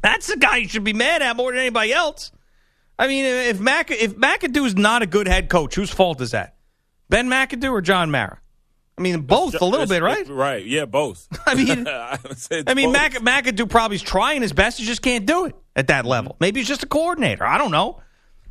That's 0.00 0.28
the 0.28 0.36
guy 0.36 0.58
you 0.58 0.68
should 0.68 0.84
be 0.84 0.92
mad 0.92 1.22
at 1.22 1.34
more 1.36 1.50
than 1.50 1.60
anybody 1.60 1.92
else. 1.92 2.30
I 3.00 3.08
mean, 3.08 3.24
if 3.24 3.58
Mac 3.58 3.90
if 3.90 4.16
McAdoo 4.16 4.64
is 4.66 4.76
not 4.76 5.02
a 5.02 5.06
good 5.06 5.26
head 5.26 5.48
coach, 5.48 5.74
whose 5.74 5.90
fault 5.90 6.20
is 6.20 6.30
that? 6.32 6.54
Ben 7.08 7.28
McAdoo 7.28 7.70
or 7.72 7.80
John 7.80 8.10
Mara? 8.12 8.38
I 8.98 9.00
mean, 9.00 9.20
both 9.20 9.60
a 9.60 9.64
little 9.64 9.86
bit, 9.86 10.02
right? 10.02 10.26
Right. 10.28 10.66
Yeah, 10.66 10.84
both. 10.84 11.28
I 11.46 11.54
mean, 11.54 11.86
I, 11.88 12.18
would 12.26 12.38
say 12.38 12.60
it's 12.60 12.70
I 12.70 12.74
mean, 12.74 12.92
both. 12.92 13.22
Mac, 13.22 13.44
McAdoo 13.44 13.68
probably's 13.68 14.02
trying 14.02 14.42
his 14.42 14.52
best. 14.52 14.78
He 14.78 14.84
just 14.84 15.02
can't 15.02 15.24
do 15.24 15.46
it 15.46 15.54
at 15.76 15.86
that 15.86 16.00
mm-hmm. 16.00 16.08
level. 16.08 16.36
Maybe 16.40 16.60
he's 16.60 16.68
just 16.68 16.82
a 16.82 16.86
coordinator. 16.86 17.46
I 17.46 17.58
don't 17.58 17.70
know. 17.70 18.00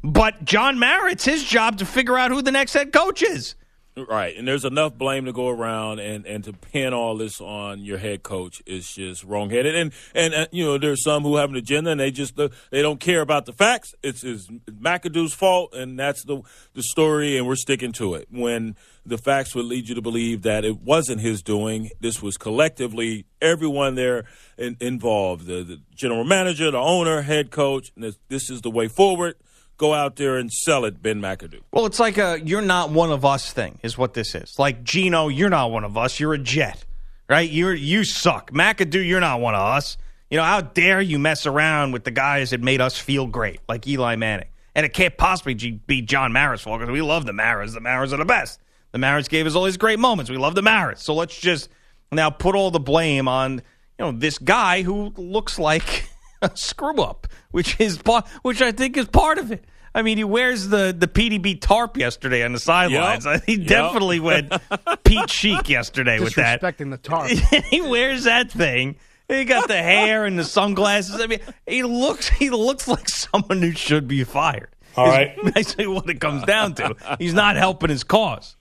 But 0.04 0.46
John 0.46 0.80
Mara, 0.80 1.12
it's 1.12 1.26
his 1.26 1.44
job 1.44 1.80
to 1.80 1.86
figure 1.86 2.18
out 2.18 2.32
who 2.32 2.42
the 2.42 2.52
next 2.52 2.74
head 2.74 2.94
coach 2.94 3.22
is. 3.22 3.56
Right, 3.98 4.38
and 4.38 4.48
there's 4.48 4.64
enough 4.64 4.96
blame 4.96 5.26
to 5.26 5.34
go 5.34 5.48
around, 5.48 5.98
and, 6.00 6.28
and 6.28 6.44
to 6.44 6.54
pin 6.54 6.94
all 6.94 7.18
this 7.18 7.42
on 7.42 7.82
your 7.82 7.98
head 7.98 8.22
coach 8.22 8.62
is 8.68 8.92
just 8.92 9.24
wrongheaded. 9.24 9.76
And 9.76 9.92
and 10.14 10.36
uh, 10.36 10.46
you 10.52 10.66
know, 10.66 10.78
there's 10.78 11.04
some 11.04 11.24
who 11.24 11.38
have 11.38 11.50
an 11.50 11.56
agenda, 11.56 11.90
and 11.90 12.00
they 12.00 12.12
just 12.12 12.40
uh, 12.40 12.50
they 12.70 12.84
don't 12.84 13.00
care 13.00 13.22
about 13.22 13.48
the 13.48 13.54
facts. 13.54 13.96
It's, 14.04 14.24
it's 14.24 14.46
McAdoo's 14.70 15.34
fault, 15.34 15.74
and 15.74 15.98
that's 15.98 16.24
the 16.26 16.44
the 16.76 16.84
story, 16.84 17.38
and 17.38 17.48
we're 17.48 17.56
sticking 17.56 17.92
to 17.94 18.14
it. 18.14 18.28
When 18.30 18.76
the 19.04 19.18
facts 19.18 19.56
would 19.56 19.66
lead 19.66 19.90
you 19.90 19.96
to 19.96 20.02
believe 20.02 20.44
that 20.44 20.64
it 20.64 20.82
wasn't 20.82 21.22
his 21.22 21.42
doing, 21.42 21.90
this 22.00 22.22
was 22.22 22.38
collectively 22.38 23.26
everyone 23.42 23.96
there 23.96 24.26
in, 24.58 24.78
involved, 24.80 25.48
the, 25.48 25.64
the 25.64 25.82
general 25.96 26.24
manager, 26.24 26.70
the 26.70 26.78
owner, 26.78 27.22
head 27.22 27.50
coach. 27.50 27.92
And 27.96 28.04
this, 28.04 28.20
this 28.28 28.50
is 28.52 28.62
the 28.62 28.70
way 28.70 28.90
forward. 28.90 29.36
Go 29.78 29.94
out 29.94 30.16
there 30.16 30.38
and 30.38 30.52
sell 30.52 30.86
it, 30.86 31.02
Ben 31.04 31.22
McAdoo. 31.22 31.62
Well, 31.72 31.86
it's 31.86 32.00
like 32.00 32.18
a 32.18 32.40
you're 32.44 32.62
not 32.62 32.90
one 32.90 33.12
of 33.12 33.24
us 33.24 33.54
thing, 33.54 33.80
is 33.84 33.98
what 33.98 34.13
this 34.16 34.34
is. 34.34 34.58
Like 34.58 34.84
Gino, 34.84 35.28
you're 35.28 35.50
not 35.50 35.72
one 35.72 35.84
of 35.84 35.98
us. 35.98 36.20
You're 36.20 36.34
a 36.34 36.40
jet, 36.40 36.84
right? 37.30 37.50
You're 37.50 37.74
you 37.76 38.04
suck. 38.04 38.52
McAdoo, 38.52 39.06
you're 39.08 39.20
not 39.20 39.40
one 39.40 39.54
of 39.54 39.62
us. 39.62 39.98
You 40.32 40.38
know 40.38 40.44
how 40.44 40.62
dare 40.62 41.00
you 41.00 41.20
mess 41.20 41.46
around 41.46 41.92
with 41.92 42.04
the 42.04 42.12
guys 42.12 42.50
that 42.50 42.62
made 42.62 42.82
us 42.82 42.98
feel 42.98 43.28
great, 43.28 43.60
like 43.70 43.88
Eli 43.88 44.16
Manning. 44.16 44.50
and 44.76 44.86
it 44.86 44.94
can't 44.94 45.16
possibly 45.16 45.54
be 45.54 46.02
John 46.02 46.34
Mara's 46.34 46.62
fault 46.62 46.80
because 46.80 46.92
we 46.92 47.02
love 47.02 47.26
the 47.26 47.34
Maras. 47.34 47.74
The 47.74 47.80
Maras 47.80 48.13
are 48.13 48.18
the 48.18 48.26
best. 48.26 48.60
The 48.92 48.98
Maras 48.98 49.28
gave 49.28 49.46
us 49.46 49.56
all 49.56 49.63
these 49.63 49.78
great 49.78 50.00
moments. 50.00 50.30
We 50.32 50.38
love 50.38 50.56
the 50.56 50.62
Maras. 50.62 51.02
So 51.02 51.13
let's 51.13 51.40
just 51.40 51.70
now 52.12 52.30
put 52.30 52.56
all 52.56 52.72
the 52.72 52.80
blame 52.80 53.28
on 53.28 53.62
you 54.00 54.06
know 54.06 54.12
this 54.12 54.38
guy 54.40 54.82
who 54.82 55.13
looks 55.18 55.60
like 55.60 56.10
screw 56.56 57.02
up, 57.02 57.28
which 57.52 57.80
is 57.80 58.00
which 58.41 58.62
I 58.62 58.71
think 58.71 58.97
is 58.97 59.08
part 59.08 59.38
of 59.38 59.52
it. 59.52 59.63
I 59.95 60.04
mean, 60.04 60.17
he 60.17 60.23
wears 60.23 60.67
the 60.67 60.95
the 60.97 61.08
PDB 61.08 61.60
tarp 61.60 61.97
yesterday 61.97 62.43
on 62.43 62.54
the 62.54 62.60
sidelines. 62.60 63.26
Yep. 63.26 63.43
He 63.45 63.56
Yep. 63.56 63.67
definitely 63.67 64.19
went 64.19 64.54
Pete 65.04 65.30
Chic 65.30 65.69
yesterday 65.69 66.19
with 66.19 66.36
that. 66.36 66.62
Disrespecting 66.62 66.91
the 66.91 66.97
tarp. 66.97 67.30
he 67.65 67.82
wears 67.82 68.26
that 68.26 68.52
thing. 68.52 68.97
He 69.28 69.43
got 69.43 69.67
the 69.67 69.76
hair 69.82 70.26
and 70.26 70.38
the 70.39 70.43
sunglasses. 70.45 71.19
I 71.19 71.28
mean, 71.28 71.39
he 71.65 71.84
looks 71.84 72.30
he 72.30 72.50
looks 72.50 72.88
like 72.88 73.10
someone 73.10 73.62
who 73.62 73.71
should 73.71 74.08
be 74.08 74.23
fired. 74.23 74.69
All 74.95 75.06
right, 75.08 75.38
Is 75.43 75.52
basically 75.52 75.88
what 75.88 76.10
it 76.10 76.19
comes 76.19 76.43
down 76.43 76.73
to. 76.76 76.95
He's 77.19 77.34
not 77.34 77.56
helping 77.56 77.89
his 77.89 78.04
cause. 78.04 78.56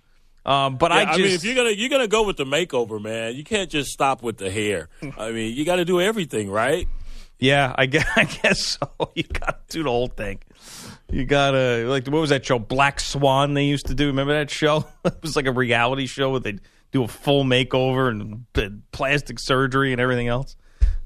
Um, 0.45 0.77
but 0.77 0.91
Yeah, 0.91 0.97
I 0.99 1.05
just 1.07 1.19
mean, 1.19 1.33
if 1.33 1.45
you're 1.45 1.55
gonna 1.55 1.71
you're 1.71 1.89
gonna 1.89 2.09
go 2.09 2.25
with 2.25 2.37
the 2.37 2.45
makeover, 2.45 3.01
man, 3.03 3.35
you 3.37 3.43
can't 3.45 3.71
just 3.71 3.91
stop 3.91 4.23
with 4.23 4.37
the 4.39 4.51
hair. 4.51 4.89
I 5.19 5.31
mean, 5.33 5.55
you 5.57 5.65
got 5.65 5.77
to 5.77 5.85
do 5.85 6.01
everything, 6.01 6.51
right? 6.51 6.87
Yeah, 7.39 7.75
I 7.77 7.87
guess, 7.87 8.07
I 8.17 8.25
guess 8.25 8.61
so. 8.65 8.89
You 9.15 9.25
got 9.25 9.69
to 9.69 9.79
do 9.79 9.83
the 9.85 9.91
whole 9.91 10.09
thing. 10.09 10.41
You 11.11 11.25
gotta 11.25 11.85
like 11.87 12.07
what 12.09 12.21
was 12.21 12.31
that 12.31 12.45
show 12.45 12.59
Black 12.59 12.99
Swan 12.99 13.55
they 13.55 13.65
used 13.65 13.87
to 13.87 13.95
do? 13.95 14.09
Remember 14.09 14.33
that 14.33 14.51
show? 14.51 14.85
It 15.05 15.23
was 15.23 15.37
like 15.37 15.47
a 15.47 15.53
reality 15.53 16.07
show 16.07 16.31
where 16.31 16.41
they 16.41 16.59
do 16.91 17.05
a 17.05 17.09
full 17.09 17.45
makeover 17.45 18.09
and 18.11 18.83
plastic 18.91 19.39
surgery 19.39 19.93
and 19.93 20.01
everything 20.01 20.27
else. 20.27 20.57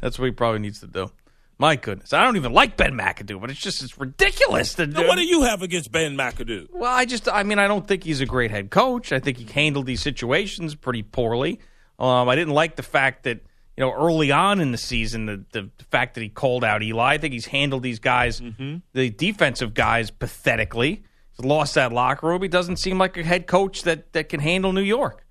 That's 0.01 0.19
what 0.19 0.25
he 0.25 0.31
probably 0.31 0.61
needs 0.61 0.81
to 0.81 0.87
do. 0.87 1.11
My 1.59 1.77
goodness, 1.77 2.15
I 2.15 2.25
don't 2.25 2.37
even 2.37 2.55
like 2.55 2.79
Ben 2.79 2.95
McAdoo, 2.95 3.39
but 3.39 3.51
it's 3.51 3.61
just 3.61 3.83
it's 3.83 3.99
ridiculous. 3.99 4.73
To 4.75 4.87
Now, 4.87 5.07
what 5.07 5.17
do 5.17 5.25
you 5.27 5.43
have 5.43 5.61
against 5.61 5.93
Ben 5.93 6.17
McAdoo? 6.17 6.69
Well, 6.73 6.91
I 6.91 7.05
just, 7.05 7.29
I 7.29 7.43
mean, 7.43 7.59
I 7.59 7.69
don't 7.69 7.87
think 7.87 8.03
he's 8.03 8.23
a 8.23 8.27
great 8.27 8.51
head 8.51 8.71
coach. 8.71 9.13
I 9.13 9.21
think 9.21 9.37
he 9.37 9.45
handled 9.45 9.85
these 9.85 10.01
situations 10.01 10.75
pretty 10.75 11.03
poorly. 11.03 11.61
Um, 11.99 12.31
I 12.31 12.35
didn't 12.35 12.55
like 12.55 12.77
the 12.77 12.83
fact 12.83 13.25
that, 13.25 13.41
you 13.81 13.87
know, 13.87 13.95
early 13.95 14.31
on 14.31 14.61
in 14.61 14.73
the 14.73 14.79
season, 14.79 15.25
the, 15.25 15.43
the 15.53 15.71
fact 15.85 16.13
that 16.15 16.21
he 16.21 16.29
called 16.29 16.65
out 16.65 16.83
Eli. 16.83 17.15
I 17.15 17.17
think 17.17 17.33
he's 17.33 17.47
handled 17.47 17.83
these 17.83 17.99
guys, 17.99 18.43
the 18.93 19.09
defensive 19.09 19.73
guys, 19.73 20.11
pathetically. 20.11 21.03
He's 21.35 21.47
lost 21.47 21.77
that 21.77 21.91
locker 21.91 22.27
room. 22.27 22.43
He 22.43 22.49
doesn't 22.49 22.77
seem 22.77 22.99
like 22.99 23.17
a 23.17 23.23
head 23.23 23.47
coach 23.47 23.85
that, 23.85 24.13
that 24.13 24.29
can 24.29 24.39
handle 24.39 24.75
New 24.75 24.83
York. 24.83 25.27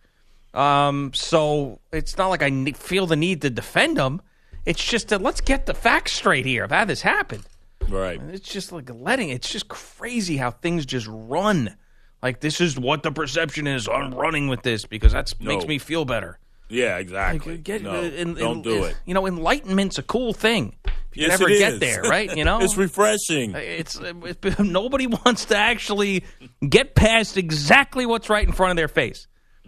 Um, 0.55 1.11
so 1.13 1.79
it's 1.93 2.17
not 2.17 2.29
like 2.29 2.41
I 2.41 2.71
feel 2.71 3.05
the 3.05 3.15
need 3.15 3.43
to 3.43 3.51
defend 3.51 3.99
him. 3.99 4.19
It's 4.65 4.83
just 4.83 5.09
that 5.09 5.21
let's 5.21 5.41
get 5.41 5.67
the 5.67 5.75
facts 5.75 6.13
straight 6.13 6.47
here 6.47 6.63
of 6.63 6.71
how 6.71 6.85
this 6.85 7.03
happened. 7.03 7.43
Right. 7.87 8.19
It's 8.31 8.49
just 8.49 8.71
like 8.71 8.89
letting. 8.91 9.29
It's 9.29 9.47
just 9.47 9.67
crazy 9.67 10.37
how 10.37 10.49
things 10.49 10.87
just 10.87 11.05
run. 11.07 11.75
Like 12.23 12.39
this 12.39 12.61
is 12.61 12.79
what 12.79 13.03
the 13.03 13.11
perception 13.11 13.67
is. 13.67 13.87
I'm 13.87 14.11
running 14.11 14.47
with 14.47 14.63
this 14.63 14.85
because 14.85 15.11
that 15.11 15.31
makes 15.39 15.67
me 15.67 15.77
feel 15.77 16.03
better. 16.03 16.39
Yeah, 16.69 16.97
exactly. 16.97 17.57
Get, 17.57 17.81
no, 17.81 17.91
uh, 17.91 18.01
en- 18.03 18.35
don't 18.35 18.61
do 18.61 18.83
it. 18.83 18.95
You 19.05 19.13
know, 19.13 19.25
enlightenment's 19.25 19.97
a 19.97 20.03
cool 20.03 20.33
thing. 20.33 20.75
You 21.13 21.23
Yes, 21.27 21.39
never 21.39 21.49
get 21.49 21.73
is. 21.73 21.79
there, 21.79 22.01
right? 22.03 22.35
You 22.37 22.43
know, 22.45 22.59
it's 22.61 22.77
refreshing. 22.77 23.55
It's, 23.55 23.99
it's 23.99 24.59
nobody 24.59 25.07
wants 25.07 25.45
to 25.45 25.57
actually 25.57 26.23
get 26.67 26.93
past 26.95 27.37
exactly 27.37 28.05
what's 28.05 28.29
right 28.29 28.45
in 28.45 28.53
front 28.53 28.71
of 28.71 28.77
their 28.77 28.87
face. 28.87 29.27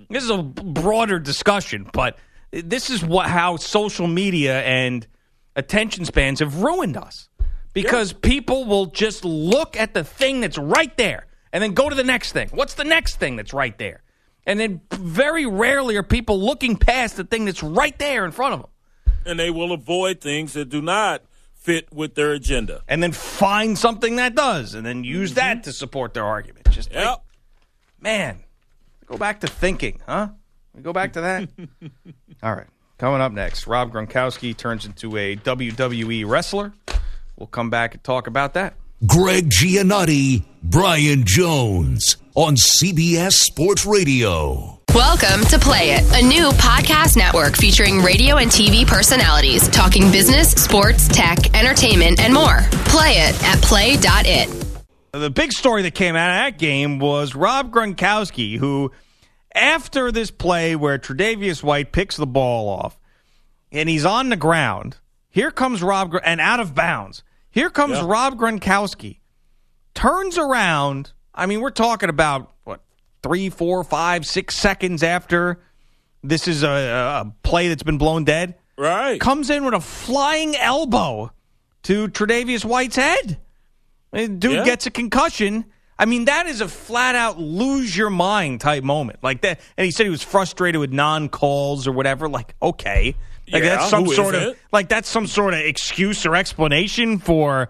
This 0.09 0.23
is 0.23 0.29
a 0.29 0.43
broader 0.43 1.19
discussion, 1.19 1.89
but 1.91 2.17
this 2.51 2.89
is 2.89 3.03
what 3.03 3.27
how 3.27 3.55
social 3.57 4.07
media 4.07 4.61
and 4.61 5.07
attention 5.55 6.05
spans 6.05 6.39
have 6.39 6.61
ruined 6.61 6.97
us. 6.97 7.27
Because 7.73 8.11
people 8.11 8.65
will 8.65 8.87
just 8.87 9.23
look 9.23 9.77
at 9.77 9.93
the 9.93 10.03
thing 10.03 10.41
that's 10.41 10.57
right 10.57 10.95
there 10.97 11.25
and 11.53 11.63
then 11.63 11.73
go 11.73 11.87
to 11.89 11.95
the 11.95 12.03
next 12.03 12.33
thing. 12.33 12.49
What's 12.51 12.73
the 12.73 12.83
next 12.83 13.15
thing 13.15 13.37
that's 13.37 13.53
right 13.53 13.77
there? 13.77 14.03
And 14.45 14.59
then 14.59 14.81
very 14.91 15.45
rarely 15.45 15.97
are 15.97 16.03
people 16.03 16.39
looking 16.39 16.75
past 16.75 17.17
the 17.17 17.23
thing 17.23 17.45
that's 17.45 17.61
right 17.61 17.97
there 17.99 18.25
in 18.25 18.31
front 18.31 18.55
of 18.55 18.61
them. 18.61 18.69
and 19.25 19.39
they 19.39 19.51
will 19.51 19.71
avoid 19.71 20.19
things 20.19 20.53
that 20.53 20.69
do 20.69 20.81
not 20.81 21.21
fit 21.53 21.93
with 21.93 22.15
their 22.15 22.31
agenda. 22.31 22.81
and 22.87 23.03
then 23.03 23.11
find 23.11 23.77
something 23.77 24.15
that 24.15 24.33
does, 24.33 24.73
and 24.73 24.83
then 24.85 25.03
use 25.03 25.35
that 25.35 25.57
mm-hmm. 25.57 25.63
to 25.63 25.73
support 25.73 26.13
their 26.15 26.25
argument. 26.25 26.67
Just 26.71 26.91
like, 26.93 27.19
man, 27.99 28.39
go 29.05 29.15
back 29.17 29.41
to 29.41 29.47
thinking, 29.47 30.01
huh? 30.07 30.29
We 30.73 30.81
go 30.81 30.91
back 30.91 31.13
to 31.13 31.21
that. 31.21 31.49
All 32.43 32.55
right, 32.55 32.65
coming 32.97 33.21
up 33.21 33.31
next, 33.31 33.67
Rob 33.67 33.91
Gronkowski 33.93 34.57
turns 34.57 34.87
into 34.87 35.15
a 35.17 35.35
WWE 35.35 36.27
wrestler. 36.27 36.73
We'll 37.37 37.47
come 37.47 37.69
back 37.69 37.93
and 37.93 38.03
talk 38.03 38.25
about 38.25 38.55
that. 38.55 38.73
Greg 39.07 39.49
Giannotti, 39.49 40.43
Brian 40.61 41.23
Jones 41.25 42.17
on 42.35 42.53
CBS 42.55 43.31
Sports 43.31 43.83
Radio. 43.83 44.79
Welcome 44.93 45.43
to 45.47 45.57
Play 45.57 45.93
It, 45.93 46.03
a 46.23 46.23
new 46.23 46.49
podcast 46.49 47.17
network 47.17 47.57
featuring 47.57 48.03
radio 48.03 48.37
and 48.37 48.51
TV 48.51 48.85
personalities 48.85 49.67
talking 49.69 50.11
business, 50.11 50.51
sports, 50.51 51.07
tech, 51.07 51.39
entertainment, 51.55 52.19
and 52.19 52.31
more. 52.31 52.59
Play 52.85 53.13
it 53.13 53.43
at 53.43 53.59
play.it. 53.63 54.65
The 55.13 55.31
big 55.31 55.51
story 55.51 55.81
that 55.81 55.95
came 55.95 56.15
out 56.15 56.29
of 56.29 56.53
that 56.53 56.59
game 56.59 56.99
was 56.99 57.33
Rob 57.33 57.71
Gronkowski, 57.71 58.59
who, 58.59 58.91
after 59.55 60.11
this 60.11 60.29
play 60.29 60.75
where 60.75 60.99
Tre'Davious 60.99 61.63
White 61.63 61.91
picks 61.91 62.17
the 62.17 62.27
ball 62.27 62.69
off 62.69 62.99
and 63.71 63.89
he's 63.89 64.05
on 64.05 64.29
the 64.29 64.37
ground, 64.37 64.97
here 65.31 65.49
comes 65.49 65.81
Rob 65.81 66.11
Gr- 66.11 66.19
and 66.23 66.39
out 66.39 66.59
of 66.59 66.75
bounds. 66.75 67.23
Here 67.51 67.69
comes 67.69 67.99
Rob 67.99 68.37
Gronkowski, 68.39 69.19
turns 69.93 70.37
around. 70.37 71.11
I 71.33 71.45
mean, 71.45 71.61
we're 71.61 71.69
talking 71.71 72.09
about 72.09 72.51
what 72.63 72.81
three, 73.23 73.49
four, 73.49 73.83
five, 73.83 74.25
six 74.25 74.55
seconds 74.55 75.03
after 75.03 75.59
this 76.23 76.47
is 76.47 76.63
a, 76.63 76.67
a 76.67 77.33
play 77.43 77.67
that's 77.67 77.83
been 77.83 77.97
blown 77.97 78.23
dead. 78.23 78.55
Right. 78.77 79.19
Comes 79.19 79.49
in 79.49 79.65
with 79.65 79.73
a 79.73 79.79
flying 79.81 80.55
elbow 80.55 81.31
to 81.83 82.07
Tre'Davious 82.07 82.63
White's 82.63 82.95
head. 82.95 83.37
Dude 84.13 84.43
Yeah. 84.43 84.63
gets 84.65 84.85
a 84.87 84.91
concussion. 84.91 85.65
I 85.99 86.05
mean, 86.05 86.25
that 86.25 86.47
is 86.47 86.61
a 86.61 86.67
flat 86.67 87.15
out 87.15 87.39
lose 87.39 87.95
your 87.95 88.09
mind 88.09 88.61
type 88.61 88.83
moment. 88.83 89.19
Like 89.23 89.41
that. 89.41 89.59
And 89.77 89.85
he 89.85 89.91
said 89.91 90.05
he 90.05 90.09
was 90.09 90.23
frustrated 90.23 90.79
with 90.79 90.91
non 90.91 91.29
calls 91.29 91.87
or 91.87 91.91
whatever. 91.91 92.27
Like, 92.27 92.55
okay. 92.61 93.15
Like 93.51 93.63
Yeah, 93.63 93.75
that's 93.77 93.89
some 93.89 94.05
who 94.05 94.13
sort 94.13 94.35
of 94.35 94.41
isn't? 94.41 94.57
like 94.71 94.89
that's 94.89 95.09
some 95.09 95.27
sort 95.27 95.53
of 95.53 95.59
excuse 95.59 96.25
or 96.25 96.35
explanation 96.35 97.19
for 97.19 97.69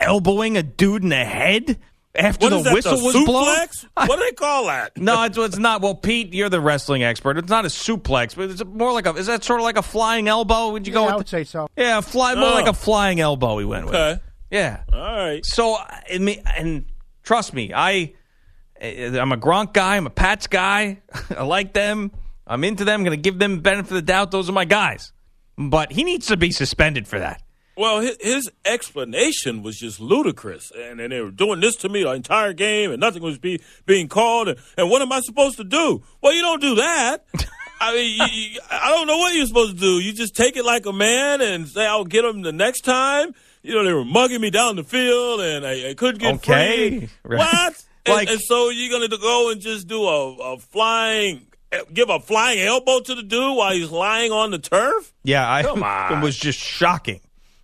elbowing 0.00 0.56
a 0.56 0.62
dude 0.62 1.02
in 1.02 1.10
the 1.10 1.24
head 1.24 1.78
after 2.14 2.46
What 2.46 2.50
the 2.50 2.62
that, 2.64 2.74
whistle 2.74 2.96
the 2.98 3.04
was 3.04 3.14
blown. 3.24 3.66
What 4.08 4.18
do 4.18 4.24
they 4.24 4.32
call 4.32 4.66
that? 4.66 4.96
No, 4.98 5.22
it's, 5.24 5.38
it's 5.38 5.56
not. 5.58 5.80
Well, 5.80 5.94
Pete, 5.94 6.34
you're 6.34 6.50
the 6.50 6.60
wrestling 6.60 7.02
expert. 7.02 7.38
It's 7.38 7.48
not 7.48 7.64
a 7.64 7.68
suplex, 7.68 8.36
but 8.36 8.50
it's 8.50 8.62
more 8.64 8.92
like 8.92 9.06
a. 9.06 9.14
Is 9.14 9.26
that 9.28 9.44
sort 9.44 9.60
of 9.60 9.64
like 9.64 9.78
a 9.78 9.82
flying 9.82 10.28
elbow? 10.28 10.70
Would 10.72 10.86
you 10.86 10.92
go? 10.92 11.00
Yeah, 11.02 11.06
with 11.06 11.10
I 11.10 11.14
the- 11.14 11.18
would 11.18 11.28
say 11.28 11.44
so. 11.44 11.68
yeah, 11.76 12.00
fly 12.02 12.34
more 12.34 12.50
Oh. 12.50 12.54
like 12.54 12.66
a 12.66 12.74
flying 12.74 13.20
elbow. 13.20 13.54
We 13.54 13.64
went 13.64 13.86
with. 13.86 14.20
Yeah. 14.50 14.82
All 14.92 15.00
right. 15.00 15.46
So, 15.46 15.76
I 15.76 16.18
mean, 16.20 16.42
and 16.54 16.84
trust 17.22 17.54
me, 17.54 17.72
I, 17.74 18.12
I'm 18.82 19.32
a 19.32 19.38
Gronk 19.38 19.72
guy. 19.72 19.96
I'm 19.96 20.06
a 20.06 20.10
Pats 20.10 20.46
guy. 20.48 21.00
I 21.30 21.44
like 21.44 21.72
them. 21.72 22.10
I'm 22.46 22.64
into 22.64 22.84
them. 22.84 23.00
I'm 23.00 23.04
going 23.04 23.16
to 23.16 23.22
give 23.22 23.38
them 23.38 23.60
benefit 23.60 23.90
of 23.90 23.94
the 23.96 24.02
doubt. 24.02 24.30
Those 24.30 24.48
are 24.48 24.52
my 24.52 24.64
guys. 24.64 25.12
But 25.56 25.92
he 25.92 26.02
needs 26.04 26.26
to 26.26 26.36
be 26.36 26.50
suspended 26.50 27.06
for 27.06 27.18
that. 27.18 27.42
Well, 27.76 28.00
his, 28.00 28.16
his 28.20 28.50
explanation 28.64 29.62
was 29.62 29.78
just 29.78 29.98
ludicrous, 30.00 30.70
and, 30.76 31.00
and 31.00 31.10
they 31.12 31.20
were 31.20 31.30
doing 31.30 31.60
this 31.60 31.76
to 31.76 31.88
me 31.88 32.02
the 32.02 32.10
entire 32.12 32.52
game, 32.52 32.90
and 32.90 33.00
nothing 33.00 33.22
was 33.22 33.38
be, 33.38 33.60
being 33.86 34.08
called. 34.08 34.48
And, 34.48 34.58
and 34.76 34.90
what 34.90 35.00
am 35.02 35.10
I 35.12 35.20
supposed 35.20 35.56
to 35.56 35.64
do? 35.64 36.02
Well, 36.20 36.34
you 36.34 36.42
don't 36.42 36.60
do 36.60 36.74
that. 36.76 37.24
I 37.80 37.94
mean, 37.94 38.28
you, 38.28 38.60
I 38.70 38.90
don't 38.90 39.06
know 39.06 39.16
what 39.18 39.34
you're 39.34 39.46
supposed 39.46 39.74
to 39.74 39.80
do. 39.80 40.00
You 40.00 40.12
just 40.12 40.36
take 40.36 40.56
it 40.56 40.64
like 40.64 40.84
a 40.86 40.92
man 40.92 41.40
and 41.40 41.66
say, 41.66 41.86
"I'll 41.86 42.04
get 42.04 42.24
him 42.24 42.42
the 42.42 42.52
next 42.52 42.82
time." 42.82 43.34
You 43.62 43.74
know, 43.74 43.84
they 43.84 43.92
were 43.92 44.04
mugging 44.04 44.40
me 44.40 44.50
down 44.50 44.76
the 44.76 44.84
field, 44.84 45.40
and 45.40 45.66
I, 45.66 45.90
I 45.90 45.94
couldn't 45.94 46.20
get 46.20 46.34
Okay. 46.36 46.90
free. 47.00 47.08
Right. 47.24 47.38
What? 47.38 47.84
And, 48.20 48.28
and 48.30 48.40
so 48.40 48.68
you're 48.70 48.90
going 48.96 49.08
to 49.08 49.16
go 49.16 49.50
and 49.50 49.60
just 49.60 49.86
do 49.88 50.02
a, 50.04 50.34
a 50.54 50.58
flying, 50.58 51.46
give 51.92 52.10
a 52.10 52.20
flying 52.20 52.60
elbow 52.60 53.00
to 53.00 53.14
the 53.14 53.22
dude 53.22 53.56
while 53.56 53.72
he's 53.72 53.90
lying 53.90 54.32
on 54.32 54.50
the 54.50 54.58
turf? 54.58 55.12
Yeah, 55.24 55.48
I, 55.48 55.60
it 56.18 56.22
was 56.22 56.36
just 56.36 56.58
shocking 56.58 57.20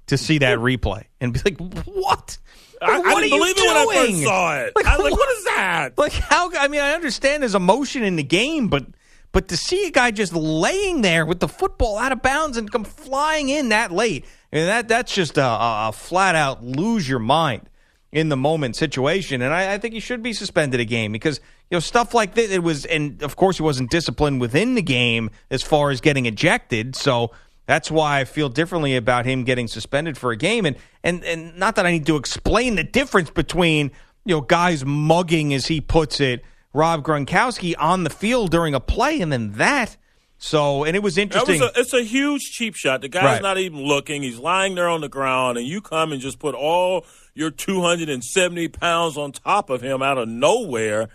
to 0.06 0.16
see 0.18 0.38
that 0.38 0.58
replay 0.60 1.04
and 1.20 1.32
be 1.32 1.40
like, 1.44 1.58
what? 1.86 2.38
I, 2.80 2.98
Like, 2.98 3.06
I 3.06 3.12
what 3.14 3.20
didn't 3.20 3.32
are 3.32 3.36
you 3.36 3.54
believe 3.54 3.58
it 3.58 3.66
when 3.66 3.76
I 3.76 3.84
first 3.94 4.10
doing? 4.12 4.24
saw 4.24 4.56
it. 4.60 4.72
Like, 4.76 4.86
I 4.86 4.96
was 4.96 5.04
like, 5.04 5.10
what- 5.12 5.20
what 5.20 5.36
is 5.38 5.44
that? 5.44 5.98
Like 5.98 6.12
how? 6.12 6.50
I 6.58 6.68
mean, 6.68 6.80
I 6.80 6.92
understand 6.92 7.42
there's 7.42 7.54
emotion 7.54 8.02
in 8.04 8.16
the 8.16 8.22
game, 8.22 8.68
but 8.68 8.86
but 9.32 9.48
to 9.48 9.56
see 9.56 9.86
a 9.86 9.90
guy 9.90 10.10
just 10.10 10.32
laying 10.32 11.02
there 11.02 11.26
with 11.26 11.40
the 11.40 11.48
football 11.48 11.98
out 11.98 12.12
of 12.12 12.22
bounds 12.22 12.56
and 12.56 12.70
come 12.70 12.84
flying 12.84 13.48
in 13.50 13.68
that 13.70 13.90
late, 13.92 14.24
I 14.52 14.56
mean, 14.56 14.66
that 14.66 14.88
that's 14.88 15.12
just 15.14 15.36
a, 15.36 15.44
a, 15.44 15.88
a 15.88 15.92
flat 15.92 16.34
out 16.34 16.64
lose 16.64 17.06
your 17.08 17.18
mind 17.18 17.68
in 18.10 18.30
the 18.30 18.36
moment 18.38 18.74
situation. 18.76 19.42
And 19.42 19.52
I, 19.52 19.74
I 19.74 19.78
think 19.78 19.92
he 19.92 20.00
should 20.00 20.22
be 20.22 20.32
suspended 20.32 20.80
a 20.80 20.84
game 20.86 21.12
because 21.12 21.40
you 21.70 21.76
know 21.76 21.80
stuff 21.80 22.14
like 22.14 22.34
this. 22.34 22.50
It 22.50 22.62
was, 22.62 22.84
and 22.84 23.22
of 23.22 23.36
course 23.36 23.56
he 23.58 23.62
wasn't 23.62 23.90
disciplined 23.90 24.40
within 24.40 24.74
the 24.74 24.82
game 24.82 25.30
as 25.50 25.62
far 25.62 25.90
as 25.90 26.00
getting 26.00 26.26
ejected. 26.26 26.96
So. 26.96 27.30
That's 27.66 27.90
why 27.90 28.20
I 28.20 28.24
feel 28.24 28.48
differently 28.48 28.96
about 28.96 29.26
him 29.26 29.44
getting 29.44 29.68
suspended 29.68 30.16
for 30.16 30.30
a 30.30 30.38
game, 30.38 30.64
and 30.64 30.74
and 31.04 31.22
and 31.22 31.58
not 31.58 31.76
that 31.76 31.84
I 31.84 31.90
need 31.90 32.06
to 32.06 32.16
explain 32.16 32.76
the 32.76 32.82
difference 32.82 33.28
between 33.28 33.90
you 34.24 34.36
know 34.36 34.40
guys 34.40 34.86
mugging, 34.86 35.52
as 35.52 35.66
he 35.66 35.82
puts 35.82 36.18
it, 36.18 36.42
Rob 36.72 37.04
Gronkowski 37.04 37.74
on 37.78 38.04
the 38.04 38.08
field 38.10 38.50
during 38.50 38.74
a 38.74 38.80
play, 38.80 39.20
and 39.20 39.30
then 39.30 39.52
that. 39.52 39.98
So, 40.38 40.84
and 40.84 40.96
it 40.96 41.02
was 41.02 41.18
interesting. 41.18 41.60
was 41.60 41.70
a, 41.76 41.80
it's 41.80 41.92
a 41.92 42.02
huge 42.02 42.52
cheap 42.52 42.74
shot. 42.74 43.02
The 43.02 43.08
guy's 43.08 43.24
Right. 43.24 43.42
not 43.42 43.58
even 43.58 43.80
looking. 43.82 44.22
He's 44.22 44.38
lying 44.38 44.74
there 44.74 44.88
on 44.88 45.02
the 45.02 45.08
ground, 45.10 45.58
and 45.58 45.66
you 45.66 45.82
come 45.82 46.12
and 46.12 46.22
just 46.22 46.38
put 46.38 46.54
all 46.54 47.04
your 47.34 47.50
270 47.50 48.68
pounds 48.68 49.18
on 49.18 49.32
top 49.32 49.68
of 49.68 49.82
him 49.82 50.00
out 50.00 50.16
of 50.16 50.26
nowhere. 50.28 51.08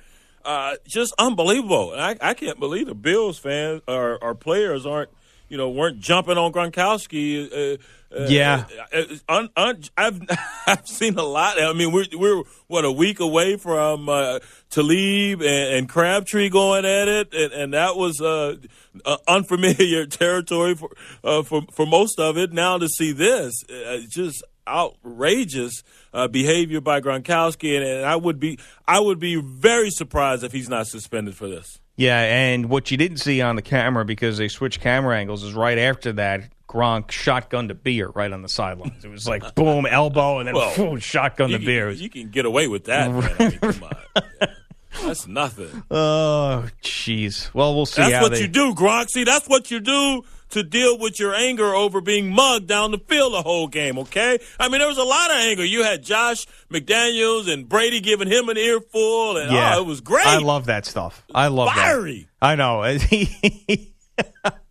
Uh, 0.45 0.75
just 0.87 1.13
unbelievable. 1.17 1.93
And 1.93 2.01
I, 2.01 2.17
I 2.21 2.33
can't 2.33 2.59
believe 2.59 2.87
the 2.87 2.95
Bills 2.95 3.37
fans 3.39 3.81
or, 3.87 4.17
or 4.23 4.35
players 4.35 4.85
aren't, 4.85 5.09
you 5.49 5.57
know, 5.57 5.69
weren't 5.69 5.99
jumping 5.99 6.37
on 6.37 6.51
Gronkowski. 6.51 7.47
Uh, 7.51 7.77
uh, 8.15 8.27
Yeah. 8.29 8.65
uh, 8.93 9.03
un, 9.29 9.49
un, 9.55 9.81
I've 9.97 10.21
I've 10.67 10.87
seen 10.87 11.17
a 11.17 11.23
lot. 11.23 11.59
I 11.61 11.73
mean, 11.73 11.91
we're 11.91 12.05
we're 12.13 12.43
what 12.67 12.85
a 12.85 12.91
week 12.91 13.19
away 13.19 13.55
from 13.57 14.07
uh, 14.09 14.39
Talib 14.69 15.41
and, 15.41 15.73
and 15.75 15.89
Crabtree 15.89 16.49
going 16.49 16.85
at 16.85 17.07
it, 17.07 17.33
and, 17.33 17.51
and 17.53 17.73
that 17.73 17.95
was 17.95 18.19
uh, 18.21 18.57
uh, 19.05 19.17
unfamiliar 19.27 20.05
territory 20.07 20.75
for 20.75 20.89
uh, 21.23 21.41
for 21.41 21.63
for 21.71 21.85
most 21.87 22.19
of 22.19 22.37
it. 22.37 22.51
Now 22.53 22.77
to 22.77 22.87
see 22.87 23.13
this, 23.13 23.53
uh, 23.69 23.97
just 24.09 24.43
outrageous 24.67 25.83
uh, 26.13 26.27
behavior 26.27 26.81
by 26.81 27.01
Gronkowski, 27.01 27.75
and, 27.75 27.85
and 27.85 28.05
I 28.05 28.15
would 28.15 28.39
be 28.39 28.59
I 28.87 28.99
would 28.99 29.19
be 29.19 29.35
very 29.35 29.89
surprised 29.89 30.43
if 30.43 30.51
he's 30.51 30.69
not 30.69 30.87
suspended 30.87 31.35
for 31.35 31.47
this. 31.47 31.79
Yeah, 31.95 32.21
and 32.21 32.69
what 32.69 32.89
you 32.89 32.97
didn't 32.97 33.17
see 33.17 33.41
on 33.41 33.55
the 33.55 33.61
camera 33.61 34.03
because 34.03 34.37
they 34.37 34.47
switched 34.47 34.81
camera 34.81 35.17
angles 35.17 35.43
is 35.43 35.53
right 35.53 35.77
after 35.77 36.13
that, 36.13 36.49
Gronk 36.67 37.07
shotgunned 37.07 37.69
a 37.69 37.75
beer 37.75 38.07
right 38.09 38.31
on 38.31 38.41
the 38.41 38.49
sidelines. 38.49 39.05
It 39.05 39.11
was 39.11 39.27
like 39.27 39.53
boom, 39.55 39.85
elbow, 39.85 40.39
and 40.39 40.47
then 40.47 40.55
Well, 40.55 40.73
boom, 40.75 40.97
shotgun 40.99 41.51
the 41.51 41.59
you, 41.59 41.65
beer. 41.65 41.91
You 41.91 42.09
can 42.09 42.29
get 42.29 42.45
away 42.45 42.67
with 42.67 42.85
that, 42.85 43.11
man. 43.11 43.35
I 43.39 43.49
mean, 43.49 43.59
come 43.59 43.83
on. 43.83 44.49
That's 45.01 45.27
nothing. 45.27 45.83
Oh, 45.89 46.67
jeez. 46.83 47.53
Well, 47.53 47.75
we'll 47.75 47.85
see 47.85 48.01
That's 48.01 48.21
what 48.21 48.33
they. 48.33 48.41
you 48.41 48.47
do, 48.47 48.73
Gronk. 48.75 49.09
See, 49.09 49.23
that's 49.23 49.47
what 49.47 49.71
you 49.71 49.79
do 49.79 50.23
to 50.51 50.61
deal 50.63 50.99
with 50.99 51.19
your 51.19 51.33
anger 51.33 51.73
over 51.73 51.99
being 51.99 52.29
mugged 52.29 52.67
down 52.67 52.91
the 52.91 52.99
field 52.99 53.33
the 53.33 53.41
whole 53.41 53.67
game, 53.67 53.97
okay? 53.97 54.37
I 54.59 54.69
mean, 54.69 54.79
there 54.79 54.87
was 54.87 54.99
a 54.99 55.03
lot 55.03 55.31
of 55.31 55.37
anger. 55.37 55.65
You 55.65 55.83
had 55.83 56.03
Josh 56.03 56.45
McDaniels 56.71 57.51
and 57.51 57.67
Brady 57.67 57.99
giving 58.01 58.27
him 58.27 58.49
an 58.49 58.57
earful, 58.57 59.37
and 59.37 59.49
oh, 59.49 59.53
Yeah, 59.53 59.75
oh, 59.77 59.81
it 59.81 59.87
was 59.87 60.01
great. 60.01 60.27
I 60.27 60.37
love 60.37 60.67
that 60.67 60.85
stuff. 60.85 61.23
I 61.33 61.47
love 61.47 61.69
Fiery. 61.73 62.27
that. 62.39 62.47
I 62.47 62.55
know. 62.55 62.83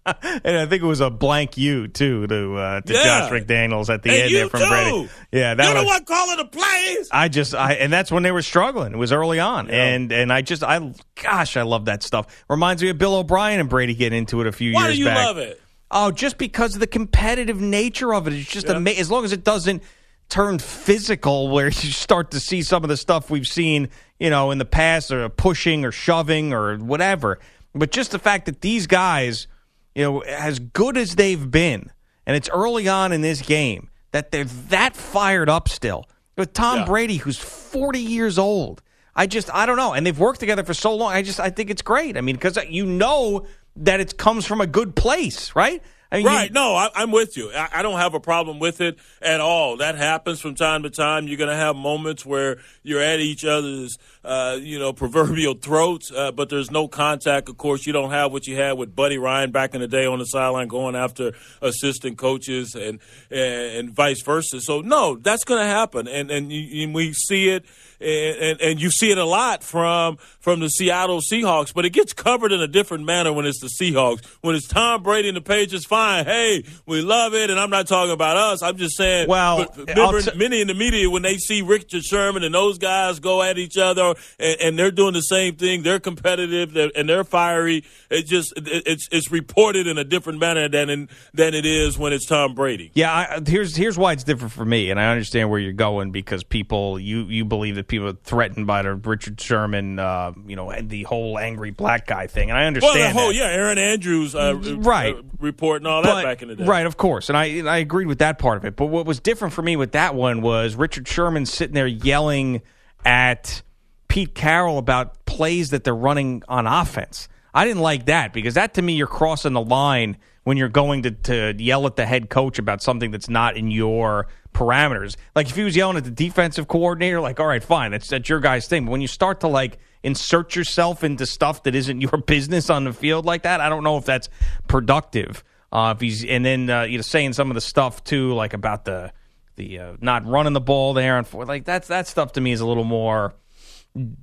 and 0.07 0.57
I 0.59 0.67
think 0.67 0.83
it 0.83 0.87
was 0.87 1.01
a 1.01 1.11
blank 1.11 1.57
you 1.57 1.87
too 1.89 2.27
to 2.27 2.57
uh, 2.57 2.81
to 2.81 2.93
Yeah. 2.93 3.03
Josh 3.05 3.31
McDaniels 3.31 3.89
at 3.93 4.03
the 4.03 4.11
And 4.11 4.23
end 4.23 4.31
you 4.31 4.37
there 4.39 4.49
from 4.49 4.61
too. 4.61 4.69
Brady. 4.69 5.09
Yeah, 5.33 5.55
that 5.55 5.65
You're 5.65 5.75
was. 5.75 5.83
the 5.83 5.87
one 5.87 6.05
calling 6.05 6.37
the 6.39 6.45
plays. 6.47 7.09
I 7.13 7.29
just 7.29 7.55
I 7.55 7.75
and 7.75 7.93
that's 7.93 8.11
when 8.11 8.23
they 8.23 8.33
were 8.33 8.43
struggling. 8.43 8.93
It 8.93 8.97
was 8.99 9.13
early 9.13 9.39
on, 9.39 9.71
and 9.71 10.11
and 10.11 10.33
I 10.33 10.43
just 10.43 10.63
I 10.65 10.93
gosh 11.23 11.57
I 11.57 11.63
love 11.63 11.85
that 11.85 12.03
stuff. 12.03 12.45
Reminds 12.49 12.83
me 12.83 12.89
of 12.91 12.99
Bill 12.99 13.15
O'Brien 13.15 13.61
and 13.61 13.69
Brady 13.69 13.95
getting 13.95 14.19
into 14.19 14.41
it 14.41 14.47
a 14.49 14.53
few 14.53 14.71
years. 14.71 14.75
Why 14.77 14.85
years 14.87 14.95
do 14.97 14.99
you 15.01 15.07
back. 15.07 15.27
love 15.27 15.39
it? 15.39 15.61
Oh, 15.91 16.11
just 16.11 16.39
because 16.39 16.75
of 16.75 16.81
the 16.81 16.87
competitive 16.87 17.61
nature 17.61 18.15
of 18.15 18.27
it. 18.27 18.33
It's 18.33 18.51
just 18.51 18.67
Yeah. 18.67 18.79
as 18.79 19.11
long 19.11 19.25
as 19.25 19.33
it 19.33 19.45
doesn't 19.45 19.83
turn 20.31 20.59
physical, 20.59 21.49
where 21.51 21.67
you 21.69 21.73
start 21.93 22.31
to 22.33 22.41
see 22.41 22.63
some 22.63 22.83
of 22.83 22.89
the 22.89 22.97
stuff 22.97 23.31
we've 23.31 23.47
seen, 23.47 23.89
you 24.19 24.31
know, 24.31 24.51
in 24.51 24.59
the 24.59 24.65
past, 24.65 25.13
or 25.13 25.29
pushing 25.29 25.85
or 25.85 25.93
shoving 25.93 26.53
or 26.53 26.77
whatever. 26.79 27.39
But 27.75 27.91
just 27.93 28.11
the 28.11 28.19
fact 28.19 28.47
that 28.47 28.61
these 28.63 28.87
guys, 28.87 29.47
you 29.95 30.03
know, 30.05 30.21
as 30.21 30.59
good 30.59 30.97
as 30.97 31.17
they've 31.17 31.51
been, 31.51 31.91
and 32.27 32.37
it's 32.37 32.49
early 32.51 32.89
on 32.89 33.13
in 33.13 33.21
this 33.21 33.43
game 33.43 33.91
that 34.13 34.31
they're 34.31 34.45
that 34.45 34.97
fired 34.97 35.49
up 35.49 35.69
still. 35.69 36.07
With 36.37 36.53
Tom 36.55 36.79
Yeah. 36.81 36.85
Brady, 36.87 37.17
who's 37.17 37.39
forty 37.39 38.01
years 38.01 38.39
old, 38.39 38.83
I 39.15 39.27
just 39.27 39.53
I 39.55 39.67
don't 39.67 39.77
know, 39.77 39.93
and 39.93 40.07
they've 40.07 40.19
worked 40.19 40.41
together 40.41 40.65
for 40.65 40.75
so 40.75 40.95
long. 40.95 41.13
I 41.13 41.23
just 41.23 41.39
I 41.41 41.51
think 41.51 41.69
it's 41.71 41.83
great. 41.83 42.17
I 42.17 42.21
mean, 42.23 42.37
because 42.37 42.57
uh, 42.57 42.63
you 42.69 42.87
know 42.87 43.47
that 43.77 44.01
it 44.01 44.17
comes 44.17 44.47
from 44.47 44.61
a 44.61 44.67
good 44.67 44.97
place, 44.97 45.55
right? 45.55 45.83
Mean, 46.13 46.23
you- 46.23 46.29
Right. 46.29 46.53
No, 46.53 46.75
I, 46.75 46.91
I'm 46.95 47.11
with 47.11 47.37
you. 47.37 47.51
I, 47.53 47.69
I 47.73 47.83
don't 47.83 47.99
have 47.99 48.15
a 48.15 48.21
problem 48.21 48.59
with 48.59 48.81
it 48.81 48.99
at 49.21 49.41
all. 49.41 49.79
That 49.79 49.97
happens 49.97 50.41
from 50.41 50.55
time 50.55 50.83
to 50.83 50.91
time. 50.91 51.27
You're 51.27 51.39
going 51.39 51.51
to 51.51 51.57
have 51.57 51.75
moments 51.75 52.25
where 52.27 52.59
you're 52.83 53.01
at 53.01 53.21
each 53.21 53.45
other's, 53.45 53.97
uh, 54.25 54.59
you 54.61 54.79
know, 54.79 54.93
proverbial 55.03 55.55
throats, 55.55 56.13
uh, 56.13 56.31
but 56.33 56.49
there's 56.51 56.71
no 56.71 56.87
contact. 56.89 57.49
Of 57.49 57.57
course, 57.57 57.87
you 57.87 57.93
don't 57.93 58.11
have 58.11 58.31
what 58.33 58.47
you 58.47 58.57
had 58.57 58.73
with 58.73 58.95
Buddy 58.95 59.19
Ryan 59.19 59.51
back 59.53 59.75
in 59.75 59.81
the 59.81 59.89
day 59.89 60.07
on 60.07 60.19
the 60.19 60.27
sideline 60.27 60.69
going 60.69 60.95
after 60.95 61.33
assistant 61.61 62.19
coaches 62.19 62.75
and 62.75 62.99
and, 63.31 63.77
and 63.79 63.91
vice 63.91 64.23
versa. 64.23 64.61
So 64.61 64.81
no, 64.81 65.17
that's 65.17 65.45
going 65.45 65.61
to 65.61 65.67
happen, 65.69 66.09
and 66.09 66.31
and, 66.31 66.53
you, 66.53 66.85
and 66.85 66.95
we 66.95 67.13
see 67.13 67.49
it. 67.49 67.65
And, 68.03 68.39
and, 68.39 68.61
and 68.61 68.81
you 68.81 68.91
see 68.91 69.11
it 69.11 69.19
a 69.19 69.25
lot 69.25 69.63
from 69.63 70.17
from 70.41 70.61
the 70.61 70.69
Seattle 70.69 71.21
Seahawks, 71.21 71.73
but 71.73 71.85
it 71.85 71.91
gets 71.91 72.13
covered 72.13 72.53
in 72.53 72.61
a 72.61 72.67
different 72.67 73.05
manner 73.05 73.33
when 73.33 73.47
it's 73.47 73.61
the 73.61 73.69
Seahawks. 73.69 74.25
When 74.41 74.57
it's 74.57 74.67
Tom 74.67 75.03
Brady 75.03 75.29
and 75.29 75.37
the 75.37 75.41
Patriots, 75.41 75.87
fine. 75.87 76.25
Hey, 76.25 76.65
we 76.87 77.01
love 77.01 77.35
it, 77.35 77.49
and 77.49 77.61
I'm 77.61 77.71
not 77.71 77.87
talking 77.87 78.13
about 78.13 78.37
us. 78.37 78.63
I'm 78.63 78.77
just 78.77 78.97
saying. 78.97 79.29
Well, 79.29 79.67
remember, 79.77 80.21
t- 80.21 80.37
many 80.37 80.61
in 80.61 80.67
the 80.67 80.75
media 80.75 81.09
when 81.09 81.23
they 81.23 81.37
see 81.37 81.63
Richard 81.63 82.05
Sherman 82.05 82.43
and 82.43 82.55
those 82.55 82.79
guys 82.79 83.21
go 83.21 83.43
at 83.43 83.57
each 83.59 83.79
other, 83.79 84.15
and, 84.39 84.61
and 84.61 84.79
they're 84.79 84.91
doing 84.91 85.15
the 85.15 85.21
same 85.21 85.57
thing. 85.57 85.83
They're 85.83 86.01
competitive 86.01 86.73
they're, 86.73 86.91
and 86.97 87.09
they're 87.09 87.25
fiery. 87.25 87.85
It 88.11 88.27
just 88.27 88.53
it, 88.57 88.83
it's 88.87 89.09
it's 89.13 89.31
reported 89.31 89.87
in 89.87 89.99
a 89.99 90.05
different 90.05 90.41
manner 90.41 90.69
than 90.69 90.91
in, 90.91 91.09
than 91.35 91.55
it 91.55 91.67
is 91.67 91.99
when 91.99 92.13
it's 92.13 92.27
Tom 92.27 92.55
Brady. 92.55 92.91
Yeah, 92.95 93.13
I, 93.13 93.41
here's 93.47 93.77
here's 93.77 93.97
why 93.97 94.13
it's 94.13 94.25
different 94.25 94.53
for 94.53 94.65
me, 94.65 94.91
and 94.91 94.99
I 94.99 95.11
understand 95.11 95.51
where 95.51 95.61
you're 95.61 95.73
going 95.73 96.11
because 96.11 96.43
people 96.45 96.99
you 96.99 97.25
you 97.25 97.45
believe 97.45 97.77
that 97.77 97.89
people 97.93 98.13
threatened 98.25 98.67
by 98.67 98.83
the 98.83 98.95
Richard 98.95 99.41
Sherman, 99.41 99.99
uh, 100.01 100.33
you 100.47 100.57
know, 100.57 100.71
and 100.71 100.91
the 100.91 101.05
whole 101.05 101.39
angry 101.39 101.71
black 101.71 102.07
guy 102.09 102.27
thing, 102.27 102.49
and 102.51 102.59
I 102.59 102.63
Well, 102.63 102.67
understand 102.69 103.17
the 103.17 103.21
whole 103.21 103.29
that. 103.29 103.35
yeah, 103.37 103.45
Erin 103.45 103.79
Andrews 103.79 104.35
uh, 104.35 104.57
Right. 104.79 105.15
uh, 105.15 105.23
report 105.39 105.83
and 105.83 105.87
all 105.87 106.03
that 106.03 106.15
But- 106.15 106.23
back 106.25 106.43
in 106.43 106.49
the 106.49 106.57
day. 106.57 106.65
Right, 106.65 106.87
of 106.87 106.97
course, 106.97 107.29
and 107.29 107.39
I 107.39 107.45
and 107.45 107.69
I 107.71 107.77
agreed 107.77 108.07
with 108.07 108.19
that 108.19 108.39
part 108.39 108.57
of 108.57 108.65
it. 108.65 108.75
But 108.75 108.87
what 108.87 109.07
was 109.07 109.21
different 109.21 109.55
for 109.55 109.63
me 109.63 109.77
with 109.77 109.93
that 109.93 110.15
one 110.15 110.41
was 110.43 110.75
Richard 110.75 111.07
Sherman 111.07 111.47
sitting 111.47 111.75
there 111.75 111.87
yelling 111.87 112.63
at 113.05 113.63
Pete 114.09 114.35
Carroll 114.35 114.79
about 114.79 115.25
plays 115.27 115.71
that 115.71 115.85
they're 115.85 115.95
running 115.95 116.43
on 116.49 116.67
offense. 116.67 117.29
I 117.55 117.65
didn't 117.67 117.83
like 117.83 118.07
that 118.07 118.33
because 118.33 118.55
that 118.55 118.75
to 118.75 118.83
me 118.83 118.95
you're 118.95 119.07
crossing 119.07 119.53
the 119.53 119.61
line 119.63 120.17
when 120.45 120.57
you're 120.57 120.69
going 120.69 121.03
to, 121.03 121.11
to 121.13 121.55
yell 121.59 121.87
at 121.87 121.97
the 121.97 122.07
head 122.07 122.29
coach 122.31 122.59
about 122.59 122.83
something 122.83 123.11
that's 123.11 123.29
not 123.29 123.57
in 123.57 123.71
your 123.71 124.27
parameters. 124.53 125.17
Like 125.35 125.49
if 125.49 125.57
he 125.57 125.63
was 125.63 125.77
yelling 125.77 125.97
at 125.97 126.05
the 126.05 126.11
defensive 126.11 126.69
coordinator, 126.69 127.21
like, 127.21 127.41
all 127.41 127.47
right, 127.47 127.63
fine, 127.63 127.91
that's 127.93 128.09
that's 128.09 128.29
your 128.29 128.41
guy's 128.41 128.67
thing. 128.69 128.85
But 128.85 128.93
when 128.93 129.01
you 129.01 129.09
start 129.09 129.41
to 129.41 129.49
like 129.49 129.79
insert 130.03 130.57
yourself 130.57 131.05
into 131.05 131.27
stuff 131.27 131.63
that 131.65 131.75
isn't 131.75 132.01
your 132.01 132.19
business 132.27 132.71
on 132.71 132.85
the 132.85 132.93
field 132.93 133.25
like 133.25 133.43
that, 133.43 133.61
I 133.61 133.69
don't 133.69 133.85
know 133.85 133.97
if 133.97 134.05
that's 134.05 134.29
productive. 134.69 135.45
Uh, 135.71 135.95
if 135.97 136.01
he's 136.01 136.25
and 136.25 136.45
then 136.45 136.69
uh, 136.69 136.83
you 136.83 136.99
know 136.99 137.03
saying 137.03 137.33
some 137.33 137.51
of 137.51 137.55
the 137.55 137.61
stuff 137.61 138.05
too, 138.05 138.35
like 138.35 138.53
about 138.53 138.85
the 138.85 139.13
the 139.57 139.79
uh, 139.79 139.93
not 140.01 140.27
running 140.27 140.53
the 140.53 140.61
ball 140.61 140.95
there 140.95 141.19
and 141.19 141.27
for 141.27 141.45
like 141.45 141.65
that's 141.65 141.89
that 141.89 142.07
stuff 142.07 142.33
to 142.33 142.41
me 142.41 142.53
is 142.53 142.61
a 142.61 142.67
little 142.67 142.85
more 142.85 143.35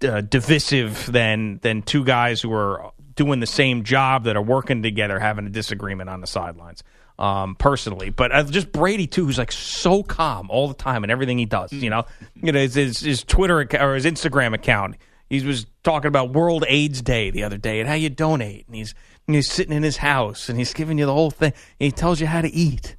uh, 0.03 0.21
divisive 0.21 1.11
than 1.11 1.59
than 1.59 1.81
two 1.81 2.03
guys 2.03 2.41
who 2.41 2.51
are 2.53 2.91
doing 3.15 3.39
the 3.39 3.47
same 3.47 3.83
job 3.83 4.23
that 4.23 4.37
are 4.37 4.41
working 4.41 4.81
together 4.81 5.19
having 5.19 5.45
a 5.45 5.49
disagreement 5.49 6.09
on 6.09 6.21
the 6.21 6.27
sidelines. 6.27 6.83
Um, 7.19 7.55
personally, 7.55 8.11
but 8.11 8.31
uh, 8.31 8.43
just 8.45 8.71
Brady 8.71 9.05
too, 9.05 9.25
who's 9.25 9.37
like 9.37 9.51
so 9.51 10.03
calm 10.03 10.49
all 10.49 10.69
the 10.69 10.73
time 10.73 11.03
and 11.03 11.11
everything 11.11 11.37
he 11.37 11.43
does. 11.43 11.73
You 11.73 11.89
know, 11.89 12.05
you 12.33 12.53
know 12.53 12.59
his, 12.59 12.75
his, 12.75 13.01
his 13.01 13.23
Twitter 13.25 13.59
account, 13.59 13.83
or 13.83 13.95
his 13.95 14.05
Instagram 14.05 14.53
account. 14.53 14.95
He 15.29 15.45
was 15.45 15.65
talking 15.83 16.07
about 16.07 16.31
World 16.31 16.63
AIDS 16.69 17.01
Day 17.01 17.29
the 17.29 17.43
other 17.43 17.57
day 17.57 17.81
and 17.81 17.89
how 17.89 17.95
you 17.95 18.09
donate, 18.09 18.67
and 18.67 18.75
he's 18.77 18.95
and 19.27 19.35
he's 19.35 19.51
sitting 19.51 19.75
in 19.75 19.83
his 19.83 19.97
house 19.97 20.49
and 20.49 20.57
he's 20.57 20.73
giving 20.73 20.97
you 20.97 21.05
the 21.05 21.13
whole 21.13 21.29
thing. 21.29 21.53
He 21.77 21.91
tells 21.91 22.19
you 22.19 22.25
how 22.25 22.41
to 22.41 22.49
eat. 22.49 22.95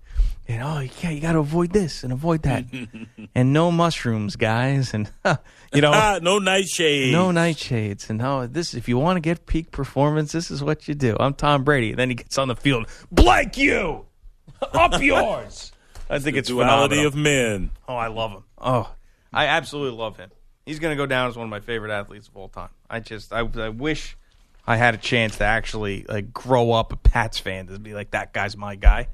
You 0.46 0.58
know, 0.58 0.80
yeah, 1.00 1.10
you 1.10 1.20
got 1.20 1.32
to 1.32 1.38
avoid 1.38 1.72
this 1.72 2.02
and 2.02 2.12
avoid 2.12 2.42
that, 2.42 2.64
and 3.36 3.52
no 3.52 3.70
mushrooms, 3.70 4.34
guys, 4.36 4.92
and 4.92 5.08
you 5.72 5.80
know, 5.80 6.18
no 6.22 6.40
nightshades. 6.40 7.12
no 7.12 7.30
nightshades, 7.30 8.10
and 8.10 8.18
no 8.18 8.46
this. 8.46 8.74
If 8.74 8.88
you 8.88 8.98
want 8.98 9.16
to 9.16 9.20
get 9.20 9.46
peak 9.46 9.70
performance, 9.70 10.32
this 10.32 10.50
is 10.50 10.62
what 10.62 10.88
you 10.88 10.94
do. 10.94 11.16
I'm 11.18 11.34
Tom 11.34 11.62
Brady. 11.62 11.90
And 11.90 11.98
then 11.98 12.10
he 12.10 12.16
gets 12.16 12.36
on 12.36 12.48
the 12.48 12.56
field, 12.56 12.88
blank 13.12 13.56
you, 13.58 14.06
up 14.74 15.00
yours. 15.00 15.72
I 16.08 16.18
think 16.18 16.36
it's 16.36 16.48
duality 16.48 16.96
phenomenal. 16.96 17.06
of 17.06 17.14
men. 17.14 17.70
Oh, 17.88 17.94
I 17.94 18.08
love 18.08 18.32
him. 18.32 18.44
Oh, 18.58 18.92
I 19.32 19.46
absolutely 19.46 19.96
love 19.98 20.16
him. 20.16 20.30
He's 20.66 20.78
going 20.78 20.92
to 20.92 20.96
go 20.96 21.06
down 21.06 21.28
as 21.28 21.36
one 21.36 21.44
of 21.44 21.50
my 21.50 21.60
favorite 21.60 21.92
athletes 21.92 22.28
of 22.28 22.36
all 22.36 22.48
time. 22.48 22.70
I 22.88 23.00
just, 23.00 23.32
I, 23.32 23.40
I 23.40 23.68
wish 23.68 24.16
I 24.66 24.76
had 24.76 24.94
a 24.94 24.98
chance 24.98 25.38
to 25.38 25.44
actually 25.44 26.04
like 26.08 26.32
grow 26.32 26.72
up 26.72 26.92
a 26.92 26.96
Pats 26.96 27.38
fan 27.38 27.68
to 27.68 27.78
be 27.78 27.94
like 27.94 28.10
that 28.10 28.32
guy's 28.32 28.56
my 28.56 28.74
guy. 28.76 29.08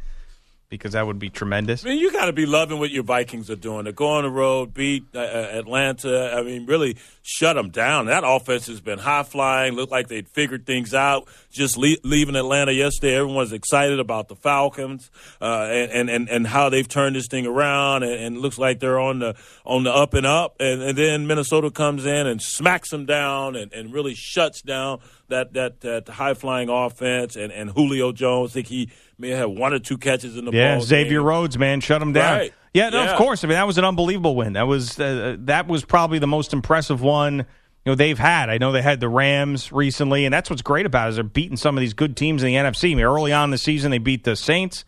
Because 0.69 0.93
that 0.93 1.07
would 1.07 1.19
be 1.19 1.31
tremendous. 1.31 1.85
I 1.85 1.91
mean, 1.91 1.99
you 1.99 2.11
got 2.13 2.27
to 2.27 2.33
be 2.33 2.45
loving 2.45 2.79
what 2.79 2.91
your 2.91 3.05
Vikings 3.05 3.51
are 3.51 3.57
doing. 3.57 3.85
To 3.85 3.93
go 3.93 4.09
on 4.09 4.25
the 4.25 4.31
road, 4.31 4.75
beat 4.75 5.05
uh, 5.15 5.19
Atlanta. 5.19 6.35
I 6.37 6.43
mean, 6.43 6.67
really 6.67 6.97
shut 7.23 7.57
them 7.57 7.71
down. 7.71 8.07
That 8.07 8.25
offense 8.27 8.67
has 8.67 8.81
been 8.81 8.99
high 8.99 9.23
flying. 9.23 9.75
Looked 9.75 9.93
like 9.93 10.09
they'd 10.09 10.29
figured 10.29 10.67
things 10.67 10.93
out. 10.93 11.29
Just 11.53 11.77
le- 11.77 11.97
leaving 12.03 12.35
Atlanta 12.35 12.73
yesterday, 12.73 13.15
everyone's 13.15 13.53
excited 13.53 14.01
about 14.01 14.29
the 14.29 14.37
Falcons 14.37 15.11
uh, 15.41 15.69
and, 15.71 16.11
and 16.11 16.29
and 16.29 16.47
how 16.47 16.69
they've 16.69 16.89
turned 16.89 17.17
this 17.17 17.29
thing 17.29 17.47
around, 17.47 18.03
and, 18.03 18.13
and 18.13 18.39
looks 18.39 18.59
like 18.59 18.81
they're 18.81 18.99
on 18.99 19.21
the 19.21 19.37
on 19.65 19.85
the 19.85 19.93
up 19.93 20.15
and 20.15 20.27
up. 20.27 20.57
And, 20.59 20.83
and 20.83 20.99
then 20.99 21.27
Minnesota 21.27 21.71
comes 21.71 22.05
in 22.07 22.27
and 22.27 22.43
smacks 22.43 22.91
them 22.91 23.07
down, 23.07 23.55
and, 23.57 23.73
and 23.73 23.93
really 23.93 24.15
shuts 24.15 24.63
down 24.63 25.01
that 25.29 25.53
that 25.55 25.81
that 25.83 26.09
high 26.09 26.35
flying 26.35 26.69
offense. 26.69 27.37
And, 27.37 27.53
and 27.53 27.71
Julio 27.71 28.13
Jones, 28.13 28.51
I 28.51 28.55
think 28.55 28.67
he 28.67 28.91
may 29.19 29.31
have 29.31 29.51
one 29.51 29.73
or 29.73 29.79
two 29.79 29.99
catches 29.99 30.37
in 30.37 30.45
the 30.45 30.51
ball. 30.53 30.61
yeah, 30.61 30.75
ball. 30.77 30.85
Xavier 30.85 31.21
game. 31.21 31.27
Rhodes, 31.27 31.59
man, 31.59 31.81
shut 31.81 32.01
him 32.03 32.13
down. 32.13 32.39
Right. 32.39 32.55
Yeah, 32.75 32.91
no, 32.91 33.03
Yeah. 33.05 33.13
of 33.13 33.17
course. 33.17 33.43
I 33.43 33.47
mean, 33.47 33.55
that 33.57 33.67
was 33.67 33.79
an 33.79 33.85
unbelievable 33.85 34.37
win. 34.37 34.53
That 34.55 34.67
was 34.67 34.99
uh, 35.01 35.37
that 35.41 35.67
was 35.69 35.85
probably 35.85 36.19
the 36.19 36.27
most 36.27 36.53
impressive 36.53 37.01
one 37.01 37.39
you 37.39 37.93
know 37.93 37.95
they've 37.95 38.19
had. 38.19 38.51
I 38.51 38.59
know 38.59 38.73
they 38.73 38.83
had 38.83 39.01
the 39.01 39.09
Rams 39.09 39.71
recently, 39.73 40.25
and 40.25 40.35
that's 40.35 40.51
what's 40.51 40.61
great 40.63 40.87
about 40.87 41.07
it 41.07 41.11
is 41.11 41.15
they're 41.17 41.25
beating 41.25 41.57
some 41.57 41.77
of 41.79 41.81
these 41.81 41.95
good 41.95 42.17
teams 42.17 42.43
in 42.43 42.49
the 42.49 42.55
NFC. 42.57 42.91
I 42.93 42.95
mean, 42.97 43.05
early 43.05 43.33
on 43.33 43.45
in 43.45 43.51
the 43.53 43.59
season, 43.59 43.93
they 43.93 43.99
beat 43.99 44.25
the 44.25 44.35
Saints, 44.37 44.85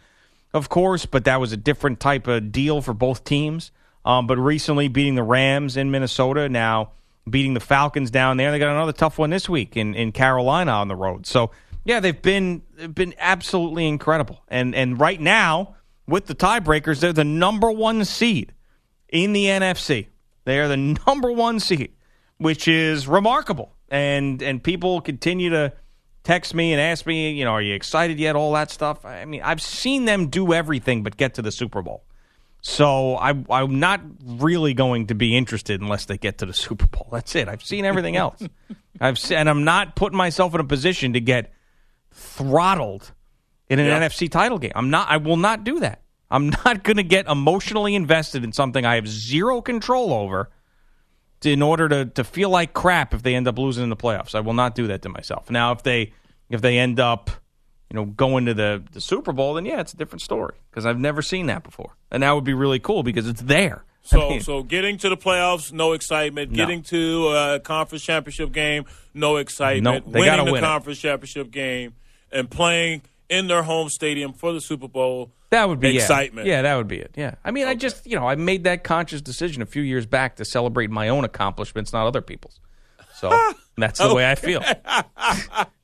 of 0.52 0.68
course, 0.68 1.06
but 1.06 1.24
that 1.24 1.40
was 1.40 1.52
a 1.52 1.56
different 1.56 2.00
type 2.00 2.26
of 2.26 2.50
deal 2.52 2.82
for 2.82 2.92
both 2.92 3.22
teams. 3.24 3.70
Um, 4.04 4.26
but 4.26 4.36
recently, 4.38 4.88
beating 4.88 5.14
the 5.14 5.22
Rams 5.22 5.76
in 5.76 5.90
Minnesota, 5.90 6.48
now 6.48 6.90
beating 7.30 7.54
the 7.54 7.60
Falcons 7.60 8.10
down 8.10 8.36
there. 8.36 8.50
They 8.50 8.58
got 8.58 8.70
another 8.70 8.92
tough 8.92 9.18
one 9.18 9.30
this 9.30 9.48
week 9.48 9.76
in, 9.76 9.94
in 9.94 10.12
Carolina 10.12 10.72
on 10.72 10.88
the 10.88 10.96
road. 10.96 11.26
So 11.26 11.50
yeah, 11.84 12.00
they've 12.00 12.20
been 12.20 12.62
been 12.94 13.14
absolutely 13.18 13.86
incredible. 13.86 14.42
And 14.48 14.74
and 14.74 14.98
right 15.00 15.20
now 15.20 15.76
with 16.06 16.26
the 16.26 16.34
tiebreakers, 16.34 17.00
they're 17.00 17.12
the 17.12 17.24
number 17.24 17.70
one 17.70 18.04
seed 18.04 18.52
in 19.08 19.32
the 19.32 19.46
NFC. 19.46 20.08
They 20.44 20.58
are 20.60 20.68
the 20.68 20.76
number 21.06 21.30
one 21.30 21.60
seed, 21.60 21.92
which 22.38 22.68
is 22.68 23.06
remarkable. 23.06 23.74
And 23.88 24.42
and 24.42 24.62
people 24.62 25.00
continue 25.00 25.50
to 25.50 25.72
text 26.24 26.54
me 26.54 26.72
and 26.72 26.80
ask 26.80 27.06
me, 27.06 27.30
you 27.32 27.44
know, 27.44 27.52
are 27.52 27.62
you 27.62 27.74
excited 27.74 28.18
yet? 28.18 28.36
All 28.36 28.52
that 28.52 28.70
stuff. 28.70 29.04
I 29.04 29.24
mean, 29.24 29.42
I've 29.42 29.62
seen 29.62 30.04
them 30.04 30.28
do 30.28 30.52
everything 30.52 31.02
but 31.02 31.16
get 31.16 31.34
to 31.34 31.42
the 31.42 31.52
Super 31.52 31.82
Bowl. 31.82 32.04
So 32.60 33.16
I, 33.16 33.34
I'm 33.50 33.78
not 33.78 34.00
really 34.22 34.74
going 34.74 35.06
to 35.06 35.14
be 35.14 35.36
interested 35.36 35.80
unless 35.80 36.06
they 36.06 36.18
get 36.18 36.38
to 36.38 36.46
the 36.46 36.52
Super 36.66 36.86
Bowl. 36.86 37.08
That's 37.10 37.34
it. 37.34 37.48
I've 37.48 37.62
seen 37.62 37.84
everything 37.84 38.16
else. 38.16 38.42
I've 39.00 39.18
se- 39.18 39.36
and 39.36 39.48
I'm 39.48 39.64
not 39.64 39.94
putting 39.96 40.16
myself 40.16 40.54
in 40.54 40.60
a 40.60 40.64
position 40.64 41.12
to 41.12 41.20
get 41.20 41.52
throttled 42.18 43.12
in 43.68 43.78
an 43.78 43.86
Yeah. 43.86 44.00
NFC 44.00 44.30
title 44.30 44.58
game. 44.58 44.72
I'm 44.74 44.90
not. 44.90 45.08
I 45.08 45.16
will 45.18 45.36
not 45.36 45.64
do 45.64 45.80
that. 45.80 46.02
I'm 46.30 46.50
not 46.64 46.82
going 46.82 46.96
to 46.98 47.02
get 47.02 47.26
emotionally 47.26 47.94
invested 47.94 48.44
in 48.44 48.52
something 48.52 48.84
I 48.84 48.96
have 48.96 49.08
zero 49.08 49.60
control 49.62 50.12
over. 50.12 50.50
To, 51.42 51.52
in 51.52 51.62
order 51.62 51.88
to 51.88 52.04
to 52.06 52.24
feel 52.24 52.50
like 52.50 52.72
crap 52.74 53.14
if 53.14 53.22
they 53.22 53.36
end 53.36 53.46
up 53.46 53.56
losing 53.58 53.84
in 53.84 53.90
the 53.90 53.96
playoffs, 53.96 54.34
I 54.34 54.40
will 54.40 54.54
not 54.54 54.74
do 54.74 54.88
that 54.88 55.02
to 55.02 55.08
myself. 55.08 55.50
Now, 55.50 55.70
if 55.72 55.84
they 55.84 56.12
if 56.50 56.60
they 56.62 56.78
end 56.78 56.98
up, 56.98 57.30
you 57.90 57.94
know, 57.94 58.06
going 58.06 58.46
to 58.46 58.54
the 58.54 58.82
the 58.90 59.00
Super 59.00 59.32
Bowl, 59.32 59.54
then 59.54 59.64
yeah, 59.64 59.80
it's 59.80 59.92
a 59.92 59.96
different 59.96 60.22
story 60.22 60.56
because 60.70 60.84
I've 60.84 60.98
never 60.98 61.22
seen 61.22 61.46
that 61.46 61.62
before, 61.62 61.94
and 62.10 62.24
that 62.24 62.32
would 62.32 62.42
be 62.42 62.54
really 62.54 62.80
cool 62.80 63.04
because 63.04 63.28
it's 63.28 63.42
there. 63.42 63.84
I 64.04 64.08
So, 64.08 64.30
mean, 64.30 64.40
so 64.40 64.62
getting 64.64 64.98
to 64.98 65.08
the 65.10 65.16
playoffs, 65.16 65.70
no 65.70 65.92
excitement. 65.92 66.50
No. 66.50 66.56
Getting 66.56 66.82
to 66.84 67.28
a 67.28 67.60
conference 67.60 68.02
championship 68.02 68.50
game, 68.50 68.86
no 69.14 69.36
excitement. 69.36 70.06
Nope, 70.06 70.12
they 70.14 70.20
Winning 70.20 70.44
the 70.46 70.52
win 70.52 70.64
it. 70.64 70.66
conference 70.66 70.98
championship 70.98 71.52
game 71.52 71.94
and 72.32 72.50
playing 72.50 73.02
in 73.28 73.46
their 73.46 73.62
home 73.62 73.88
stadium 73.88 74.32
for 74.32 74.52
the 74.52 74.60
Super 74.60 74.88
Bowl, 74.88 75.30
That 75.50 75.68
would 75.68 75.80
be 75.80 75.96
excitement. 75.96 76.46
Yeah, 76.46 76.62
that 76.62 76.76
would 76.76 76.88
be 76.88 76.98
it. 76.98 77.12
Yeah. 77.16 77.34
I 77.44 77.50
mean, 77.50 77.66
I 77.66 77.74
just, 77.74 78.06
you 78.06 78.16
know, 78.18 78.26
I 78.26 78.34
made 78.34 78.64
that 78.64 78.84
conscious 78.84 79.20
decision 79.20 79.62
a 79.62 79.66
few 79.66 79.82
years 79.82 80.06
back 80.06 80.36
to 80.36 80.44
celebrate 80.44 80.90
my 80.90 81.08
own 81.08 81.24
accomplishments, 81.24 81.92
not 81.92 82.06
other 82.06 82.22
people's. 82.22 82.60
So 83.16 83.30
that's 83.76 83.98
the 83.98 84.14
way 84.14 84.30
I 84.30 84.34
feel. 84.34 84.62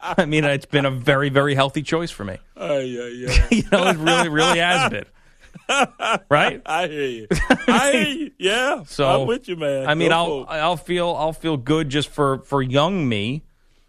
I 0.00 0.26
mean, 0.26 0.44
it's 0.44 0.66
been 0.66 0.84
a 0.86 0.90
very, 0.90 1.28
very 1.28 1.54
healthy 1.54 1.82
choice 1.82 2.10
for 2.10 2.24
me. 2.24 2.38
Oh, 2.56 2.78
yeah, 2.78 3.06
yeah. 3.06 3.46
you 3.50 3.64
know, 3.72 3.88
it 3.88 3.96
really, 3.96 4.28
really 4.28 4.58
has 4.58 4.90
been. 4.90 5.04
Right? 6.28 6.60
I 6.66 6.88
hear 6.88 7.06
you. 7.06 7.26
I 7.30 7.90
hear 7.92 8.14
you. 8.16 8.30
Yeah. 8.38 8.82
So 8.86 9.08
I'm 9.08 9.26
with 9.26 9.48
you, 9.48 9.56
man. 9.56 9.86
I 9.86 9.94
mean, 9.94 10.10
Go 10.10 10.14
I'll 10.14 10.44
for 10.44 10.52
it. 10.52 10.58
I'll 10.58 10.76
feel 10.76 11.16
I'll 11.18 11.32
feel 11.32 11.56
good 11.56 11.88
just 11.88 12.10
for 12.10 12.40
for 12.40 12.60
young 12.60 13.08
me, 13.08 13.44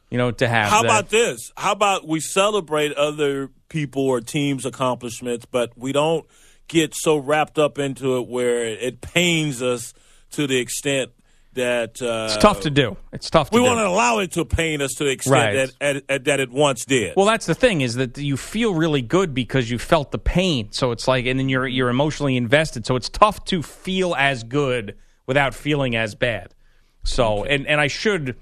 you 0.10 0.18
know, 0.18 0.32
to 0.32 0.48
have. 0.48 0.70
How 0.70 0.82
that. 0.82 0.86
about 0.88 1.10
this? 1.10 1.52
How 1.58 1.72
about 1.72 2.08
we 2.08 2.20
celebrate 2.20 2.94
other 2.94 3.50
people 3.70 4.04
or 4.04 4.22
teams' 4.22 4.66
accomplishments, 4.66 5.46
but 5.46 5.78
we 5.78 5.92
don't 5.92 6.26
get 6.68 6.94
so 6.96 7.18
wrapped 7.18 7.60
up 7.60 7.78
into 7.78 8.18
it 8.18 8.28
where 8.28 8.66
it 8.66 9.02
pains 9.02 9.62
us 9.62 9.94
to 10.32 10.48
the 10.48 10.58
extent 10.58 11.12
that 11.54 12.02
uh, 12.02 12.26
It's 12.30 12.38
tough 12.38 12.62
to 12.62 12.70
do. 12.70 12.98
It's 13.14 13.30
tough 13.30 13.50
to 13.50 13.56
We 13.58 13.62
do. 13.64 13.68
want 13.68 13.80
to 13.80 13.88
allow 13.88 14.20
it 14.20 14.34
to 14.34 14.44
pain 14.44 14.82
us 14.82 14.94
to 14.96 15.06
the 15.06 15.12
extent 15.12 15.34
Right. 15.56 15.72
that, 15.80 15.96
at, 15.98 16.04
at, 16.10 16.24
that 16.26 16.40
it 16.42 16.52
once 16.52 16.84
did. 16.84 17.14
Well, 17.16 17.26
that's 17.26 17.46
the 17.46 17.56
thing 17.56 17.80
is 17.82 17.96
that 17.96 18.18
you 18.18 18.36
feel 18.36 18.74
really 18.74 19.02
good 19.02 19.34
because 19.34 19.72
you 19.72 19.80
felt 19.80 20.12
the 20.12 20.18
pain. 20.18 20.72
So 20.72 20.92
it's 20.92 21.08
like, 21.08 21.26
and 21.28 21.40
then 21.40 21.48
you're 21.48 21.68
you're 21.68 21.90
emotionally 21.90 22.36
invested. 22.36 22.86
So 22.86 22.96
it's 22.98 23.08
tough 23.10 23.46
to 23.46 23.62
feel 23.64 24.16
as 24.16 24.44
good 24.44 24.98
without 25.28 25.54
feeling 25.54 25.96
as 25.96 26.14
bad. 26.14 26.54
So, 27.04 27.46
and 27.46 27.66
and 27.68 27.80
I 27.80 27.88
should 27.88 28.36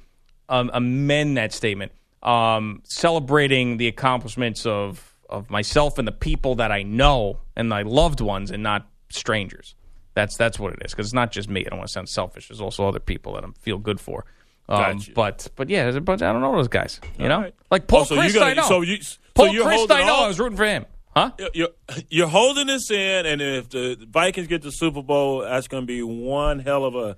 um, 0.50 0.70
amend 0.74 1.38
that 1.38 1.54
statement. 1.54 1.92
Um, 2.22 2.82
celebrating 2.86 3.78
the 3.78 3.88
accomplishments 3.88 4.66
of 4.66 5.14
of 5.30 5.50
myself 5.50 5.98
and 5.98 6.08
the 6.08 6.12
people 6.12 6.56
that 6.56 6.72
I 6.72 6.84
know 6.84 7.40
and 7.56 7.68
my 7.68 7.82
loved 7.82 8.22
ones, 8.22 8.50
and 8.52 8.64
not 8.64 8.88
strangers. 9.10 9.76
That's 10.14 10.38
that's 10.38 10.58
what 10.60 10.74
it 10.74 10.80
is 10.86 10.92
because 10.92 11.08
it's 11.08 11.14
not 11.14 11.32
just 11.32 11.50
me. 11.50 11.66
I 11.66 11.70
don't 11.70 11.80
want 11.80 11.88
to 11.90 11.94
sound 11.94 12.08
selfish. 12.08 12.48
There's 12.48 12.62
also 12.62 12.88
other 12.88 13.00
people 13.00 13.34
that 13.34 13.44
I 13.44 13.48
feel 13.60 13.78
good 13.78 14.00
for. 14.00 14.26
Um, 14.70 14.98
Gotcha. 15.00 15.12
but 15.14 15.48
but 15.58 15.70
yeah, 15.70 15.84
there's 15.84 15.96
a 15.98 16.02
bunch. 16.02 16.22
I 16.22 16.32
don't 16.32 16.42
know 16.42 16.56
those 16.56 16.68
guys. 16.70 17.02
You 17.20 17.28
know, 17.28 17.42
right. 17.42 17.56
like 17.72 17.88
Paul 17.88 18.02
Oh, 18.02 18.04
so 18.06 18.16
you 18.16 18.22
Chryst. 18.22 18.34
gotta- 18.36 18.46
I 18.46 18.54
know. 18.54 18.68
so 18.68 18.82
you- 18.82 19.02
so 19.02 19.18
Paul 19.34 19.48
you're 19.50 19.66
Chryst. 19.66 19.76
holding 19.76 19.98
I 19.98 20.06
know. 20.06 20.14
off? 20.16 20.24
I 20.24 20.28
was 20.28 20.40
rooting 20.40 20.58
for 20.58 20.66
him. 20.66 20.86
Huh? 21.16 21.32
You're- 21.38 21.52
You're, 21.54 21.70
you're 22.10 22.28
holding 22.30 22.68
this 22.68 22.90
in, 22.90 23.26
and 23.26 23.42
if 23.42 23.70
the 23.70 23.98
Vikings 24.10 24.48
get 24.48 24.62
the 24.62 24.72
Super 24.72 25.02
Bowl, 25.02 25.40
that's 25.42 25.68
going 25.68 25.84
to 25.84 25.88
be 25.88 26.02
one 26.02 26.60
hell 26.60 26.86
of 26.86 26.96
a, 26.96 27.18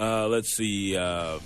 uh, 0.00 0.28
let's 0.28 0.56
see, 0.56 0.96
uh, 0.96 1.38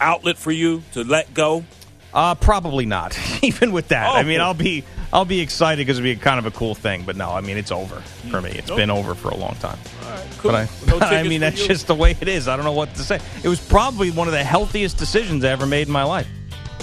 outlet 0.00 0.36
for 0.38 0.50
you 0.50 0.82
to 0.92 1.04
let 1.04 1.32
go. 1.34 1.64
Uh, 2.12 2.34
probably 2.34 2.86
not. 2.86 3.16
Even 3.42 3.72
with 3.72 3.88
that, 3.88 4.08
I 4.16 4.22
mean, 4.24 4.40
Oh. 4.40 4.44
I'll 4.46 4.54
be 4.54 4.84
I'll 5.12 5.24
be 5.24 5.40
excited 5.40 5.78
because 5.84 5.98
it'll 5.98 6.04
be 6.12 6.16
kind 6.16 6.38
of 6.38 6.46
a 6.46 6.50
cool 6.56 6.74
thing. 6.74 7.02
But 7.04 7.16
no, 7.16 7.30
I 7.30 7.40
mean, 7.40 7.56
it's 7.56 7.72
over 7.72 8.00
for 8.30 8.40
me. 8.40 8.50
It's 8.50 8.68
Nope. 8.68 8.76
been 8.78 8.90
over 8.90 9.14
for 9.14 9.28
a 9.28 9.36
long 9.36 9.54
time. 9.56 9.78
cool. 10.38 10.52
But 10.52 10.54
I, 10.54 10.68
No 10.86 10.98
I 11.00 11.22
mean, 11.24 11.40
that's 11.40 11.60
you? 11.62 11.68
just 11.68 11.86
the 11.88 11.94
way 11.94 12.16
it 12.20 12.28
is. 12.28 12.46
I 12.48 12.56
don't 12.56 12.64
know 12.64 12.72
what 12.72 12.94
to 12.94 13.02
say. 13.02 13.20
It 13.42 13.48
was 13.48 13.60
probably 13.60 14.10
one 14.12 14.28
of 14.28 14.32
the 14.32 14.42
healthiest 14.44 14.98
decisions 14.98 15.44
I 15.44 15.50
ever 15.50 15.66
made 15.66 15.86
in 15.88 15.92
my 15.92 16.04
life. 16.04 16.28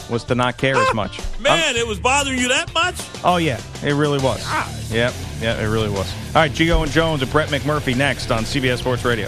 Was 0.09 0.23
to 0.25 0.35
not 0.35 0.55
care 0.57 0.77
as 0.77 0.93
much. 0.93 1.19
I'm- 1.19 1.41
Man, 1.43 1.75
it 1.75 1.85
was 1.85 1.99
bothering 1.99 2.39
you 2.39 2.47
that 2.47 2.73
much? 2.73 2.95
Oh 3.25 3.35
yeah, 3.35 3.59
it 3.83 3.91
really 3.93 4.19
was. 4.19 4.41
Yep, 4.89 5.13
yeah, 5.41 5.61
it 5.61 5.65
really 5.67 5.89
was. 5.89 6.09
All 6.27 6.41
right, 6.41 6.51
Gio 6.51 6.81
and 6.83 6.89
Jones 6.93 7.21
and 7.21 7.29
Brett 7.29 7.49
McMurphy 7.49 7.93
next 7.95 8.31
on 8.31 8.43
CBS 8.45 8.77
Sports 8.79 9.03
Radio. 9.03 9.27